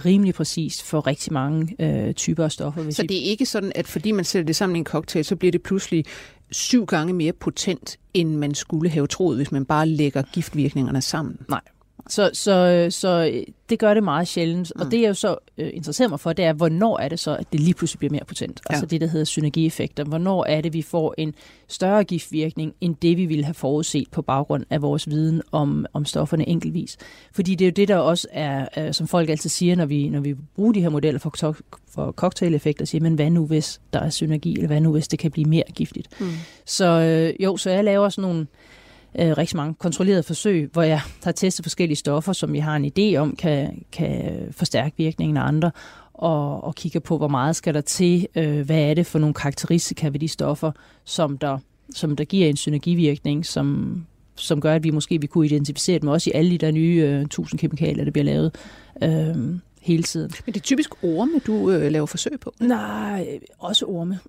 rimelig 0.05 0.33
præcist 0.33 0.83
for 0.83 1.07
rigtig 1.07 1.33
mange 1.33 1.75
øh, 1.79 2.13
typer 2.13 2.43
af 2.43 2.51
stoffer. 2.51 2.81
Hvis 2.83 2.95
så 2.95 3.03
det 3.03 3.17
er 3.17 3.29
ikke 3.29 3.45
sådan, 3.45 3.71
at 3.75 3.87
fordi 3.87 4.11
man 4.11 4.25
sætter 4.25 4.45
det 4.45 4.55
sammen 4.55 4.75
i 4.75 4.79
en 4.79 4.85
cocktail, 4.85 5.25
så 5.25 5.35
bliver 5.35 5.51
det 5.51 5.61
pludselig 5.61 6.05
syv 6.51 6.85
gange 6.85 7.13
mere 7.13 7.33
potent, 7.33 7.97
end 8.13 8.35
man 8.35 8.53
skulle 8.53 8.89
have 8.89 9.07
troet, 9.07 9.37
hvis 9.37 9.51
man 9.51 9.65
bare 9.65 9.87
lægger 9.87 10.21
giftvirkningerne 10.21 11.01
sammen? 11.01 11.37
Nej, 11.49 11.61
så, 12.09 12.29
så, 12.33 12.87
så 12.89 13.43
det 13.69 13.79
gør 13.79 13.93
det 13.93 14.03
meget 14.03 14.27
sjældent. 14.27 14.71
Mm. 14.75 14.81
Og 14.81 14.91
det, 14.91 15.01
jeg 15.01 15.07
jo 15.07 15.13
så 15.13 15.35
øh, 15.57 15.69
interesserer 15.73 16.09
mig 16.09 16.19
for, 16.19 16.33
det 16.33 16.45
er, 16.45 16.53
hvornår 16.53 16.99
er 16.99 17.09
det 17.09 17.19
så, 17.19 17.35
at 17.35 17.51
det 17.51 17.59
lige 17.59 17.73
pludselig 17.73 17.99
bliver 17.99 18.11
mere 18.11 18.25
potent? 18.25 18.61
Ja. 18.69 18.73
Altså 18.73 18.85
det, 18.85 19.01
der 19.01 19.07
hedder 19.07 19.25
synergieffekter. 19.25 20.03
Hvornår 20.03 20.45
er 20.45 20.61
det, 20.61 20.73
vi 20.73 20.81
får 20.81 21.15
en 21.17 21.35
større 21.67 22.03
giftvirkning, 22.03 22.73
end 22.81 22.95
det, 23.01 23.17
vi 23.17 23.25
ville 23.25 23.43
have 23.43 23.53
forudset 23.53 24.07
på 24.11 24.21
baggrund 24.21 24.65
af 24.69 24.81
vores 24.81 25.09
viden 25.09 25.41
om, 25.51 25.85
om 25.93 26.05
stofferne 26.05 26.49
enkeltvis? 26.49 26.97
Fordi 27.31 27.55
det 27.55 27.65
er 27.65 27.69
jo 27.69 27.73
det, 27.75 27.87
der 27.87 27.97
også 27.97 28.27
er, 28.31 28.67
øh, 28.77 28.93
som 28.93 29.07
folk 29.07 29.29
altid 29.29 29.49
siger, 29.49 29.75
når 29.75 29.85
vi, 29.85 30.09
når 30.09 30.19
vi 30.19 30.35
bruger 30.55 30.71
de 30.71 30.81
her 30.81 30.89
modeller 30.89 31.19
for, 31.19 31.55
for 31.93 32.11
cocktail-effekter, 32.11 32.85
siger, 32.85 33.01
men 33.01 33.13
hvad 33.13 33.29
nu, 33.29 33.45
hvis 33.45 33.81
der 33.93 33.99
er 33.99 34.09
synergi, 34.09 34.53
eller 34.53 34.67
hvad 34.67 34.81
nu, 34.81 34.91
hvis 34.91 35.07
det 35.07 35.19
kan 35.19 35.31
blive 35.31 35.49
mere 35.49 35.63
giftigt? 35.75 36.21
Mm. 36.21 36.27
Så 36.65 36.85
øh, 36.85 37.43
jo, 37.43 37.57
så 37.57 37.69
jeg 37.69 37.83
laver 37.83 38.09
sådan 38.09 38.29
nogle 38.29 38.47
øh, 39.19 39.37
rigtig 39.37 39.57
mange 39.57 39.73
kontrollerede 39.73 40.23
forsøg, 40.23 40.69
hvor 40.73 40.81
jeg 40.81 41.01
har 41.23 41.31
testet 41.31 41.65
forskellige 41.65 41.97
stoffer, 41.97 42.33
som 42.33 42.55
jeg 42.55 42.63
har 42.63 42.75
en 42.75 42.91
idé 42.97 43.17
om, 43.17 43.35
kan, 43.35 43.83
kan 43.91 44.37
forstærke 44.51 44.95
virkningen 44.97 45.37
af 45.37 45.47
andre, 45.47 45.71
og, 46.13 46.63
og 46.63 46.75
kigger 46.75 46.99
på, 46.99 47.17
hvor 47.17 47.27
meget 47.27 47.55
skal 47.55 47.73
der 47.73 47.81
til, 47.81 48.27
øh, 48.35 48.65
hvad 48.65 48.79
er 48.79 48.93
det 48.93 49.05
for 49.05 49.19
nogle 49.19 49.33
karakteristika 49.33 50.07
ved 50.07 50.19
de 50.19 50.27
stoffer, 50.27 50.71
som 51.05 51.37
der, 51.37 51.57
som 51.95 52.15
der 52.15 52.23
giver 52.23 52.49
en 52.49 52.57
synergivirkning, 52.57 53.45
som, 53.45 53.97
som 54.35 54.61
gør, 54.61 54.75
at 54.75 54.83
vi 54.83 54.89
måske 54.89 55.21
vi 55.21 55.27
kunne 55.27 55.45
identificere 55.45 55.99
dem 55.99 56.09
også 56.09 56.29
i 56.29 56.33
alle 56.33 56.51
de 56.51 56.57
der 56.57 56.71
nye 56.71 57.03
øh, 57.07 57.21
1000 57.21 57.59
kemikalier, 57.59 58.03
der 58.03 58.11
bliver 58.11 58.25
lavet. 58.25 58.55
Øh, 59.03 59.35
hele 59.81 60.03
tiden. 60.03 60.31
Men 60.45 60.53
det 60.53 60.59
er 60.59 60.63
typisk 60.63 61.03
orme, 61.03 61.39
du 61.47 61.71
øh, 61.71 61.91
laver 61.91 62.05
forsøg 62.05 62.39
på? 62.39 62.53
Nej, 62.59 63.39
også 63.59 63.85
orme. 63.85 64.19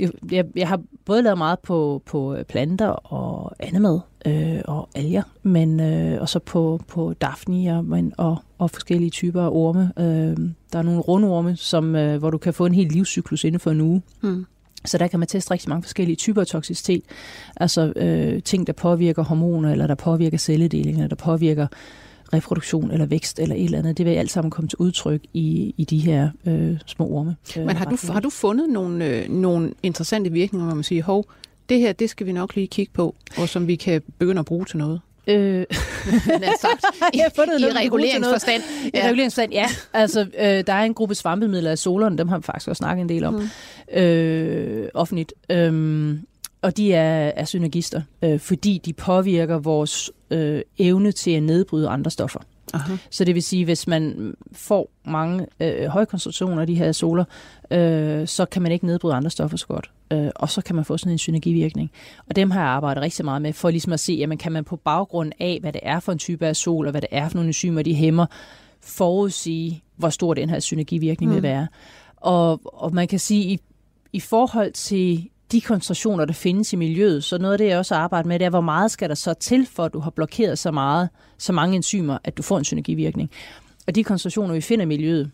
jeg, 0.32 0.44
jeg 0.56 0.68
har 0.68 0.80
både 1.04 1.22
lavet 1.22 1.38
meget 1.38 1.58
på, 1.58 2.02
på 2.06 2.36
planter 2.48 2.88
og 2.88 3.52
andet 3.58 4.02
øh, 4.26 4.60
og 4.64 4.88
alger, 4.94 5.22
men 5.42 5.80
øh, 5.80 6.20
også 6.20 6.38
på, 6.38 6.80
på 6.88 7.14
daphnier 7.20 7.80
men, 7.80 8.12
og, 8.16 8.36
og 8.58 8.70
forskellige 8.70 9.10
typer 9.10 9.42
af 9.42 9.48
orme. 9.52 9.92
Øh, 9.98 10.36
der 10.72 10.78
er 10.78 10.82
nogle 10.82 11.00
rundorme, 11.00 11.56
som, 11.56 11.96
øh, 11.96 12.18
hvor 12.18 12.30
du 12.30 12.38
kan 12.38 12.54
få 12.54 12.66
en 12.66 12.74
hel 12.74 12.86
livscyklus 12.86 13.44
inden 13.44 13.60
for 13.60 13.70
en 13.70 13.80
uge. 13.80 14.02
Hmm. 14.20 14.46
Så 14.84 14.98
der 14.98 15.06
kan 15.06 15.18
man 15.18 15.28
teste 15.28 15.50
rigtig 15.50 15.68
mange 15.68 15.82
forskellige 15.82 16.16
typer 16.16 16.40
af 16.40 16.46
toksicitet. 16.46 17.02
Altså 17.56 17.92
øh, 17.96 18.42
ting, 18.42 18.66
der 18.66 18.72
påvirker 18.72 19.24
hormoner, 19.24 19.72
eller 19.72 19.86
der 19.86 19.94
påvirker 19.94 20.38
celledeling, 20.38 20.96
eller 20.96 21.08
der 21.08 21.16
påvirker 21.16 21.66
reproduktion 22.34 22.90
eller 22.90 23.06
vækst 23.06 23.38
eller 23.38 23.54
et 23.54 23.64
eller 23.64 23.78
andet. 23.78 23.98
Det 23.98 24.06
vil 24.06 24.12
alt 24.12 24.30
sammen 24.30 24.50
komme 24.50 24.68
til 24.68 24.76
udtryk 24.78 25.20
i, 25.34 25.74
i 25.76 25.84
de 25.84 25.98
her 25.98 26.30
øh, 26.46 26.76
små 26.86 27.08
orme. 27.08 27.36
Øh, 27.56 27.66
Men 27.66 27.76
har 27.76 27.84
du, 27.84 27.96
har 28.12 28.20
du 28.20 28.30
fundet 28.30 28.68
nogle, 28.68 29.06
øh, 29.06 29.28
nogle 29.28 29.72
interessante 29.82 30.32
virkninger, 30.32 30.66
hvor 30.66 30.74
man 30.74 30.84
siger, 30.84 31.02
hov, 31.02 31.24
det 31.68 31.78
her, 31.78 31.92
det 31.92 32.10
skal 32.10 32.26
vi 32.26 32.32
nok 32.32 32.54
lige 32.54 32.66
kigge 32.66 32.92
på, 32.92 33.14
og 33.38 33.48
som 33.48 33.66
vi 33.66 33.76
kan 33.76 34.02
begynde 34.18 34.38
at 34.38 34.46
bruge 34.46 34.64
til 34.64 34.78
noget? 34.78 35.00
Øh, 35.26 35.64
sagt, 36.60 36.84
i, 37.14 37.18
jeg 37.18 37.30
har 37.36 37.82
i 37.82 37.86
reguleringsforstand. 37.86 38.62
Ja. 38.94 39.04
I 39.04 39.08
reguleringsforstand, 39.08 39.52
ja. 39.52 39.66
Altså, 39.92 40.20
øh, 40.20 40.46
der 40.66 40.72
er 40.72 40.82
en 40.82 40.94
gruppe 40.94 41.14
svampemidler 41.14 41.70
af 41.70 41.78
solerne, 41.78 42.18
dem 42.18 42.28
har 42.28 42.38
vi 42.38 42.42
faktisk 42.42 42.68
også 42.68 42.78
snakket 42.78 43.02
en 43.02 43.08
del 43.08 43.24
om, 43.24 43.34
mm. 43.34 43.98
øh, 44.00 44.88
offentligt. 44.94 45.32
Øh, 45.50 46.16
og 46.64 46.76
de 46.76 46.92
er, 46.92 47.32
er 47.36 47.44
synergister, 47.44 48.02
øh, 48.22 48.40
fordi 48.40 48.80
de 48.84 48.92
påvirker 48.92 49.58
vores 49.58 50.10
øh, 50.30 50.62
evne 50.78 51.12
til 51.12 51.30
at 51.30 51.42
nedbryde 51.42 51.88
andre 51.88 52.10
stoffer. 52.10 52.40
Aha. 52.72 52.96
Så 53.10 53.24
det 53.24 53.34
vil 53.34 53.42
sige, 53.42 53.64
hvis 53.64 53.86
man 53.86 54.34
får 54.52 54.90
mange 55.04 55.46
øh, 55.60 55.86
høje 55.86 56.06
koncentrationer 56.06 56.60
af 56.60 56.66
de 56.66 56.74
her 56.74 56.92
soler, 56.92 57.24
øh, 57.70 58.26
så 58.26 58.44
kan 58.44 58.62
man 58.62 58.72
ikke 58.72 58.86
nedbryde 58.86 59.14
andre 59.14 59.30
stoffer 59.30 59.56
så 59.56 59.66
godt. 59.66 59.90
Øh, 60.12 60.30
og 60.36 60.50
så 60.50 60.60
kan 60.60 60.76
man 60.76 60.84
få 60.84 60.96
sådan 60.96 61.12
en 61.12 61.18
synergivirkning. 61.18 61.90
Og 62.28 62.36
dem 62.36 62.50
har 62.50 62.60
jeg 62.60 62.68
arbejdet 62.68 63.02
rigtig 63.02 63.24
meget 63.24 63.42
med, 63.42 63.52
for 63.52 63.70
ligesom 63.70 63.92
at 63.92 64.00
se, 64.00 64.12
jamen, 64.12 64.38
kan 64.38 64.52
man 64.52 64.64
på 64.64 64.76
baggrund 64.76 65.32
af, 65.40 65.58
hvad 65.60 65.72
det 65.72 65.80
er 65.84 66.00
for 66.00 66.12
en 66.12 66.18
type 66.18 66.46
af 66.46 66.56
sol, 66.56 66.86
og 66.86 66.90
hvad 66.90 67.00
det 67.00 67.08
er 67.12 67.28
for 67.28 67.36
nogle 67.36 67.48
enzymer, 67.48 67.82
de 67.82 67.94
hæmmer, 67.94 68.26
forudsige, 68.80 69.82
hvor 69.96 70.08
stor 70.08 70.34
den 70.34 70.50
her 70.50 70.60
synergivirkning 70.60 71.30
mm. 71.30 71.34
vil 71.34 71.42
være. 71.42 71.66
Og, 72.16 72.60
og 72.64 72.94
man 72.94 73.08
kan 73.08 73.18
sige, 73.18 73.44
i, 73.44 73.60
i 74.12 74.20
forhold 74.20 74.72
til 74.72 75.28
de 75.54 75.60
koncentrationer, 75.60 76.24
der 76.24 76.32
findes 76.32 76.72
i 76.72 76.76
miljøet. 76.76 77.24
Så 77.24 77.38
noget 77.38 77.52
af 77.52 77.58
det, 77.58 77.66
jeg 77.66 77.78
også 77.78 77.94
arbejder 77.94 78.28
med, 78.28 78.38
det 78.38 78.44
er, 78.44 78.50
hvor 78.50 78.60
meget 78.60 78.90
skal 78.90 79.08
der 79.08 79.14
så 79.14 79.34
til, 79.34 79.66
for 79.66 79.84
at 79.84 79.92
du 79.92 80.00
har 80.00 80.10
blokeret 80.10 80.58
så 80.58 80.70
meget, 80.70 81.08
så 81.38 81.52
mange 81.52 81.76
enzymer, 81.76 82.18
at 82.24 82.36
du 82.36 82.42
får 82.42 82.58
en 82.58 82.64
synergivirkning. 82.64 83.30
Og 83.86 83.94
de 83.94 84.04
koncentrationer, 84.04 84.54
vi 84.54 84.60
finder 84.60 84.84
i 84.84 84.88
miljøet, 84.88 85.30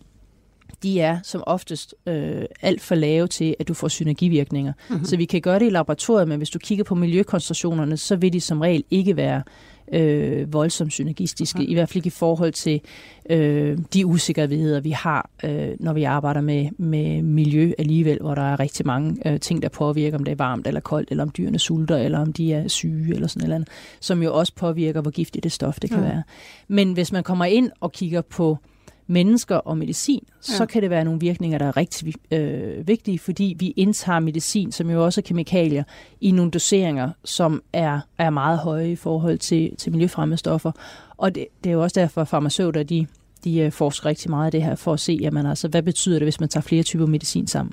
de 0.82 1.00
er 1.00 1.18
som 1.22 1.42
oftest 1.46 1.94
øh, 2.06 2.42
alt 2.62 2.80
for 2.80 2.94
lave 2.94 3.26
til, 3.26 3.56
at 3.58 3.68
du 3.68 3.74
får 3.74 3.88
synergivirkninger. 3.88 4.72
Mm-hmm. 4.88 5.04
Så 5.04 5.16
vi 5.16 5.24
kan 5.24 5.40
gøre 5.40 5.58
det 5.58 5.66
i 5.66 5.70
laboratoriet, 5.70 6.28
men 6.28 6.36
hvis 6.38 6.50
du 6.50 6.58
kigger 6.58 6.84
på 6.84 6.94
miljøkoncentrationerne, 6.94 7.96
så 7.96 8.16
vil 8.16 8.32
de 8.32 8.40
som 8.40 8.60
regel 8.60 8.84
ikke 8.90 9.16
være 9.16 9.42
øh, 9.92 10.52
voldsomt 10.52 10.92
synergistiske, 10.92 11.62
ja. 11.62 11.70
i 11.70 11.74
hvert 11.74 11.88
fald 11.88 11.96
ikke 11.96 12.06
i 12.06 12.10
forhold 12.10 12.52
til 12.52 12.80
øh, 13.30 13.78
de 13.94 14.06
usikkerheder, 14.06 14.80
vi 14.80 14.90
har, 14.90 15.30
øh, 15.44 15.68
når 15.80 15.92
vi 15.92 16.04
arbejder 16.04 16.40
med, 16.40 16.68
med 16.78 17.22
miljø 17.22 17.72
alligevel, 17.78 18.18
hvor 18.20 18.34
der 18.34 18.42
er 18.42 18.60
rigtig 18.60 18.86
mange 18.86 19.28
øh, 19.28 19.40
ting, 19.40 19.62
der 19.62 19.68
påvirker, 19.68 20.18
om 20.18 20.24
det 20.24 20.32
er 20.32 20.36
varmt 20.36 20.66
eller 20.66 20.80
koldt, 20.80 21.10
eller 21.10 21.24
om 21.24 21.30
dyrene 21.38 21.58
sulter, 21.58 21.96
eller 21.96 22.18
om 22.18 22.32
de 22.32 22.52
er 22.52 22.68
syge, 22.68 23.14
eller 23.14 23.28
sådan 23.28 23.48
noget, 23.48 23.68
som 24.00 24.22
jo 24.22 24.34
også 24.34 24.52
påvirker, 24.54 25.00
hvor 25.00 25.10
giftigt 25.10 25.44
det 25.44 25.52
stof 25.52 25.80
det 25.80 25.90
kan 25.90 25.98
ja. 25.98 26.04
være. 26.04 26.22
Men 26.68 26.92
hvis 26.92 27.12
man 27.12 27.22
kommer 27.22 27.44
ind 27.44 27.70
og 27.80 27.92
kigger 27.92 28.20
på 28.20 28.58
mennesker 29.10 29.56
og 29.56 29.78
medicin, 29.78 30.24
ja. 30.48 30.54
så 30.54 30.66
kan 30.66 30.82
det 30.82 30.90
være 30.90 31.04
nogle 31.04 31.20
virkninger, 31.20 31.58
der 31.58 31.66
er 31.66 31.76
rigtig 31.76 32.14
øh, 32.30 32.88
vigtige, 32.88 33.18
fordi 33.18 33.56
vi 33.58 33.74
indtager 33.76 34.20
medicin, 34.20 34.72
som 34.72 34.90
jo 34.90 35.04
også 35.04 35.20
er 35.20 35.22
kemikalier, 35.22 35.84
i 36.20 36.30
nogle 36.30 36.50
doseringer, 36.50 37.10
som 37.24 37.62
er, 37.72 38.00
er 38.18 38.30
meget 38.30 38.58
høje 38.58 38.90
i 38.90 38.96
forhold 38.96 39.38
til, 39.38 39.76
til 39.76 39.92
miljøfremmede 39.92 40.38
stoffer. 40.38 40.72
Og 41.16 41.34
det, 41.34 41.46
det 41.64 41.70
er 41.70 41.74
jo 41.74 41.82
også 41.82 42.00
derfor, 42.00 42.20
at 42.20 42.28
farmaceuter, 42.28 42.82
de, 42.82 43.06
de 43.44 43.58
øh, 43.58 43.72
forsker 43.72 44.06
rigtig 44.06 44.30
meget 44.30 44.46
af 44.46 44.52
det 44.52 44.62
her, 44.62 44.74
for 44.74 44.92
at 44.92 45.00
se, 45.00 45.18
jamen, 45.20 45.46
altså, 45.46 45.68
hvad 45.68 45.82
betyder 45.82 46.18
det, 46.18 46.26
hvis 46.26 46.40
man 46.40 46.48
tager 46.48 46.62
flere 46.62 46.82
typer 46.82 47.06
medicin 47.06 47.46
sammen. 47.46 47.72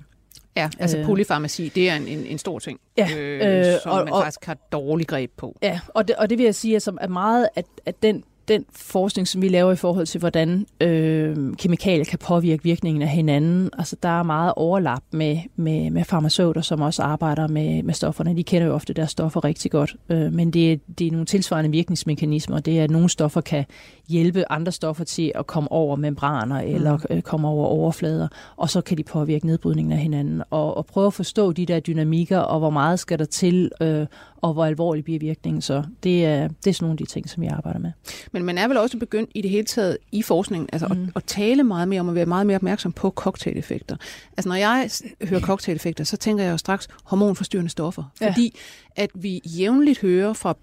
Ja, 0.55 0.69
altså 0.79 0.97
øh, 0.97 1.05
polyfarmaci, 1.05 1.69
det 1.75 1.89
er 1.89 1.95
en, 1.95 2.07
en, 2.07 2.25
en 2.25 2.37
stor 2.37 2.59
ting, 2.59 2.79
ja, 2.97 3.09
øh, 3.17 3.59
øh, 3.59 3.65
som 3.83 3.91
og, 3.91 4.05
man 4.05 4.13
faktisk 4.13 4.45
har 4.45 4.57
dårlig 4.71 5.07
greb 5.07 5.31
på. 5.37 5.57
Ja, 5.63 5.79
og 5.87 6.07
det, 6.07 6.15
og 6.15 6.29
det 6.29 6.37
vil 6.37 6.43
jeg 6.43 6.55
sige, 6.55 6.73
altså, 6.73 6.91
at 7.01 7.09
meget 7.09 7.49
at, 7.55 7.65
at 7.85 8.03
den 8.03 8.23
den 8.47 8.65
forskning, 8.71 9.27
som 9.27 9.41
vi 9.41 9.49
laver 9.49 9.71
i 9.71 9.75
forhold 9.75 10.05
til, 10.05 10.19
hvordan 10.19 10.65
øh, 10.81 11.53
kemikalier 11.57 12.05
kan 12.05 12.19
påvirke 12.19 12.63
virkningen 12.63 13.01
af 13.01 13.07
hinanden, 13.09 13.69
altså 13.77 13.95
der 14.03 14.19
er 14.19 14.23
meget 14.23 14.53
overlap 14.55 15.03
med, 15.11 15.37
med, 15.55 15.91
med 15.91 16.03
farmaceuter, 16.03 16.61
som 16.61 16.81
også 16.81 17.03
arbejder 17.03 17.47
med, 17.47 17.83
med 17.83 17.93
stofferne. 17.93 18.35
De 18.35 18.43
kender 18.43 18.67
jo 18.67 18.73
ofte 18.73 18.93
deres 18.93 19.11
stoffer 19.11 19.43
rigtig 19.43 19.71
godt, 19.71 19.95
øh, 20.09 20.33
men 20.33 20.51
det 20.51 20.71
er, 20.71 20.77
det 20.97 21.07
er 21.07 21.11
nogle 21.11 21.25
tilsvarende 21.25 21.71
virkningsmekanismer. 21.71 22.59
Det 22.59 22.79
er, 22.79 22.83
at 22.83 22.91
nogle 22.91 23.09
stoffer 23.09 23.41
kan 23.41 23.65
hjælpe 24.07 24.51
andre 24.51 24.71
stoffer 24.71 25.03
til 25.03 25.31
at 25.35 25.47
komme 25.47 25.71
over 25.71 25.95
membraner 25.95 26.61
mm. 26.61 26.75
eller 26.75 26.97
øh, 27.09 27.21
komme 27.21 27.47
over 27.47 27.67
overflader, 27.67 28.27
og 28.57 28.69
så 28.69 28.81
kan 28.81 28.97
de 28.97 29.03
påvirke 29.03 29.45
nedbrydningen 29.45 29.91
af 29.91 29.99
hinanden. 29.99 30.43
Og, 30.49 30.77
og 30.77 30.85
prøve 30.85 31.07
at 31.07 31.13
forstå 31.13 31.51
de 31.51 31.65
der 31.65 31.79
dynamikker, 31.79 32.39
og 32.39 32.59
hvor 32.59 32.69
meget 32.69 32.99
skal 32.99 33.19
der 33.19 33.25
til, 33.25 33.71
øh, 33.81 34.05
og 34.41 34.53
hvor 34.53 34.65
alvorlig 34.65 35.03
bliver 35.03 35.19
virkningen 35.19 35.61
så. 35.61 35.83
Det 36.03 36.25
er, 36.25 36.47
det 36.47 36.67
er 36.67 36.73
sådan 36.73 36.83
nogle 36.85 36.93
af 36.93 36.97
de 36.97 37.05
ting, 37.05 37.29
som 37.29 37.43
jeg 37.43 37.51
arbejder 37.51 37.79
med. 37.79 37.91
Men 38.31 38.43
man 38.43 38.57
er 38.57 38.67
vel 38.67 38.77
også 38.77 38.97
begyndt 38.97 39.31
i 39.35 39.41
det 39.41 39.51
hele 39.51 39.65
taget 39.65 39.97
i 40.11 40.21
forskningen 40.21 40.69
altså 40.73 40.87
mm. 40.87 41.03
at, 41.03 41.09
at 41.15 41.23
tale 41.23 41.63
meget 41.63 41.87
mere 41.87 41.99
om 41.99 42.09
at 42.09 42.15
være 42.15 42.25
meget 42.25 42.47
mere 42.47 42.55
opmærksom 42.55 42.91
på 42.91 43.09
cocktail-effekter. 43.09 43.95
Altså 44.37 44.49
når 44.49 44.55
jeg 44.55 44.89
hører 45.23 45.41
cocktail-effekter, 45.41 46.03
så 46.03 46.17
tænker 46.17 46.43
jeg 46.43 46.51
jo 46.51 46.57
straks 46.57 46.87
hormonforstyrrende 47.03 47.69
stoffer. 47.69 48.03
Ja. 48.21 48.27
Fordi 48.29 48.59
at 48.95 49.09
vi 49.13 49.41
jævnligt 49.45 49.99
hører 49.99 50.33
fra 50.33 50.55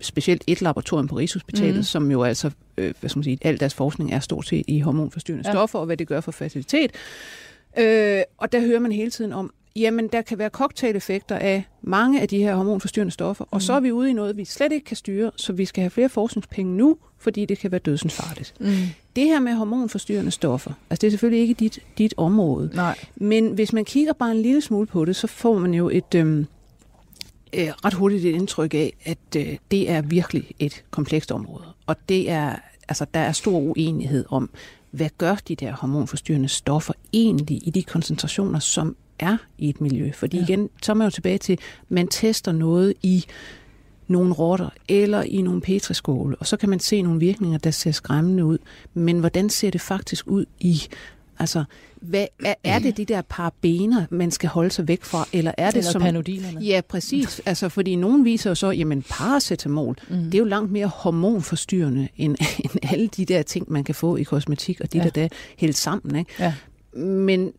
specielt 0.00 0.44
et 0.46 0.62
laboratorium 0.62 1.08
på 1.08 1.16
Rigshospitalet, 1.16 1.76
mm. 1.76 1.82
som 1.82 2.10
jo 2.10 2.22
altså, 2.22 2.50
øh, 2.76 2.94
hvad 3.00 3.10
skal 3.10 3.18
man 3.18 3.24
sige, 3.24 3.38
al 3.42 3.60
deres 3.60 3.74
forskning 3.74 4.12
er 4.12 4.20
stort 4.20 4.46
set 4.46 4.64
i 4.68 4.80
hormonforstyrrende 4.80 5.48
ja. 5.48 5.52
stoffer, 5.52 5.78
og 5.78 5.86
hvad 5.86 5.96
det 5.96 6.08
gør 6.08 6.20
for 6.20 6.32
fertilitet. 6.32 6.92
Øh, 7.78 8.22
og 8.38 8.52
der 8.52 8.60
hører 8.60 8.80
man 8.80 8.92
hele 8.92 9.10
tiden 9.10 9.32
om, 9.32 9.52
jamen 9.76 10.08
der 10.08 10.22
kan 10.22 10.38
være 10.38 10.48
cocktail-effekter 10.48 11.36
af 11.36 11.64
mange 11.82 12.20
af 12.20 12.28
de 12.28 12.38
her 12.38 12.54
hormonforstyrrende 12.54 13.12
stoffer, 13.12 13.44
mm. 13.44 13.48
og 13.50 13.62
så 13.62 13.72
er 13.72 13.80
vi 13.80 13.92
ude 13.92 14.10
i 14.10 14.12
noget, 14.12 14.36
vi 14.36 14.44
slet 14.44 14.72
ikke 14.72 14.84
kan 14.84 14.96
styre, 14.96 15.30
så 15.36 15.52
vi 15.52 15.64
skal 15.64 15.82
have 15.82 15.90
flere 15.90 16.08
forskningspenge 16.08 16.76
nu, 16.76 16.96
fordi 17.18 17.44
det 17.44 17.58
kan 17.58 17.70
være 17.70 17.78
dødsensfarligt. 17.78 18.54
Mm. 18.60 18.66
Det 19.16 19.24
her 19.24 19.40
med 19.40 19.54
hormonforstyrrende 19.54 20.30
stoffer, 20.30 20.72
altså 20.90 21.00
det 21.00 21.06
er 21.06 21.10
selvfølgelig 21.10 21.40
ikke 21.40 21.54
dit, 21.54 21.78
dit 21.98 22.14
område, 22.16 22.70
Nej. 22.74 22.98
men 23.16 23.48
hvis 23.48 23.72
man 23.72 23.84
kigger 23.84 24.12
bare 24.12 24.30
en 24.30 24.42
lille 24.42 24.60
smule 24.60 24.86
på 24.86 25.04
det, 25.04 25.16
så 25.16 25.26
får 25.26 25.58
man 25.58 25.74
jo 25.74 25.88
et 25.88 26.14
øhm, 26.14 26.46
øh, 27.52 27.68
ret 27.84 27.94
hurtigt 27.94 28.24
et 28.24 28.34
indtryk 28.34 28.74
af, 28.74 28.92
at 29.04 29.36
øh, 29.36 29.56
det 29.70 29.90
er 29.90 30.02
virkelig 30.02 30.50
et 30.58 30.84
komplekst 30.90 31.32
område, 31.32 31.64
og 31.86 31.96
det 32.08 32.30
er, 32.30 32.56
altså, 32.88 33.06
der 33.14 33.20
er 33.20 33.32
stor 33.32 33.58
uenighed 33.58 34.24
om, 34.28 34.50
hvad 34.90 35.08
gør 35.18 35.34
de 35.34 35.56
der 35.56 35.72
hormonforstyrrende 35.72 36.48
stoffer 36.48 36.92
egentlig 37.12 37.66
i 37.66 37.70
de 37.70 37.82
koncentrationer, 37.82 38.58
som 38.58 38.96
er 39.18 39.36
i 39.58 39.68
et 39.68 39.80
miljø. 39.80 40.10
Fordi 40.12 40.36
ja. 40.36 40.42
igen, 40.42 40.70
så 40.82 40.92
er 40.92 40.94
man 40.94 41.06
jo 41.06 41.10
tilbage 41.10 41.38
til, 41.38 41.58
man 41.88 42.08
tester 42.08 42.52
noget 42.52 42.94
i 43.02 43.24
nogle 44.08 44.32
rotter 44.32 44.70
eller 44.88 45.22
i 45.22 45.42
nogle 45.42 45.60
petriskåle, 45.60 46.36
og 46.36 46.46
så 46.46 46.56
kan 46.56 46.68
man 46.68 46.80
se 46.80 47.02
nogle 47.02 47.20
virkninger, 47.20 47.58
der 47.58 47.70
ser 47.70 47.90
skræmmende 47.90 48.44
ud. 48.44 48.58
Men 48.94 49.20
hvordan 49.20 49.50
ser 49.50 49.70
det 49.70 49.80
faktisk 49.80 50.26
ud 50.26 50.44
i 50.60 50.82
Altså, 51.38 51.64
hvad, 52.00 52.26
er, 52.44 52.54
er 52.64 52.78
det 52.78 52.96
de 52.96 53.04
der 53.04 53.22
parabener, 53.22 54.06
man 54.10 54.30
skal 54.30 54.48
holde 54.48 54.70
sig 54.70 54.88
væk 54.88 55.04
fra, 55.04 55.28
eller 55.32 55.52
er 55.58 55.70
det 55.70 55.78
eller 55.78 55.90
som... 55.90 56.02
panodilerne. 56.02 56.60
Ja, 56.60 56.80
præcis. 56.88 57.40
Altså, 57.46 57.68
fordi 57.68 57.96
nogen 57.96 58.24
viser 58.24 58.50
jo 58.50 58.54
så, 58.54 58.70
jamen 58.70 59.02
paracetamol, 59.10 59.96
mm. 60.08 60.16
det 60.24 60.34
er 60.34 60.38
jo 60.38 60.44
langt 60.44 60.72
mere 60.72 60.86
hormonforstyrrende, 60.86 62.08
end, 62.16 62.36
end 62.64 62.92
alle 62.92 63.06
de 63.06 63.24
der 63.24 63.42
ting, 63.42 63.72
man 63.72 63.84
kan 63.84 63.94
få 63.94 64.16
i 64.16 64.22
kosmetik, 64.22 64.80
og 64.80 64.92
de 64.92 64.98
ja. 64.98 65.04
der 65.04 65.10
der 65.10 65.28
helt 65.56 65.76
sammen, 65.76 66.16
ikke? 66.16 66.30
Ja. 66.38 66.54
Men 67.00 67.52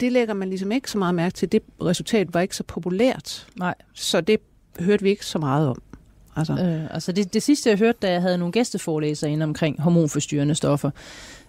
det 0.00 0.12
lægger 0.12 0.34
man 0.34 0.48
ligesom 0.48 0.72
ikke 0.72 0.90
så 0.90 0.98
meget 0.98 1.14
mærke 1.14 1.34
til. 1.34 1.52
Det 1.52 1.62
resultat 1.82 2.34
var 2.34 2.40
ikke 2.40 2.56
så 2.56 2.62
populært, 2.62 3.46
Nej. 3.58 3.74
så 3.94 4.20
det 4.20 4.40
hørte 4.80 5.02
vi 5.02 5.08
ikke 5.10 5.26
så 5.26 5.38
meget 5.38 5.68
om. 5.68 5.82
Altså, 6.36 6.52
Øh, 6.52 6.94
altså 6.94 7.12
det, 7.12 7.34
det 7.34 7.42
sidste, 7.42 7.70
jeg 7.70 7.78
hørte, 7.78 7.98
da 8.02 8.12
jeg 8.12 8.22
havde 8.22 8.38
nogle 8.38 8.52
gæsteforelæsere 8.52 9.30
inde 9.30 9.44
omkring 9.44 9.82
hormonforstyrrende 9.82 10.54
stoffer, 10.54 10.90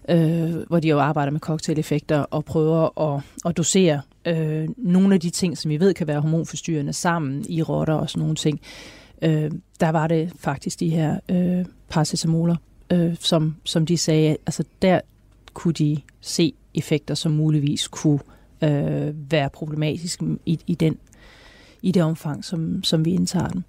øh, 0.08 0.54
hvor 0.68 0.80
de 0.80 0.88
jo 0.88 1.00
arbejder 1.00 1.32
med 1.32 1.40
cocktaileffekter 1.40 2.18
og 2.18 2.44
prøver 2.44 3.14
at, 3.14 3.22
at 3.44 3.56
dosere 3.56 4.00
øh, 4.26 4.68
nogle 4.76 5.14
af 5.14 5.20
de 5.20 5.30
ting, 5.30 5.58
som 5.58 5.68
vi 5.68 5.80
ved 5.80 5.94
kan 5.94 6.06
være 6.06 6.20
hormonforstyrrende 6.20 6.92
sammen 6.92 7.44
i 7.48 7.62
rotter 7.62 7.94
og 7.94 8.10
sådan 8.10 8.20
nogle 8.20 8.34
ting. 8.34 8.60
Øh, 9.22 9.50
der 9.80 9.90
var 9.90 10.06
det 10.06 10.32
faktisk 10.38 10.80
de 10.80 10.90
her 10.90 11.18
øh, 11.28 11.64
paracetamoler, 11.88 12.56
øh, 12.90 13.16
som, 13.20 13.56
som 13.64 13.86
de 13.86 13.98
sagde, 13.98 14.36
altså 14.46 14.64
der 14.82 15.00
kunne 15.54 15.74
de 15.74 16.00
se 16.20 16.52
effekter, 16.74 17.14
som 17.14 17.32
muligvis 17.32 17.88
kunne 17.88 18.18
øh, 18.18 18.41
være 19.30 19.50
problematiske 19.50 20.38
i, 20.46 20.60
i, 20.66 20.74
den, 20.74 20.98
i 21.82 21.92
det 21.92 22.02
omfang, 22.02 22.44
som, 22.44 22.84
som 22.84 23.04
vi 23.04 23.10
indtager 23.10 23.48
dem. 23.48 23.64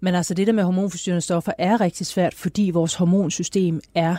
Men 0.00 0.14
altså 0.14 0.34
det 0.34 0.46
der 0.46 0.52
med 0.52 0.64
hormonforstyrrende 0.64 1.20
stoffer 1.20 1.52
er 1.58 1.80
rigtig 1.80 2.06
svært, 2.06 2.34
fordi 2.34 2.70
vores 2.70 2.94
hormonsystem 2.94 3.80
er 3.94 4.16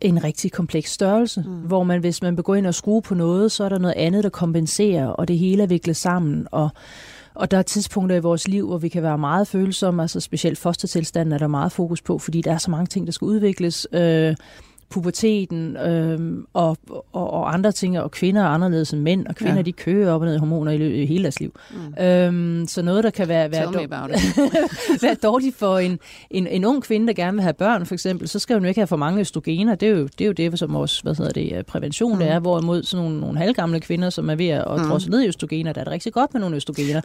en 0.00 0.24
rigtig 0.24 0.52
kompleks 0.52 0.92
størrelse, 0.92 1.44
mm. 1.46 1.52
hvor 1.52 1.82
man, 1.82 2.00
hvis 2.00 2.22
man 2.22 2.36
begynder 2.36 2.58
ind 2.58 2.66
og 2.66 2.74
skrue 2.74 3.02
på 3.02 3.14
noget, 3.14 3.52
så 3.52 3.64
er 3.64 3.68
der 3.68 3.78
noget 3.78 3.94
andet, 3.96 4.24
der 4.24 4.30
kompenserer, 4.30 5.06
og 5.06 5.28
det 5.28 5.38
hele 5.38 5.62
er 5.62 5.66
viklet 5.66 5.96
sammen, 5.96 6.46
og 6.50 6.70
og 7.36 7.50
der 7.50 7.58
er 7.58 7.62
tidspunkter 7.62 8.16
i 8.16 8.20
vores 8.20 8.48
liv, 8.48 8.66
hvor 8.66 8.78
vi 8.78 8.88
kan 8.88 9.02
være 9.02 9.18
meget 9.18 9.48
følsomme, 9.48 10.02
altså 10.02 10.20
specielt 10.20 10.58
fostertilstanden 10.58 11.32
er 11.32 11.38
der 11.38 11.46
meget 11.46 11.72
fokus 11.72 12.02
på, 12.02 12.18
fordi 12.18 12.40
der 12.40 12.52
er 12.52 12.58
så 12.58 12.70
mange 12.70 12.86
ting, 12.86 13.06
der 13.06 13.12
skal 13.12 13.24
udvikles. 13.24 13.86
Øh, 13.92 14.36
puberteten 14.90 15.76
øh, 15.76 16.18
og, 16.52 16.76
og, 17.12 17.30
og 17.32 17.54
andre 17.54 17.72
ting, 17.72 18.00
og 18.00 18.10
kvinder 18.10 18.42
er 18.42 18.46
anderledes 18.46 18.90
end 18.92 19.00
mænd, 19.02 19.26
og 19.26 19.34
kvinder 19.34 19.56
ja. 19.56 19.62
de 19.62 19.72
kører 19.72 20.12
op 20.12 20.20
og 20.20 20.26
ned 20.26 20.34
i 20.34 20.38
hormoner 20.38 20.72
i, 20.72 20.78
lø- 20.78 20.94
i 21.02 21.06
hele 21.06 21.22
deres 21.22 21.40
liv. 21.40 21.54
Mm. 21.98 22.04
Øhm, 22.04 22.66
så 22.68 22.82
noget, 22.82 23.04
der 23.04 23.10
kan 23.10 23.28
være, 23.28 23.50
være, 23.50 23.64
dår- 23.66 23.80
være 25.02 25.14
dårligt 25.14 25.56
for 25.56 25.78
en, 25.78 25.98
en, 26.30 26.46
en 26.46 26.64
ung 26.64 26.82
kvinde, 26.82 27.06
der 27.06 27.12
gerne 27.12 27.32
vil 27.34 27.42
have 27.42 27.52
børn, 27.54 27.86
for 27.86 27.94
eksempel, 27.94 28.28
så 28.28 28.38
skal 28.38 28.56
hun 28.56 28.62
jo 28.62 28.68
ikke 28.68 28.80
have 28.80 28.86
for 28.86 28.96
mange 28.96 29.20
østrogener. 29.20 29.74
Det 29.74 29.88
er 29.88 29.92
jo 29.92 30.02
det, 30.18 30.20
er 30.20 30.26
jo 30.26 30.32
det 30.32 30.58
som 30.58 30.72
vores 30.72 31.00
hvad 31.00 31.14
hedder 31.14 31.32
det, 31.32 31.52
øh, 31.56 31.64
prævention 31.64 32.12
mm. 32.12 32.18
det 32.18 32.28
er, 32.30 32.38
hvorimod 32.38 32.82
sådan 32.82 33.04
nogle, 33.04 33.20
nogle 33.20 33.38
halvgamle 33.38 33.80
kvinder, 33.80 34.10
som 34.10 34.30
er 34.30 34.34
ved 34.34 34.48
at 34.48 34.64
Mm. 34.76 34.88
drosse 34.88 35.10
ned 35.10 35.22
i 35.22 35.28
østrogener, 35.28 35.72
der 35.72 35.80
er 35.80 35.84
det 35.84 35.92
rigtig 35.92 36.12
godt 36.12 36.34
med 36.34 36.40
nogle 36.40 36.56
østrogener. 36.56 37.00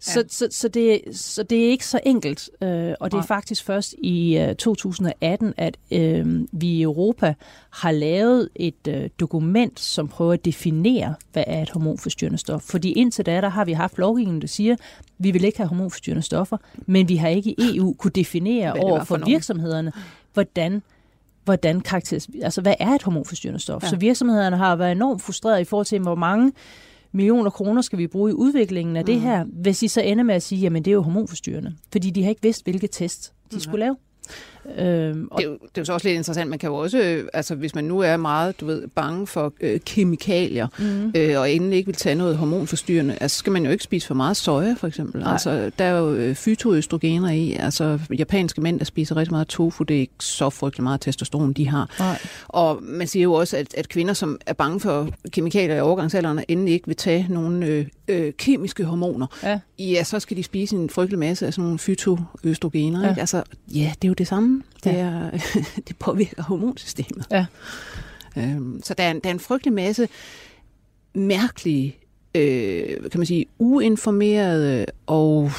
Så, 0.00 0.24
så, 0.28 0.48
så, 0.50 0.68
det, 0.68 1.00
så 1.12 1.42
det 1.42 1.64
er 1.64 1.68
ikke 1.68 1.86
så 1.86 2.00
enkelt, 2.06 2.50
øh, 2.62 2.94
og 3.00 3.12
det 3.12 3.18
er 3.18 3.22
faktisk 3.22 3.64
først 3.64 3.94
i 3.98 4.38
øh, 4.38 4.54
2018, 4.54 5.54
at 5.56 5.76
øh, 5.90 6.46
vi 6.52 6.66
i 6.66 6.82
Europa 6.82 7.34
har 7.70 7.92
lavet 7.92 8.48
et 8.54 8.88
øh, 8.88 9.10
dokument, 9.20 9.80
som 9.80 10.08
prøver 10.08 10.32
at 10.32 10.44
definere, 10.44 11.14
hvad 11.32 11.44
er 11.46 11.62
et 11.62 11.70
hormonforstyrrende 11.70 12.38
stof. 12.38 12.62
Fordi 12.62 12.92
indtil 12.92 13.26
da, 13.26 13.40
der 13.40 13.48
har 13.48 13.64
vi 13.64 13.72
haft 13.72 13.98
lovgivning, 13.98 14.42
der 14.42 14.48
siger, 14.48 14.76
vi 15.18 15.30
vil 15.30 15.44
ikke 15.44 15.58
have 15.58 15.68
hormonforstyrrende 15.68 16.22
stoffer, 16.22 16.56
men 16.86 17.08
vi 17.08 17.16
har 17.16 17.28
ikke 17.28 17.50
i 17.50 17.76
EU 17.76 17.94
kunne 17.94 18.10
definere 18.10 18.72
over 18.72 19.04
for 19.04 19.04
for 19.04 19.24
virksomhederne, 19.26 19.92
hvordan 20.32 20.82
hvordan 21.44 21.80
karakteris, 21.80 22.28
altså 22.42 22.60
hvad 22.60 22.74
er 22.80 22.88
et 22.88 23.02
hormonforstyrrende 23.02 23.60
stof? 23.60 23.82
Ja. 23.82 23.88
Så 23.88 23.96
virksomhederne 23.96 24.56
har 24.56 24.76
været 24.76 24.92
enormt 24.92 25.22
frustreret 25.22 25.60
i 25.60 25.64
forhold 25.64 25.86
til, 25.86 25.98
hvor 25.98 26.14
mange 26.14 26.52
millioner 27.12 27.50
kroner 27.50 27.82
skal 27.82 27.98
vi 27.98 28.06
bruge 28.06 28.30
i 28.30 28.34
udviklingen 28.34 28.96
af 28.96 29.02
mm. 29.02 29.06
det 29.06 29.20
her, 29.20 29.44
hvis 29.44 29.82
I 29.82 29.88
så 29.88 30.00
ender 30.00 30.24
med 30.24 30.34
at 30.34 30.42
sige, 30.42 30.60
jamen 30.60 30.82
det 30.84 30.90
er 30.90 30.94
jo 30.94 31.02
hormonforstyrrende. 31.02 31.74
Fordi 31.92 32.10
de 32.10 32.22
har 32.22 32.30
ikke 32.30 32.42
vidst, 32.42 32.64
hvilke 32.64 32.86
test 32.86 33.32
de 33.50 33.54
Nej. 33.54 33.60
skulle 33.60 33.80
lave. 33.80 33.96
Øhm, 34.78 35.28
og 35.30 35.38
Det 35.40 35.46
er, 35.46 35.50
jo, 35.50 35.58
det 35.62 35.78
er 35.78 35.80
jo 35.80 35.84
så 35.84 35.92
også 35.92 36.08
lidt 36.08 36.16
interessant. 36.16 36.50
Man 36.50 36.58
kan 36.58 36.68
jo 36.68 36.74
også, 36.76 36.98
øh, 36.98 37.28
altså 37.32 37.54
hvis 37.54 37.74
man 37.74 37.84
nu 37.84 37.98
er 38.00 38.16
meget, 38.16 38.60
du 38.60 38.66
ved, 38.66 38.88
bange 38.88 39.26
for 39.26 39.52
øh, 39.60 39.80
kemikalier, 39.86 40.66
mm, 40.78 41.12
øh, 41.16 41.40
og 41.40 41.50
endelig 41.52 41.76
ikke 41.76 41.86
vil 41.86 41.96
tage 41.96 42.14
noget 42.14 42.36
hormonforstyrrende, 42.36 43.18
altså 43.20 43.38
skal 43.38 43.52
man 43.52 43.64
jo 43.64 43.70
ikke 43.70 43.84
spise 43.84 44.06
for 44.06 44.14
meget 44.14 44.36
soja, 44.36 44.74
for 44.78 44.86
eksempel. 44.86 45.20
Nej. 45.22 45.32
Altså, 45.32 45.70
der 45.78 45.84
er 45.84 45.98
jo 45.98 46.12
øh, 46.14 46.34
fytoøstrogener 46.34 47.30
i. 47.30 47.52
Altså, 47.52 47.98
japanske 48.18 48.60
mænd, 48.60 48.78
der 48.78 48.84
spiser 48.84 49.16
rigtig 49.16 49.32
meget 49.32 49.48
tofu, 49.48 49.84
det 49.84 49.96
er 49.96 50.00
ikke 50.00 50.12
så 50.20 50.50
frygtelig 50.50 50.82
meget 50.82 51.00
testosteron, 51.00 51.52
de 51.52 51.68
har. 51.68 51.90
nej. 51.98 52.18
Og 52.48 52.78
man 52.82 53.06
siger 53.06 53.22
jo 53.22 53.32
også, 53.32 53.56
at, 53.56 53.74
at 53.74 53.88
kvinder, 53.88 54.14
som 54.14 54.38
er 54.46 54.52
bange 54.52 54.80
for 54.80 55.08
kemikalier 55.32 55.76
i 55.76 55.80
overgangsalderen, 55.80 56.40
endelig 56.48 56.74
ikke 56.74 56.86
vil 56.86 56.96
tage 56.96 57.26
nogle 57.30 57.66
øh, 57.66 57.86
øh, 58.08 58.32
kemiske 58.38 58.84
hormoner, 58.84 59.26
Ja. 59.42 59.60
ja, 59.78 60.04
så 60.04 60.20
skal 60.20 60.36
de 60.36 60.42
spise 60.42 60.76
en 60.76 60.90
frygtelig 60.90 61.18
masse 61.18 61.46
af 61.46 61.54
sådan 61.54 61.62
nogle 61.64 61.78
fytoøstrogener. 61.78 63.02
Ja. 63.02 63.08
Ikke? 63.08 63.20
Altså, 63.20 63.42
ja, 63.74 63.92
det 64.02 64.04
er 64.04 64.08
jo 64.08 64.14
det 64.14 64.26
samme. 64.26 64.59
Det, 64.84 64.92
Ja. 64.92 64.98
er, 64.98 65.30
det 65.88 65.96
påvirker 65.98 66.42
hormonsystemet. 66.42 67.26
Ja. 67.30 67.46
Øhm, 68.36 68.80
så 68.84 68.94
der 68.94 69.04
er, 69.04 69.10
en, 69.10 69.20
der 69.20 69.28
er 69.28 69.34
en 69.34 69.40
frygtelig 69.40 69.72
masse 69.72 70.08
mærkelige, 71.14 71.96
øh, 72.34 73.10
kan 73.10 73.20
man 73.20 73.26
sige, 73.26 73.46
uinformerede 73.58 74.86
og, 75.06 75.50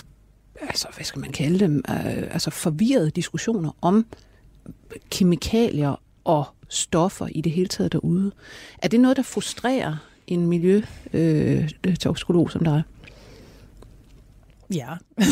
altså, 0.61 0.87
hvad 0.95 1.05
skal 1.05 1.19
man 1.19 1.31
kalde 1.31 1.59
dem, 1.59 1.83
øh, 1.89 2.23
altså 2.33 2.51
forvirrede 2.51 3.09
diskussioner 3.11 3.71
om 3.81 4.05
kemikalier 5.09 6.01
og 6.23 6.45
stoffer 6.69 7.27
i 7.27 7.41
det 7.41 7.51
hele 7.51 7.67
taget 7.67 7.91
derude. 7.91 8.31
Er 8.77 8.87
det 8.87 8.99
noget, 8.99 9.17
der 9.17 9.23
frustrerer 9.23 9.95
en 10.27 10.47
miljø 10.47 10.81
øh, 11.13 11.69
toksikolog 11.99 12.51
som 12.51 12.63
dig? 12.63 12.83
Ja. 14.73 14.87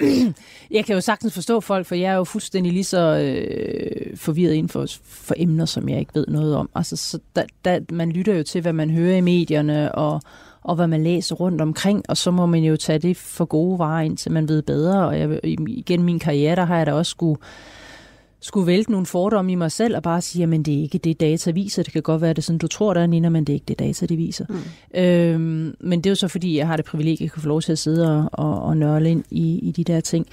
Jeg 0.70 0.84
kan 0.84 0.94
jo 0.94 1.00
sagtens 1.00 1.34
forstå 1.34 1.60
folk, 1.60 1.86
for 1.86 1.94
jeg 1.94 2.12
er 2.12 2.16
jo 2.16 2.24
fuldstændig 2.24 2.72
lige 2.72 2.84
så 2.84 2.98
øh, 2.98 4.16
forvirret 4.16 4.52
inden 4.52 4.68
for, 4.68 4.86
for 5.04 5.34
emner, 5.38 5.64
som 5.64 5.88
jeg 5.88 5.98
ikke 5.98 6.14
ved 6.14 6.26
noget 6.28 6.56
om. 6.56 6.70
Altså, 6.74 6.96
så 6.96 7.18
da, 7.36 7.44
da, 7.64 7.80
man 7.90 8.12
lytter 8.12 8.34
jo 8.34 8.42
til, 8.42 8.60
hvad 8.60 8.72
man 8.72 8.90
hører 8.90 9.16
i 9.16 9.20
medierne, 9.20 9.94
og, 9.94 10.20
og 10.62 10.74
hvad 10.74 10.86
man 10.86 11.04
læser 11.04 11.34
rundt 11.34 11.60
omkring, 11.60 12.04
og 12.08 12.16
så 12.16 12.30
må 12.30 12.46
man 12.46 12.64
jo 12.64 12.76
tage 12.76 12.98
det 12.98 13.16
for 13.16 13.44
gode 13.44 13.78
varer, 13.78 14.02
indtil 14.02 14.32
man 14.32 14.48
ved 14.48 14.62
bedre. 14.62 15.06
Og 15.06 15.18
jeg, 15.18 15.40
igen 15.68 16.02
min 16.02 16.18
karriere, 16.18 16.56
der 16.56 16.64
har 16.64 16.76
jeg 16.76 16.86
da 16.86 16.92
også 16.92 17.10
skulle 17.10 17.40
skulle 18.42 18.66
vælte 18.66 18.90
nogle 18.90 19.06
fordomme 19.06 19.52
i 19.52 19.54
mig 19.54 19.72
selv 19.72 19.96
og 19.96 20.02
bare 20.02 20.20
sige, 20.20 20.40
jamen 20.40 20.62
det 20.62 20.78
er 20.78 20.82
ikke 20.82 20.98
det, 20.98 21.20
data 21.20 21.50
viser. 21.50 21.82
Det 21.82 21.92
kan 21.92 22.02
godt 22.02 22.22
være, 22.22 22.30
det 22.30 22.38
er 22.38 22.42
sådan, 22.42 22.58
du 22.58 22.66
tror, 22.66 22.94
der 22.94 23.00
er 23.00 23.06
Nina, 23.06 23.28
men 23.28 23.44
det 23.44 23.52
er 23.52 23.54
ikke 23.54 23.66
det, 23.68 23.78
data 23.78 24.06
det 24.06 24.18
viser. 24.18 24.44
Mm. 24.48 25.00
Øhm, 25.00 25.74
men 25.80 25.98
det 26.00 26.06
er 26.06 26.10
jo 26.10 26.14
så, 26.14 26.28
fordi 26.28 26.58
jeg 26.58 26.66
har 26.66 26.76
det 26.76 26.84
privilegie, 26.84 27.14
at 27.14 27.20
jeg 27.20 27.30
kan 27.30 27.42
få 27.42 27.48
lov 27.48 27.62
til 27.62 27.72
at 27.72 27.78
sidde 27.78 28.18
og, 28.18 28.28
og, 28.32 28.62
og 28.62 28.76
nørle 28.76 29.10
ind 29.10 29.24
i, 29.30 29.58
i 29.58 29.70
de 29.70 29.84
der 29.84 30.00
ting. 30.00 30.26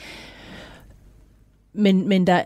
Men, 1.73 2.07
men 2.07 2.27
der, 2.27 2.43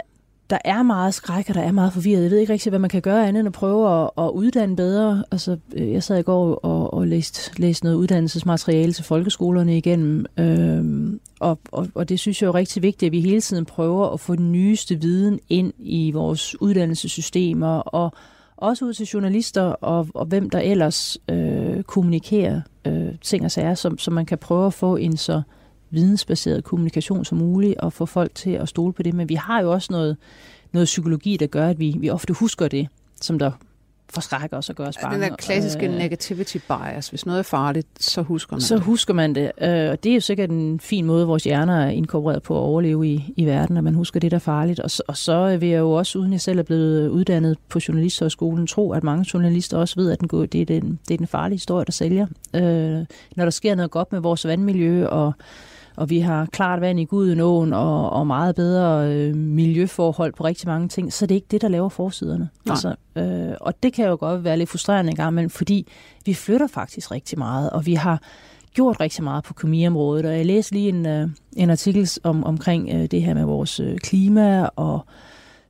der 0.49 0.57
er 0.66 0.84
meget 0.84 1.14
skræk, 1.14 1.45
og 1.49 1.55
der 1.55 1.61
er 1.61 1.72
meget 1.72 1.93
forvirret. 1.93 2.24
Jeg 2.24 2.32
ved 2.32 2.38
ikke 2.38 2.53
rigtig, 2.53 2.70
hvad 2.70 2.80
man 2.80 2.89
kan 2.89 3.01
gøre 3.01 3.28
andet 3.28 3.39
end 3.39 3.47
at 3.47 3.53
prøve 3.53 4.01
at, 4.01 4.09
at 4.18 4.30
uddanne 4.30 4.76
bedre. 4.76 5.24
Altså, 5.32 5.57
øh, 5.76 5.91
jeg 5.91 6.03
sad 6.03 6.18
i 6.18 6.22
går 6.22 6.55
og, 6.55 6.93
og 6.93 7.07
læste, 7.07 7.61
læste 7.61 7.86
noget 7.86 7.97
uddannelsesmateriale 7.97 8.93
til 8.93 9.03
folkeskolerne 9.03 9.78
igennem, 9.78 10.26
øhm, 10.38 11.20
og, 11.44 11.60
og, 11.72 11.88
og 11.96 12.10
det 12.10 12.20
synes 12.20 12.41
jeg 12.41 12.48
er 12.48 12.50
jo 12.50 12.56
rigtig 12.56 12.84
vigtigt, 12.84 13.08
at 13.08 13.12
vi 13.12 13.22
hele 13.22 13.41
tiden 13.41 13.66
prøver 13.66 14.10
at 14.10 14.20
få 14.20 14.36
den 14.36 14.52
nyeste 14.52 15.02
viden 15.02 15.39
ind 15.50 15.74
i 15.80 16.12
vores 16.12 16.62
uddannelsessystemer, 16.62 17.78
og 17.78 18.14
også 18.58 18.86
ud 18.86 18.94
til 18.94 19.06
journalister, 19.06 19.62
og, 19.62 20.08
og 20.14 20.26
hvem 20.26 20.50
der 20.50 20.60
ellers 20.60 21.18
øh, 21.30 21.84
kommunikerer 21.84 22.62
øh, 22.88 23.16
ting 23.22 23.46
og 23.46 23.52
sager, 23.52 23.74
som, 23.74 23.98
som 23.98 24.14
man 24.14 24.26
kan 24.26 24.38
prøve 24.38 24.66
at 24.66 24.74
få 24.74 24.96
en 24.96 25.18
så 25.18 25.41
vidensbaseret 25.89 26.64
kommunikation 26.64 27.26
som 27.26 27.38
muligt, 27.38 27.80
og 27.80 27.94
få 27.94 28.06
folk 28.06 28.36
til 28.36 28.52
at 28.52 28.70
stole 28.70 28.94
på 28.94 29.04
det. 29.04 29.14
Men 29.14 29.30
vi 29.30 29.36
har 29.36 29.62
jo 29.62 29.72
også 29.72 29.88
noget, 29.94 30.18
noget 30.72 30.86
psykologi, 30.86 31.38
der 31.38 31.48
gør, 31.48 31.68
at 31.68 31.80
vi, 31.80 31.96
vi 32.00 32.10
ofte 32.10 32.34
husker 32.34 32.68
det, 32.68 32.88
som 33.22 33.39
der 33.39 33.52
forskrækker 34.14 34.57
os 34.57 34.70
og 34.70 34.76
gør 34.76 34.86
os 34.86 34.97
bange. 35.01 35.22
Den 35.22 35.30
der 35.30 35.36
klassiske 35.36 35.86
Øh, 35.86 35.91
negativity 35.93 36.57
bias. 36.68 37.09
Hvis 37.09 37.26
noget 37.26 37.39
er 37.39 37.43
farligt, 37.43 37.88
så 37.99 38.22
husker 38.22 38.53
man 38.55 38.61
så 38.61 38.76
det. 38.76 38.84
husker 38.84 39.14
man 39.14 39.36
det. 39.36 39.51
Øh, 39.61 39.89
Og 39.89 40.03
det 40.03 40.09
er 40.09 40.14
jo 40.14 40.20
sikkert 40.20 40.49
en 40.49 40.80
fin 40.80 41.05
måde, 41.05 41.28
vores 41.28 41.43
hjerner 41.43 41.86
er 41.86 41.89
inkorporeret 41.89 42.43
på 42.43 42.55
at 42.55 42.59
overleve 42.61 43.07
i, 43.07 43.34
i 43.38 43.45
verden, 43.45 43.78
at 43.78 43.84
man 43.84 43.93
husker 43.95 44.20
det, 44.20 44.32
der 44.32 44.38
er 44.38 44.39
farligt. 44.39 44.80
Og 44.80 44.91
så, 44.91 45.03
og 45.07 45.18
så 45.18 45.57
vil 45.57 45.70
jeg 45.70 45.80
jo 45.80 45.91
også, 45.91 46.20
uden 46.20 46.32
jeg 46.32 46.41
selv 46.41 46.59
er 46.59 46.64
blevet 46.64 47.09
uddannet 47.09 47.57
på 47.70 47.80
Journalisthøjskolen, 47.88 48.68
tro, 48.68 48.91
at 48.91 49.03
mange 49.03 49.26
journalister 49.34 49.78
også 49.78 49.95
ved, 49.95 50.11
at 50.11 50.20
den, 50.20 50.28
går, 50.28 50.45
det, 50.45 50.61
er 50.61 50.66
den, 50.66 50.99
det 51.07 51.14
er 51.14 51.18
den 51.18 51.28
farlige 51.28 51.55
historie, 51.57 51.86
der 51.86 51.91
sælger. 51.91 52.28
Øh, 52.55 52.61
når 53.36 53.43
der 53.43 53.49
sker 53.49 53.76
noget 53.76 53.91
godt 53.91 54.11
med 54.11 54.20
vores 54.20 54.47
vandmiljø 54.47 55.07
og 55.07 55.34
og 55.96 56.10
vi 56.10 56.20
har 56.20 56.46
klart 56.46 56.82
vand 56.82 57.00
i 57.00 57.06
Gudenåen 57.06 57.74
og, 57.74 58.10
og 58.10 58.28
meget 58.28 58.56
bedre 58.56 59.14
øh, 59.14 59.36
miljøforhold 59.36 60.34
på 60.34 60.44
rigtig 60.44 60.68
mange 60.68 60.88
ting, 60.88 61.14
så 61.14 61.26
det 61.26 61.32
er 61.32 61.36
ikke 61.36 61.48
det, 61.52 61.62
der 61.62 61.68
laver 61.68 61.89
forsiderne. 61.89 62.50
Altså, 62.70 62.96
øh, 63.16 63.56
og 63.62 63.84
det 63.84 63.94
kan 63.94 64.08
jo 64.08 64.18
godt 64.20 64.44
være 64.44 64.58
lidt 64.58 64.70
frustrerende 64.70 65.10
en 65.10 65.16
gang 65.16 65.32
imellem, 65.32 65.50
fordi 65.50 65.88
vi 66.26 66.34
flytter 66.34 66.68
faktisk 66.68 67.12
rigtig 67.12 67.38
meget, 67.38 67.70
og 67.70 67.86
vi 67.86 67.94
har 67.94 68.22
gjort 68.74 69.00
rigtig 69.00 69.24
meget 69.24 69.44
på 69.44 69.54
kemiområdet, 69.54 70.26
og 70.26 70.38
jeg 70.38 70.46
læste 70.46 70.74
lige 70.74 70.89
en, 70.89 71.06
øh, 71.06 71.30
en 71.56 71.70
artikel 71.70 72.10
om, 72.24 72.44
omkring 72.44 72.89
øh, 72.94 73.06
det 73.06 73.22
her 73.22 73.34
med 73.34 73.44
vores 73.46 73.80
øh, 73.80 73.98
klima 73.98 74.70
og 74.76 75.06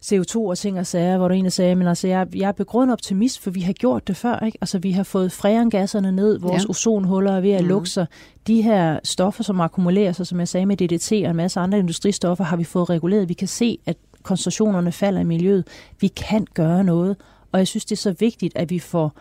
CO2 0.06 0.38
og 0.38 0.58
ting 0.58 0.80
og 0.80 0.88
sager, 0.88 1.18
hvor 1.18 1.30
en, 1.30 1.44
der 1.44 1.52
sagde, 1.52 1.76
men 1.76 1.88
altså, 1.88 2.08
jeg, 2.08 2.28
jeg 2.36 2.48
er 2.48 2.52
begrundet 2.52 2.94
optimist, 2.94 3.40
for 3.40 3.52
vi 3.52 3.62
har 3.62 3.74
gjort 3.74 4.08
det 4.08 4.18
før, 4.18 4.40
ikke? 4.40 4.58
Altså, 4.62 4.80
vi 4.80 4.92
har 4.92 5.04
fået 5.04 5.32
freongasserne 5.32 6.12
ned, 6.12 6.40
vores 6.40 6.64
ja. 6.64 6.70
ozonhuller 6.70 7.32
er 7.32 7.42
ved 7.42 7.52
at 7.52 7.62
mm. 7.62 7.68
lukke 7.68 7.90
sig. 7.90 8.06
De 8.48 8.62
her 8.62 9.00
stoffer, 9.04 9.44
som 9.44 9.62
akkumulerer 9.62 10.12
sig, 10.12 10.28
som 10.28 10.40
jeg 10.40 10.48
sagde 10.48 10.66
med 10.66 10.78
DDT 10.78 11.12
og 11.12 11.30
en 11.30 11.36
masse 11.36 11.60
andre 11.60 11.80
industristoffer, 11.80 12.44
har 12.44 12.58
vi 12.58 12.64
fået 12.64 12.90
reguleret. 12.90 13.30
Vi 13.30 13.34
kan 13.34 13.48
se, 13.48 13.78
at 13.86 13.98
koncentrationerne 14.24 14.92
falder 14.92 15.22
i 15.22 15.24
miljøet. 15.24 15.68
Vi 16.00 16.08
kan 16.08 16.48
gøre 16.54 16.84
noget, 16.84 17.18
og 17.52 17.60
jeg 17.60 17.68
synes, 17.68 17.86
det 17.86 17.96
er 17.96 18.02
så 18.02 18.16
vigtigt, 18.20 18.54
at 18.56 18.70
vi 18.70 18.80
får 18.80 19.18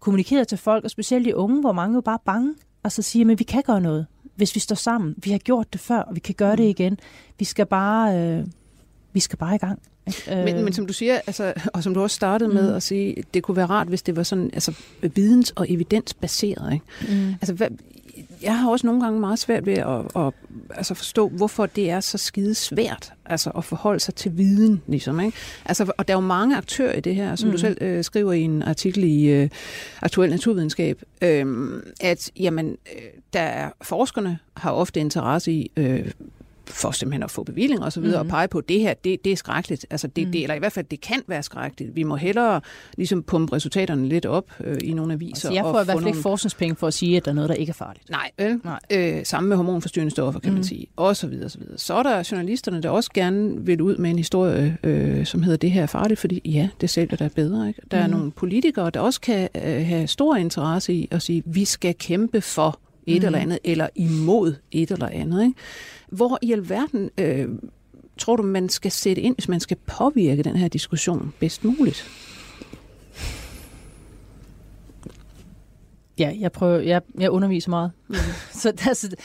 kommunikeret 0.00 0.48
til 0.48 0.58
folk, 0.58 0.84
og 0.84 0.90
specielt 0.90 1.24
de 1.24 1.36
unge, 1.36 1.60
hvor 1.60 1.72
mange 1.72 1.96
er 1.96 2.00
bare 2.00 2.18
bange, 2.24 2.54
og 2.82 2.92
så 2.92 3.02
siger, 3.02 3.24
men 3.24 3.38
vi 3.38 3.44
kan 3.44 3.62
gøre 3.66 3.80
noget, 3.80 4.06
hvis 4.36 4.54
vi 4.54 4.60
står 4.60 4.76
sammen. 4.76 5.14
Vi 5.16 5.30
har 5.30 5.38
gjort 5.38 5.72
det 5.72 5.80
før, 5.80 5.98
og 6.00 6.14
vi 6.14 6.20
kan 6.20 6.34
gøre 6.34 6.56
det 6.56 6.64
mm. 6.64 6.70
igen. 6.70 6.98
Vi 7.38 7.44
skal 7.44 7.66
bare, 7.66 8.18
øh, 8.18 8.46
vi 9.12 9.20
skal 9.20 9.38
bare 9.38 9.54
i 9.54 9.58
gang. 9.58 9.78
Men, 10.26 10.64
men 10.64 10.72
som 10.72 10.86
du 10.86 10.92
siger, 10.92 11.20
altså, 11.26 11.52
og 11.72 11.82
som 11.82 11.94
du 11.94 12.02
også 12.02 12.14
startede 12.14 12.54
med 12.54 12.70
mm. 12.70 12.76
at 12.76 12.82
sige, 12.82 13.24
det 13.34 13.42
kunne 13.42 13.56
være 13.56 13.66
rart, 13.66 13.88
hvis 13.88 14.02
det 14.02 14.16
var 14.16 14.22
sådan 14.22 14.50
altså, 14.52 14.72
videns- 15.02 15.52
og 15.56 15.70
evidensbaseret. 15.70 16.72
Ikke? 16.72 16.84
Mm. 17.08 17.28
Altså, 17.28 17.54
hvad, 17.54 17.68
jeg 18.42 18.58
har 18.58 18.70
også 18.70 18.86
nogle 18.86 19.02
gange 19.02 19.20
meget 19.20 19.38
svært 19.38 19.66
ved 19.66 19.72
at, 19.72 20.26
at 20.26 20.32
altså 20.74 20.94
forstå, 20.94 21.28
hvorfor 21.28 21.66
det 21.66 21.90
er 21.90 22.00
så 22.00 22.18
skide 22.18 22.54
svært 22.54 23.12
altså 23.24 23.50
at 23.50 23.64
forholde 23.64 24.00
sig 24.00 24.14
til 24.14 24.38
viden. 24.38 24.82
Ligesom, 24.86 25.20
ikke? 25.20 25.38
Altså, 25.64 25.92
og 25.98 26.08
der 26.08 26.14
er 26.14 26.16
jo 26.16 26.26
mange 26.26 26.56
aktører 26.56 26.94
i 26.94 27.00
det 27.00 27.14
her, 27.14 27.36
som 27.36 27.48
mm. 27.48 27.52
du 27.52 27.58
selv 27.58 27.76
øh, 27.80 28.04
skriver 28.04 28.32
i 28.32 28.40
en 28.40 28.62
artikel 28.62 29.04
i 29.04 29.24
øh, 29.24 29.48
Aktuel 30.02 30.30
Naturvidenskab, 30.30 31.02
øh, 31.22 31.82
at 32.00 32.30
jamen, 32.36 32.66
øh, 32.66 33.02
der 33.32 33.40
er 33.40 33.70
forskerne 33.82 34.38
har 34.56 34.70
ofte 34.70 35.00
interesse 35.00 35.52
i 35.52 35.70
øh, 35.76 36.10
for 36.66 36.90
simpelthen 36.90 37.22
at 37.22 37.30
få 37.30 37.42
bevilling 37.42 37.82
og 37.82 37.92
så 37.92 38.00
videre, 38.00 38.22
mm-hmm. 38.22 38.30
og 38.30 38.38
pege 38.38 38.48
på, 38.48 38.58
at 38.58 38.68
det 38.68 38.80
her, 38.80 38.94
det, 38.94 39.24
det 39.24 39.32
er 39.32 39.36
skrækkeligt. 39.36 39.86
Altså 39.90 40.06
det, 40.06 40.26
mm. 40.26 40.32
det, 40.32 40.42
eller 40.42 40.54
i 40.54 40.58
hvert 40.58 40.72
fald, 40.72 40.86
det 40.90 41.00
kan 41.00 41.22
være 41.26 41.42
skrækkeligt. 41.42 41.96
Vi 41.96 42.02
må 42.02 42.16
hellere 42.16 42.60
ligesom 42.96 43.22
pumpe 43.22 43.56
resultaterne 43.56 44.08
lidt 44.08 44.26
op 44.26 44.52
øh, 44.64 44.76
i 44.82 44.92
nogle 44.92 45.12
aviser. 45.12 45.48
Altså, 45.48 45.52
jeg 45.52 45.64
får 45.64 45.70
i 45.70 45.72
hvert 45.72 45.86
fald 45.86 45.96
nogle... 45.96 46.08
ikke 46.08 46.22
forskningspenge 46.22 46.76
for 46.76 46.86
at 46.86 46.94
sige, 46.94 47.16
at 47.16 47.24
der 47.24 47.30
er 47.30 47.34
noget, 47.34 47.48
der 47.48 47.54
ikke 47.54 47.70
er 47.70 47.74
farligt. 47.74 48.10
Nej, 48.10 48.30
vel? 48.38 48.60
Nej. 48.64 48.78
Øh, 48.90 49.24
samme 49.24 49.48
med 49.48 49.56
hormonforstyrrende 49.56 50.10
stoffer, 50.10 50.40
kan 50.40 50.50
mm. 50.50 50.54
man 50.54 50.64
sige. 50.64 50.86
Og 50.96 51.16
så 51.16 51.26
videre, 51.26 51.48
så 51.48 51.58
videre. 51.58 51.78
Så 51.78 51.94
er 51.94 52.02
der 52.02 52.28
journalisterne, 52.30 52.82
der 52.82 52.90
også 52.90 53.10
gerne 53.14 53.66
vil 53.66 53.80
ud 53.80 53.96
med 53.96 54.10
en 54.10 54.16
historie, 54.16 54.78
øh, 54.82 55.26
som 55.26 55.42
hedder, 55.42 55.56
det 55.58 55.70
her 55.70 55.82
er 55.82 55.86
farligt, 55.86 56.20
fordi 56.20 56.40
ja, 56.44 56.68
det 56.80 56.90
sælger 56.90 57.16
der 57.16 57.24
er 57.24 57.28
bedre. 57.28 57.68
Ikke? 57.68 57.82
Der 57.90 58.06
mm. 58.06 58.12
er 58.12 58.16
nogle 58.16 58.30
politikere, 58.30 58.90
der 58.90 59.00
også 59.00 59.20
kan 59.20 59.48
øh, 59.54 59.86
have 59.86 60.06
stor 60.06 60.36
interesse 60.36 60.94
i 60.94 61.08
at 61.10 61.22
sige, 61.22 61.42
vi 61.46 61.64
skal 61.64 61.94
kæmpe 61.94 62.40
for 62.40 62.78
et 63.06 63.22
mm. 63.22 63.26
eller 63.26 63.38
andet, 63.38 63.58
eller 63.64 63.88
imod 63.94 64.54
et 64.72 64.90
eller 64.90 65.08
andet. 65.08 65.42
Ikke? 65.42 65.54
Hvor 66.08 66.38
i 66.42 66.52
alverden 66.52 67.10
øh, 67.18 67.48
tror 68.18 68.36
du, 68.36 68.42
man 68.42 68.68
skal 68.68 68.90
sætte 68.90 69.22
ind, 69.22 69.36
hvis 69.36 69.48
man 69.48 69.60
skal 69.60 69.76
påvirke 69.86 70.42
den 70.42 70.56
her 70.56 70.68
diskussion 70.68 71.32
bedst 71.38 71.64
muligt? 71.64 72.10
Ja, 76.18 76.32
jeg 76.38 76.52
prøver, 76.52 76.80
jeg, 76.80 77.02
jeg 77.18 77.30
underviser 77.30 77.70
meget. 77.70 77.92
Mm. 78.08 78.14
så 78.60 78.72
altså, 78.88 79.16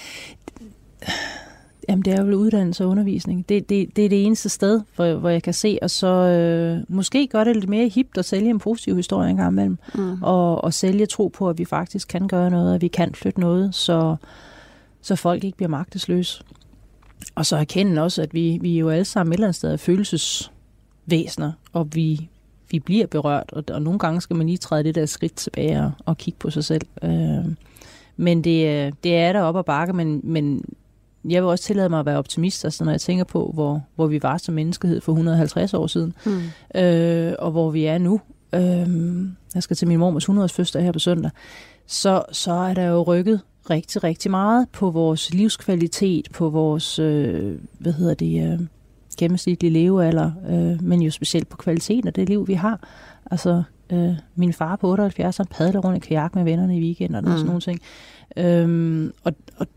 Jamen, 1.89 2.05
det 2.05 2.13
er 2.13 2.23
jo 2.23 2.35
uddannelse 2.35 2.83
og 2.83 2.89
undervisning. 2.89 3.49
Det, 3.49 3.69
det, 3.69 3.95
det 3.95 4.05
er 4.05 4.09
det 4.09 4.25
eneste 4.25 4.49
sted, 4.49 4.81
hvor, 4.95 5.13
hvor 5.13 5.29
jeg 5.29 5.43
kan 5.43 5.53
se, 5.53 5.79
og 5.81 5.89
så 5.89 6.07
øh, 6.07 6.83
måske 6.89 7.27
gør 7.27 7.43
det 7.43 7.55
lidt 7.55 7.69
mere 7.69 7.87
hipt 7.87 8.17
at 8.17 8.25
sælge 8.25 8.49
en 8.49 8.59
positiv 8.59 8.95
historie 8.95 9.29
en 9.29 9.37
gang 9.37 9.51
imellem, 9.51 9.77
mm. 9.95 10.23
og, 10.23 10.63
og 10.63 10.73
sælge 10.73 11.05
tro 11.05 11.27
på, 11.27 11.49
at 11.49 11.57
vi 11.57 11.65
faktisk 11.65 12.07
kan 12.07 12.27
gøre 12.27 12.49
noget, 12.49 12.75
at 12.75 12.81
vi 12.81 12.87
kan 12.87 13.15
flytte 13.15 13.39
noget, 13.39 13.75
så, 13.75 14.15
så 15.01 15.15
folk 15.15 15.43
ikke 15.43 15.57
bliver 15.57 15.69
magtesløse. 15.69 16.43
Og 17.35 17.45
så 17.45 17.57
erkende 17.57 18.01
også, 18.01 18.21
at 18.21 18.33
vi, 18.33 18.57
vi 18.61 18.75
er 18.75 18.79
jo 18.79 18.89
alle 18.89 19.05
sammen 19.05 19.33
et 19.33 19.35
eller 19.35 19.47
andet 19.47 19.55
sted 19.55 19.77
følelsesvæsener, 19.77 21.51
og 21.73 21.87
vi, 21.93 22.29
vi 22.71 22.79
bliver 22.79 23.07
berørt, 23.07 23.49
og, 23.53 23.63
og 23.71 23.81
nogle 23.81 23.99
gange 23.99 24.21
skal 24.21 24.35
man 24.35 24.47
lige 24.47 24.57
træde 24.57 24.83
det 24.83 24.95
der 24.95 25.05
skridt 25.05 25.35
tilbage 25.35 25.79
og, 25.79 25.91
og 26.05 26.17
kigge 26.17 26.37
på 26.39 26.49
sig 26.49 26.63
selv. 26.63 26.87
Øh, 27.03 27.45
men 28.17 28.43
det, 28.43 28.93
det 29.03 29.17
er 29.17 29.33
der 29.33 29.41
op 29.41 29.57
ad 29.57 29.63
bakke, 29.63 29.93
men, 29.93 30.21
men 30.23 30.63
jeg 31.29 31.43
vil 31.43 31.49
også 31.49 31.63
tillade 31.63 31.89
mig 31.89 31.99
at 31.99 32.05
være 32.05 32.17
optimist, 32.17 32.65
altså 32.65 32.83
når 32.83 32.91
jeg 32.91 33.01
tænker 33.01 33.23
på, 33.23 33.51
hvor, 33.53 33.83
hvor 33.95 34.07
vi 34.07 34.23
var 34.23 34.37
som 34.37 34.55
menneskehed 34.55 35.01
for 35.01 35.11
150 35.11 35.73
år 35.73 35.87
siden, 35.87 36.13
mm. 36.25 36.79
øh, 36.81 37.33
og 37.39 37.51
hvor 37.51 37.71
vi 37.71 37.85
er 37.85 37.97
nu. 37.97 38.21
Øh, 38.53 38.87
jeg 39.55 39.63
skal 39.63 39.75
til 39.75 39.87
min 39.87 39.99
mormors 39.99 40.23
100 40.23 40.49
fødselsdag 40.49 40.83
her 40.83 40.91
på 40.91 40.99
søndag. 40.99 41.31
Så, 41.87 42.23
så 42.31 42.51
er 42.51 42.73
der 42.73 42.83
jo 42.83 43.01
rykket 43.03 43.41
rigtig, 43.69 44.03
rigtig 44.03 44.31
meget 44.31 44.69
på 44.69 44.89
vores 44.89 45.33
livskvalitet, 45.33 46.27
på 46.33 46.49
vores, 46.49 46.99
øh, 46.99 47.55
hvad 47.79 47.93
hedder 47.93 48.13
det, 48.13 48.53
øh, 48.53 48.59
gennemsnitlige 49.17 49.73
levealder, 49.73 50.31
øh, 50.49 50.83
men 50.83 51.01
jo 51.01 51.11
specielt 51.11 51.49
på 51.49 51.57
kvaliteten 51.57 52.07
af 52.07 52.13
det 52.13 52.29
liv, 52.29 52.47
vi 52.47 52.53
har. 52.53 52.87
Altså, 53.31 53.63
øh, 53.93 54.13
min 54.35 54.53
far 54.53 54.75
på 54.75 54.87
78, 54.87 55.37
han 55.37 55.45
padler 55.45 55.79
rundt 55.79 56.05
i 56.05 56.07
kajak 56.07 56.35
med 56.35 56.43
vennerne 56.43 56.77
i 56.77 56.81
weekenden 56.81 57.25
mm. 57.25 57.31
og 57.31 57.37
sådan 57.37 57.45
nogle 57.45 57.61
ting. 57.61 57.79
Øh, 58.37 59.11
og, 59.23 59.33
og, 59.57 59.67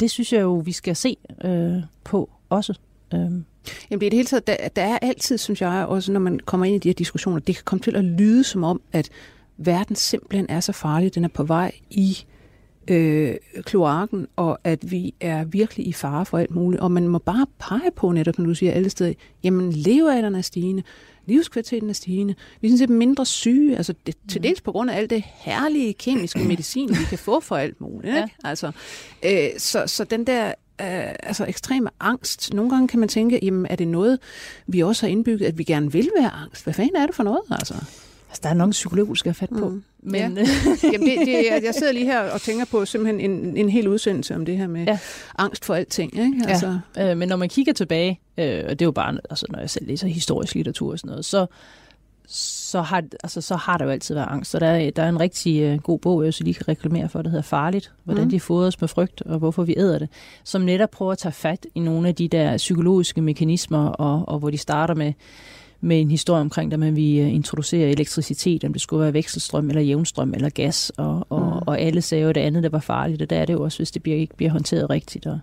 det 0.00 0.10
synes 0.10 0.32
jeg 0.32 0.42
jo, 0.42 0.54
vi 0.54 0.72
skal 0.72 0.96
se 0.96 1.16
øh, 1.44 1.82
på 2.04 2.30
også. 2.48 2.74
Øh. 3.14 3.20
Jamen 3.20 4.00
det 4.00 4.06
er 4.06 4.10
det 4.10 4.12
hele 4.12 4.26
taget, 4.26 4.46
der, 4.46 4.56
der 4.76 4.82
er 4.82 4.98
altid, 5.02 5.38
synes 5.38 5.60
jeg, 5.60 5.86
også 5.88 6.12
når 6.12 6.20
man 6.20 6.40
kommer 6.40 6.66
ind 6.66 6.76
i 6.76 6.78
de 6.78 6.88
her 6.88 6.94
diskussioner, 6.94 7.38
det 7.38 7.54
kan 7.54 7.64
komme 7.64 7.82
til 7.82 7.96
at 7.96 8.04
lyde 8.04 8.44
som 8.44 8.64
om, 8.64 8.80
at 8.92 9.08
verden 9.56 9.96
simpelthen 9.96 10.46
er 10.48 10.60
så 10.60 10.72
farlig, 10.72 11.14
den 11.14 11.24
er 11.24 11.28
på 11.28 11.44
vej 11.44 11.72
i 11.90 12.16
øh, 12.88 13.34
kloakken, 13.62 14.26
og 14.36 14.58
at 14.64 14.90
vi 14.90 15.14
er 15.20 15.44
virkelig 15.44 15.86
i 15.86 15.92
fare 15.92 16.26
for 16.26 16.38
alt 16.38 16.50
muligt. 16.50 16.82
Og 16.82 16.92
man 16.92 17.08
må 17.08 17.18
bare 17.18 17.46
pege 17.58 17.90
på 17.96 18.12
netop, 18.12 18.38
når 18.38 18.46
du 18.46 18.54
siger 18.54 18.72
alle 18.72 18.90
steder, 18.90 19.12
jamen 19.44 19.72
levealderen 19.72 20.34
er 20.34 20.40
stigende, 20.40 20.82
livskvaliteten 21.26 21.88
er 21.88 21.94
stigende, 21.94 22.34
vi 22.60 22.66
er 22.66 22.70
sådan 22.70 22.78
set 22.78 22.90
mindre 22.90 23.26
syge, 23.26 23.76
altså 23.76 23.94
det, 24.06 24.14
til 24.28 24.38
mm. 24.38 24.42
dels 24.42 24.60
på 24.60 24.72
grund 24.72 24.90
af 24.90 24.96
alt 24.96 25.10
det 25.10 25.24
herlige 25.34 25.94
kemiske 25.94 26.38
medicin, 26.48 26.88
vi 26.88 27.04
kan 27.08 27.18
få 27.18 27.40
for 27.40 27.56
alt 27.56 27.80
muligt. 27.80 28.16
Ikke? 28.16 28.18
Ja. 28.44 28.48
Altså, 28.48 28.72
øh, 29.24 29.48
så, 29.58 29.86
så 29.86 30.04
den 30.04 30.26
der 30.26 30.46
øh, 30.80 31.14
altså 31.22 31.44
ekstreme 31.44 31.90
angst. 32.00 32.54
Nogle 32.54 32.70
gange 32.70 32.88
kan 32.88 33.00
man 33.00 33.08
tænke, 33.08 33.38
jamen 33.42 33.66
er 33.70 33.76
det 33.76 33.88
noget, 33.88 34.18
vi 34.66 34.80
også 34.80 35.06
har 35.06 35.10
indbygget, 35.10 35.46
at 35.46 35.58
vi 35.58 35.64
gerne 35.64 35.92
vil 35.92 36.10
være 36.18 36.30
angst? 36.30 36.64
Hvad 36.64 36.74
fanden 36.74 36.96
er 36.96 37.06
det 37.06 37.14
for 37.14 37.22
noget? 37.22 37.42
Altså? 37.50 37.74
Altså, 38.28 38.40
der 38.42 38.48
er 38.48 38.54
nok 38.54 38.66
en 38.66 38.72
psykolog, 38.72 39.08
du 39.08 39.14
skal 39.14 39.30
have 39.30 39.34
fat 39.34 39.58
på. 39.58 39.68
Mm. 39.68 39.84
Men, 40.02 40.38
ja. 40.38 40.46
Jamen, 40.92 41.08
det, 41.08 41.26
det, 41.26 41.64
jeg 41.64 41.74
sidder 41.78 41.92
lige 41.92 42.04
her 42.04 42.20
og 42.20 42.40
tænker 42.40 42.64
på 42.64 42.84
simpelthen 42.84 43.30
en, 43.30 43.56
en 43.56 43.68
hel 43.68 43.88
udsendelse 43.88 44.34
om 44.34 44.44
det 44.44 44.56
her 44.56 44.66
med 44.66 44.84
ja. 44.84 44.98
angst 45.38 45.64
for 45.64 45.74
alting. 45.74 46.18
Ikke? 46.18 46.42
Altså. 46.48 46.78
Ja. 46.96 47.10
Øh, 47.10 47.16
men 47.16 47.28
når 47.28 47.36
man 47.36 47.48
kigger 47.48 47.72
tilbage, 47.72 48.20
øh, 48.38 48.64
og 48.64 48.70
det 48.70 48.82
er 48.82 48.86
jo 48.86 48.92
bare, 48.92 49.18
altså, 49.30 49.46
når 49.48 49.58
jeg 49.58 49.70
selv 49.70 49.86
læser 49.86 50.06
historisk 50.06 50.54
litteratur 50.54 50.92
og 50.92 50.98
sådan 50.98 51.08
noget, 51.08 51.24
så, 51.24 51.46
så, 52.28 52.80
har, 52.82 53.02
altså, 53.22 53.40
så 53.40 53.56
har 53.56 53.78
der 53.78 53.84
jo 53.84 53.90
altid 53.90 54.14
været 54.14 54.28
angst. 54.30 54.50
Så 54.50 54.58
der 54.58 54.66
er, 54.66 54.90
der 54.90 55.02
er 55.02 55.08
en 55.08 55.20
rigtig 55.20 55.62
øh, 55.62 55.78
god 55.78 55.98
bog, 55.98 56.24
jeg 56.24 56.34
så 56.34 56.44
lige 56.44 56.54
kan 56.54 56.68
reklamere 56.68 57.08
for, 57.08 57.22
der 57.22 57.30
hedder 57.30 57.42
Farligt. 57.42 57.92
Hvordan 58.04 58.24
mm. 58.24 58.30
de 58.30 58.40
fodres 58.40 58.80
med 58.80 58.88
frygt, 58.88 59.22
og 59.22 59.38
hvorfor 59.38 59.62
vi 59.62 59.74
æder 59.76 59.98
det. 59.98 60.08
Som 60.44 60.62
netop 60.62 60.90
prøver 60.90 61.12
at 61.12 61.18
tage 61.18 61.32
fat 61.32 61.66
i 61.74 61.80
nogle 61.80 62.08
af 62.08 62.14
de 62.14 62.28
der 62.28 62.56
psykologiske 62.56 63.20
mekanismer, 63.20 63.88
og, 63.88 64.28
og 64.28 64.38
hvor 64.38 64.50
de 64.50 64.58
starter 64.58 64.94
med 64.94 65.12
med 65.80 66.00
en 66.00 66.10
historie 66.10 66.40
omkring, 66.40 66.70
da 66.70 66.76
man 66.76 66.96
vi 66.96 67.20
øh, 67.20 67.34
introducere 67.34 67.90
elektricitet, 67.90 68.64
om 68.64 68.72
det 68.72 68.82
skulle 68.82 69.02
være 69.02 69.12
vekselstrøm 69.12 69.68
eller 69.68 69.82
jævnstrøm 69.82 70.34
eller 70.34 70.48
gas, 70.48 70.92
og, 70.96 71.26
og, 71.28 71.40
mm. 71.40 71.62
og 71.66 71.80
alle 71.80 72.02
sagde 72.02 72.24
jo, 72.24 72.32
det 72.32 72.40
andet, 72.40 72.62
der 72.62 72.68
var 72.68 72.80
farligt, 72.80 73.22
og 73.22 73.30
der 73.30 73.36
er 73.36 73.44
det 73.44 73.52
jo 73.52 73.62
også, 73.62 73.78
hvis 73.78 73.90
det 73.90 74.02
bliver, 74.02 74.18
ikke 74.18 74.36
bliver 74.36 74.50
håndteret 74.50 74.90
rigtigt. 74.90 75.26
Og 75.26 75.38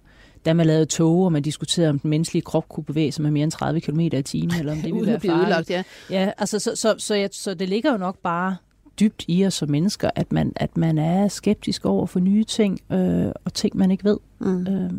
da 0.45 0.53
man 0.53 0.65
lavede 0.65 0.85
tog, 0.85 1.23
og 1.23 1.31
man 1.31 1.41
diskuterede, 1.41 1.89
om 1.89 1.99
den 1.99 2.09
menneskelige 2.09 2.41
krop 2.41 2.69
kunne 2.69 2.83
bevæge 2.83 3.11
sig 3.11 3.23
med 3.23 3.31
mere 3.31 3.43
end 3.43 3.51
30 3.51 3.81
km 3.81 3.99
i 3.99 4.21
timen, 4.21 4.59
eller 4.59 4.71
om 4.71 4.77
det 4.77 4.93
ville 4.95 5.07
være 5.07 5.19
farligt. 5.19 5.45
Udlagt, 5.45 5.69
ja. 5.69 5.83
ja, 6.09 6.31
altså, 6.37 6.59
så, 6.59 6.75
så, 6.75 6.95
så, 6.97 7.15
jeg, 7.15 7.29
så 7.31 7.53
det 7.53 7.69
ligger 7.69 7.91
jo 7.91 7.97
nok 7.97 8.17
bare 8.23 8.55
dybt 8.99 9.25
i 9.27 9.45
os 9.45 9.53
som 9.53 9.69
mennesker, 9.69 10.09
at 10.15 10.31
man, 10.31 10.53
at 10.55 10.77
man 10.77 10.97
er 10.97 11.27
skeptisk 11.27 11.85
over 11.85 12.05
for 12.05 12.19
nye 12.19 12.43
ting, 12.43 12.79
øh, 12.91 13.31
og 13.45 13.53
ting, 13.53 13.77
man 13.77 13.91
ikke 13.91 14.03
ved. 14.03 14.17
Mm. 14.39 14.67
Øh, 14.67 14.91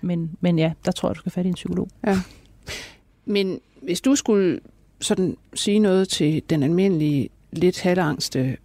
men, 0.00 0.30
men 0.40 0.58
ja, 0.58 0.72
der 0.84 0.92
tror 0.92 1.08
jeg, 1.08 1.14
du 1.14 1.20
skal 1.20 1.32
fat 1.32 1.46
i 1.46 1.48
en 1.48 1.54
psykolog. 1.54 1.88
Ja. 2.06 2.18
Men 3.24 3.60
hvis 3.84 4.00
du 4.00 4.16
skulle 4.16 4.60
sådan 5.00 5.36
sige 5.54 5.78
noget 5.78 6.08
til 6.08 6.42
den 6.50 6.62
almindelige, 6.62 7.28
lidt 7.52 7.80
halvangste 7.80 8.56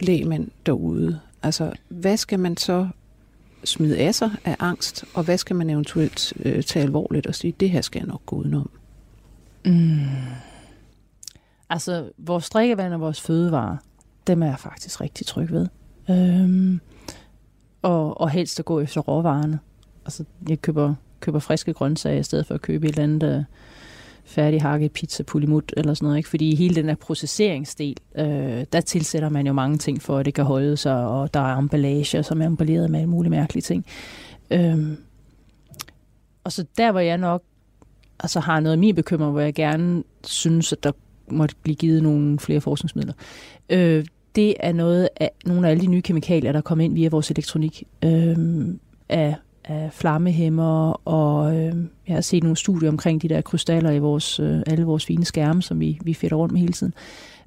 lægmand 0.00 0.50
derude, 0.66 1.20
altså 1.42 1.72
hvad 1.88 2.16
skal 2.16 2.38
man 2.38 2.56
så 2.56 2.88
smide 3.64 3.98
af 3.98 4.14
sig 4.14 4.30
af 4.44 4.56
angst, 4.58 5.04
og 5.14 5.24
hvad 5.24 5.38
skal 5.38 5.56
man 5.56 5.70
eventuelt 5.70 6.32
øh, 6.44 6.62
tage 6.62 6.82
alvorligt 6.82 7.26
og 7.26 7.34
sige, 7.34 7.54
det 7.60 7.70
her 7.70 7.80
skal 7.80 8.00
jeg 8.00 8.08
nok 8.08 8.26
gå 8.26 8.36
udenom? 8.36 8.70
Mm. 9.64 10.00
Altså, 11.70 12.10
vores 12.18 12.50
drikkevand 12.50 12.94
og 12.94 13.00
vores 13.00 13.20
fødevarer, 13.20 13.76
dem 14.26 14.42
er 14.42 14.46
jeg 14.46 14.58
faktisk 14.58 15.00
rigtig 15.00 15.26
tryg 15.26 15.50
ved. 15.50 15.68
Øhm, 16.10 16.80
og, 17.82 18.20
og 18.20 18.30
helst 18.30 18.58
at 18.58 18.64
gå 18.64 18.80
efter 18.80 19.00
råvarerne. 19.00 19.58
altså, 20.04 20.24
jeg 20.48 20.62
køber, 20.62 20.94
køber 21.20 21.38
friske 21.38 21.72
grøntsager 21.72 22.20
i 22.20 22.22
stedet 22.22 22.46
for 22.46 22.54
at 22.54 22.62
købe 22.62 22.86
et 22.86 22.90
eller 22.90 23.02
andet 23.02 23.38
øh, 23.38 23.44
færdighakket 24.24 24.92
pizza 24.92 25.22
pulimut 25.22 25.74
eller 25.76 25.94
sådan 25.94 26.06
noget. 26.06 26.16
Ikke? 26.16 26.28
Fordi 26.28 26.54
hele 26.54 26.74
den 26.74 26.88
der 26.88 26.94
processeringsdel, 26.94 27.96
øh, 28.16 28.64
der 28.72 28.80
tilsætter 28.80 29.28
man 29.28 29.46
jo 29.46 29.52
mange 29.52 29.78
ting 29.78 30.02
for, 30.02 30.18
at 30.18 30.26
det 30.26 30.34
kan 30.34 30.44
holde 30.44 30.76
sig, 30.76 31.06
og 31.06 31.34
der 31.34 31.40
er 31.40 31.56
emballage, 31.58 32.22
som 32.22 32.42
er 32.42 32.46
emballeret 32.46 32.90
med 32.90 33.00
alle 33.00 33.10
mulige 33.10 33.30
mærkelige 33.30 33.62
ting. 33.62 33.86
Øh, 34.50 34.96
og 36.44 36.52
så 36.52 36.64
der, 36.78 36.92
hvor 36.92 37.00
jeg 37.00 37.18
nok 37.18 37.42
altså 38.20 38.40
har 38.40 38.60
noget 38.60 38.72
af 38.72 38.78
min 38.78 38.94
bekymring, 38.94 39.32
hvor 39.32 39.40
jeg 39.40 39.54
gerne 39.54 40.02
synes, 40.24 40.72
at 40.72 40.84
der 40.84 40.92
måtte 41.30 41.54
blive 41.62 41.76
givet 41.76 42.02
nogle 42.02 42.38
flere 42.38 42.60
forskningsmidler. 42.60 43.12
Øh, 43.70 44.04
det 44.34 44.54
er 44.60 44.72
noget 44.72 45.08
af, 45.16 45.30
nogle 45.46 45.66
af 45.66 45.70
alle 45.70 45.82
de 45.82 45.86
nye 45.86 46.02
kemikalier, 46.02 46.52
der 46.52 46.60
kommer 46.60 46.84
ind 46.84 46.94
via 46.94 47.08
vores 47.08 47.30
elektronik. 47.30 47.82
Øh, 48.04 48.36
af, 49.08 49.36
af 49.64 49.92
flammehæmmer, 49.92 51.00
og 51.08 51.56
øh, 51.56 51.74
jeg 52.06 52.14
har 52.14 52.20
set 52.20 52.42
nogle 52.42 52.56
studier 52.56 52.88
omkring 52.88 53.22
de 53.22 53.28
der 53.28 53.40
krystaller 53.40 53.90
i 53.90 53.98
vores, 53.98 54.40
øh, 54.40 54.62
alle 54.66 54.84
vores 54.84 55.06
fine 55.06 55.24
skærme, 55.24 55.62
som 55.62 55.80
vi, 55.80 55.98
vi 56.04 56.14
fedter 56.14 56.36
rundt 56.36 56.52
med 56.52 56.60
hele 56.60 56.72
tiden. 56.72 56.94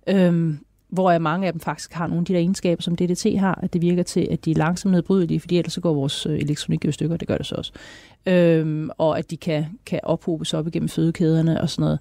Øhm, 0.07 0.59
hvor 0.89 1.11
jeg 1.11 1.21
mange 1.21 1.47
af 1.47 1.53
dem 1.53 1.59
faktisk 1.59 1.93
har 1.93 2.07
nogle 2.07 2.21
af 2.21 2.25
de 2.25 2.33
der 2.33 2.39
egenskaber, 2.39 2.81
som 2.81 2.95
DDT 2.95 3.39
har, 3.39 3.59
at 3.63 3.73
det 3.73 3.81
virker 3.81 4.03
til, 4.03 4.27
at 4.31 4.45
de 4.45 4.51
er 4.51 4.55
langsomt 4.55 4.91
nedbrydelige, 4.91 5.39
fordi 5.39 5.57
ellers 5.57 5.73
så 5.73 5.81
går 5.81 5.93
vores 5.93 6.25
øh, 6.25 6.39
elektronik 6.39 6.85
i 6.85 6.91
stykker, 6.91 7.17
det 7.17 7.27
gør 7.27 7.37
det 7.37 7.45
så 7.45 7.55
også. 7.55 7.71
Øhm, 8.25 8.89
og 8.97 9.17
at 9.17 9.31
de 9.31 9.37
kan, 9.37 9.65
kan 9.85 9.99
ophobes 10.03 10.53
op 10.53 10.67
igennem 10.67 10.89
fødekæderne 10.89 11.61
og 11.61 11.69
sådan 11.69 11.83
noget. 11.83 11.99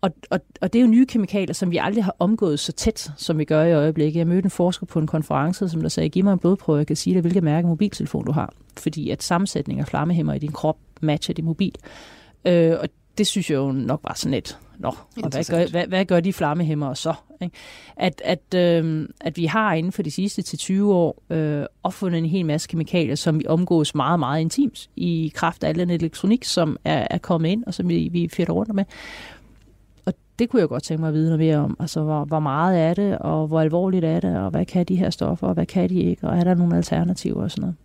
Og, 0.00 0.10
og, 0.30 0.40
og 0.60 0.72
det 0.72 0.78
er 0.78 0.82
jo 0.82 0.88
nye 0.88 1.06
kemikalier, 1.06 1.54
som 1.54 1.70
vi 1.70 1.76
aldrig 1.76 2.04
har 2.04 2.16
omgået 2.18 2.60
så 2.60 2.72
tæt, 2.72 3.10
som 3.16 3.38
vi 3.38 3.44
gør 3.44 3.64
i 3.64 3.72
øjeblikket. 3.72 4.18
Jeg 4.18 4.26
mødte 4.26 4.46
en 4.46 4.50
forsker 4.50 4.86
på 4.86 4.98
en 4.98 5.06
konference, 5.06 5.68
som 5.68 5.82
der 5.82 5.88
sagde, 5.88 6.08
giv 6.08 6.24
mig 6.24 6.32
en 6.32 6.38
blodprøve, 6.38 6.78
jeg 6.78 6.86
kan 6.86 6.96
sige 6.96 7.14
dig, 7.14 7.20
hvilket 7.20 7.42
mærke 7.42 7.68
mobiltelefon 7.68 8.24
du 8.24 8.32
har. 8.32 8.52
Fordi 8.78 9.10
at 9.10 9.22
sammensætning 9.22 9.80
af 9.80 9.86
flammehæmmer 9.86 10.34
i 10.34 10.38
din 10.38 10.52
krop 10.52 10.78
matcher 11.00 11.34
din 11.34 11.44
mobil. 11.44 11.74
Øh, 12.44 12.76
og 12.80 12.88
det 13.18 13.26
synes 13.26 13.50
jeg 13.50 13.56
jo 13.56 13.72
nok 13.72 14.00
var 14.02 14.14
sådan 14.16 14.34
lidt, 14.34 14.58
nå, 14.78 14.88
og 15.22 15.28
hvad 15.30 15.44
gør, 15.50 15.70
hvad, 15.70 15.86
hvad 15.86 16.04
gør 16.04 16.20
de 16.20 16.32
flammehæmmer 16.32 16.94
så? 16.94 17.14
Ikke? 17.42 17.56
At, 17.96 18.22
at, 18.24 18.54
øh, 18.54 19.08
at 19.20 19.36
vi 19.36 19.44
har 19.44 19.74
inden 19.74 19.92
for 19.92 20.02
de 20.02 20.10
sidste 20.10 20.42
til 20.42 20.58
20 20.58 20.94
år 20.94 21.22
øh, 21.30 21.64
opfundet 21.82 22.18
en 22.18 22.26
hel 22.26 22.46
masse 22.46 22.68
kemikalier, 22.68 23.14
som 23.14 23.38
vi 23.38 23.46
omgås 23.46 23.94
meget, 23.94 24.18
meget 24.18 24.40
intimt 24.40 24.90
i 24.96 25.32
kraft 25.34 25.64
af 25.64 25.68
al 25.68 25.78
den 25.78 25.90
elektronik, 25.90 26.44
som 26.44 26.76
er, 26.84 27.06
er 27.10 27.18
kommet 27.18 27.48
ind, 27.48 27.64
og 27.64 27.74
som 27.74 27.88
vi, 27.88 28.08
vi 28.12 28.28
fætter 28.28 28.54
rundt 28.54 28.74
med 28.74 28.84
det 30.38 30.48
kunne 30.48 30.60
jeg 30.60 30.68
godt 30.68 30.82
tænke 30.82 31.00
mig 31.00 31.08
at 31.08 31.14
vide 31.14 31.24
noget 31.24 31.38
mere 31.38 31.56
om. 31.56 31.76
Altså, 31.80 32.00
hvor, 32.00 32.24
hvor 32.24 32.40
meget 32.40 32.80
er 32.80 32.94
det, 32.94 33.18
og 33.18 33.46
hvor 33.46 33.60
alvorligt 33.60 34.04
er 34.04 34.20
det, 34.20 34.36
og 34.36 34.50
hvad 34.50 34.66
kan 34.66 34.86
de 34.86 34.96
her 34.96 35.10
stoffer, 35.10 35.46
og 35.46 35.54
hvad 35.54 35.66
kan 35.66 35.88
de 35.88 36.00
ikke, 36.00 36.26
og 36.26 36.38
er 36.38 36.44
der 36.44 36.54
nogle 36.54 36.76
alternativer 36.76 37.42
og 37.42 37.50
sådan 37.50 37.60
noget? 37.60 37.76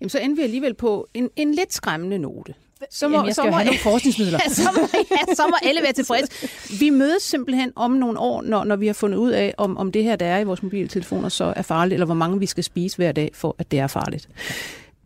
Jamen, 0.00 0.10
så 0.10 0.18
ender 0.18 0.36
vi 0.36 0.42
alligevel 0.42 0.74
på 0.74 1.06
en, 1.14 1.30
en 1.36 1.54
lidt 1.54 1.74
skræmmende 1.74 2.18
note. 2.18 2.54
Så 2.90 3.08
må, 3.08 3.16
Jamen, 3.16 3.26
jeg 3.26 3.34
skal 3.34 3.44
så 3.44 3.50
må, 3.50 3.56
have 3.56 3.64
nogle 3.64 3.80
forskningsmidler. 3.80 4.38
ja, 4.44 4.50
så, 4.52 4.70
må, 4.76 4.88
ja, 5.10 5.34
så 5.34 5.42
må 5.48 5.56
alle 5.62 5.82
være 5.82 5.92
tilfredse. 5.92 6.32
Vi 6.80 6.90
mødes 6.90 7.22
simpelthen 7.22 7.72
om 7.76 7.90
nogle 7.90 8.18
år, 8.18 8.42
når, 8.42 8.64
når 8.64 8.76
vi 8.76 8.86
har 8.86 8.94
fundet 8.94 9.18
ud 9.18 9.30
af, 9.30 9.54
om, 9.58 9.76
om 9.76 9.92
det 9.92 10.04
her, 10.04 10.16
der 10.16 10.26
er 10.26 10.38
i 10.38 10.44
vores 10.44 10.62
mobiltelefoner, 10.62 11.28
så 11.28 11.52
er 11.56 11.62
farligt, 11.62 11.92
eller 11.92 12.06
hvor 12.06 12.14
mange 12.14 12.38
vi 12.38 12.46
skal 12.46 12.64
spise 12.64 12.96
hver 12.96 13.12
dag, 13.12 13.30
for 13.34 13.56
at 13.58 13.70
det 13.70 13.78
er 13.78 13.86
farligt. 13.86 14.28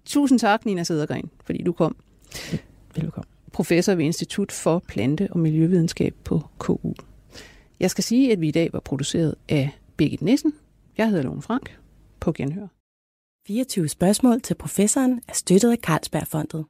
Tusind 0.07 0.39
tak, 0.39 0.67
Nina 0.67 0.85
Sedergren, 0.85 1.31
fordi 1.45 1.63
du 1.63 1.73
kom. 1.73 1.97
Velkommen 2.95 3.38
professor 3.59 3.95
ved 3.95 4.05
Institut 4.05 4.53
for 4.53 4.79
Plante- 4.79 5.29
og 5.31 5.39
Miljøvidenskab 5.39 6.15
på 6.25 6.43
KU. 6.59 6.95
Jeg 7.81 7.91
skal 7.91 8.05
sige, 8.05 8.33
at 8.33 8.41
vi 8.41 8.49
i 8.49 8.51
dag 8.51 8.73
var 8.73 8.81
produceret 8.81 9.35
af 9.49 9.71
Birgit 9.97 10.23
Nissen. 10.23 10.53
Jeg 10.99 11.09
hedder 11.09 11.23
Lone 11.23 11.43
Frank. 11.43 11.79
På 12.21 12.33
genhør. 12.33 12.67
24 13.47 13.89
spørgsmål 13.89 14.41
til 14.41 14.55
professoren 14.55 15.21
er 15.29 15.33
støttet 15.33 15.71
af 15.71 15.77
Carlsbergfondet. 15.77 16.65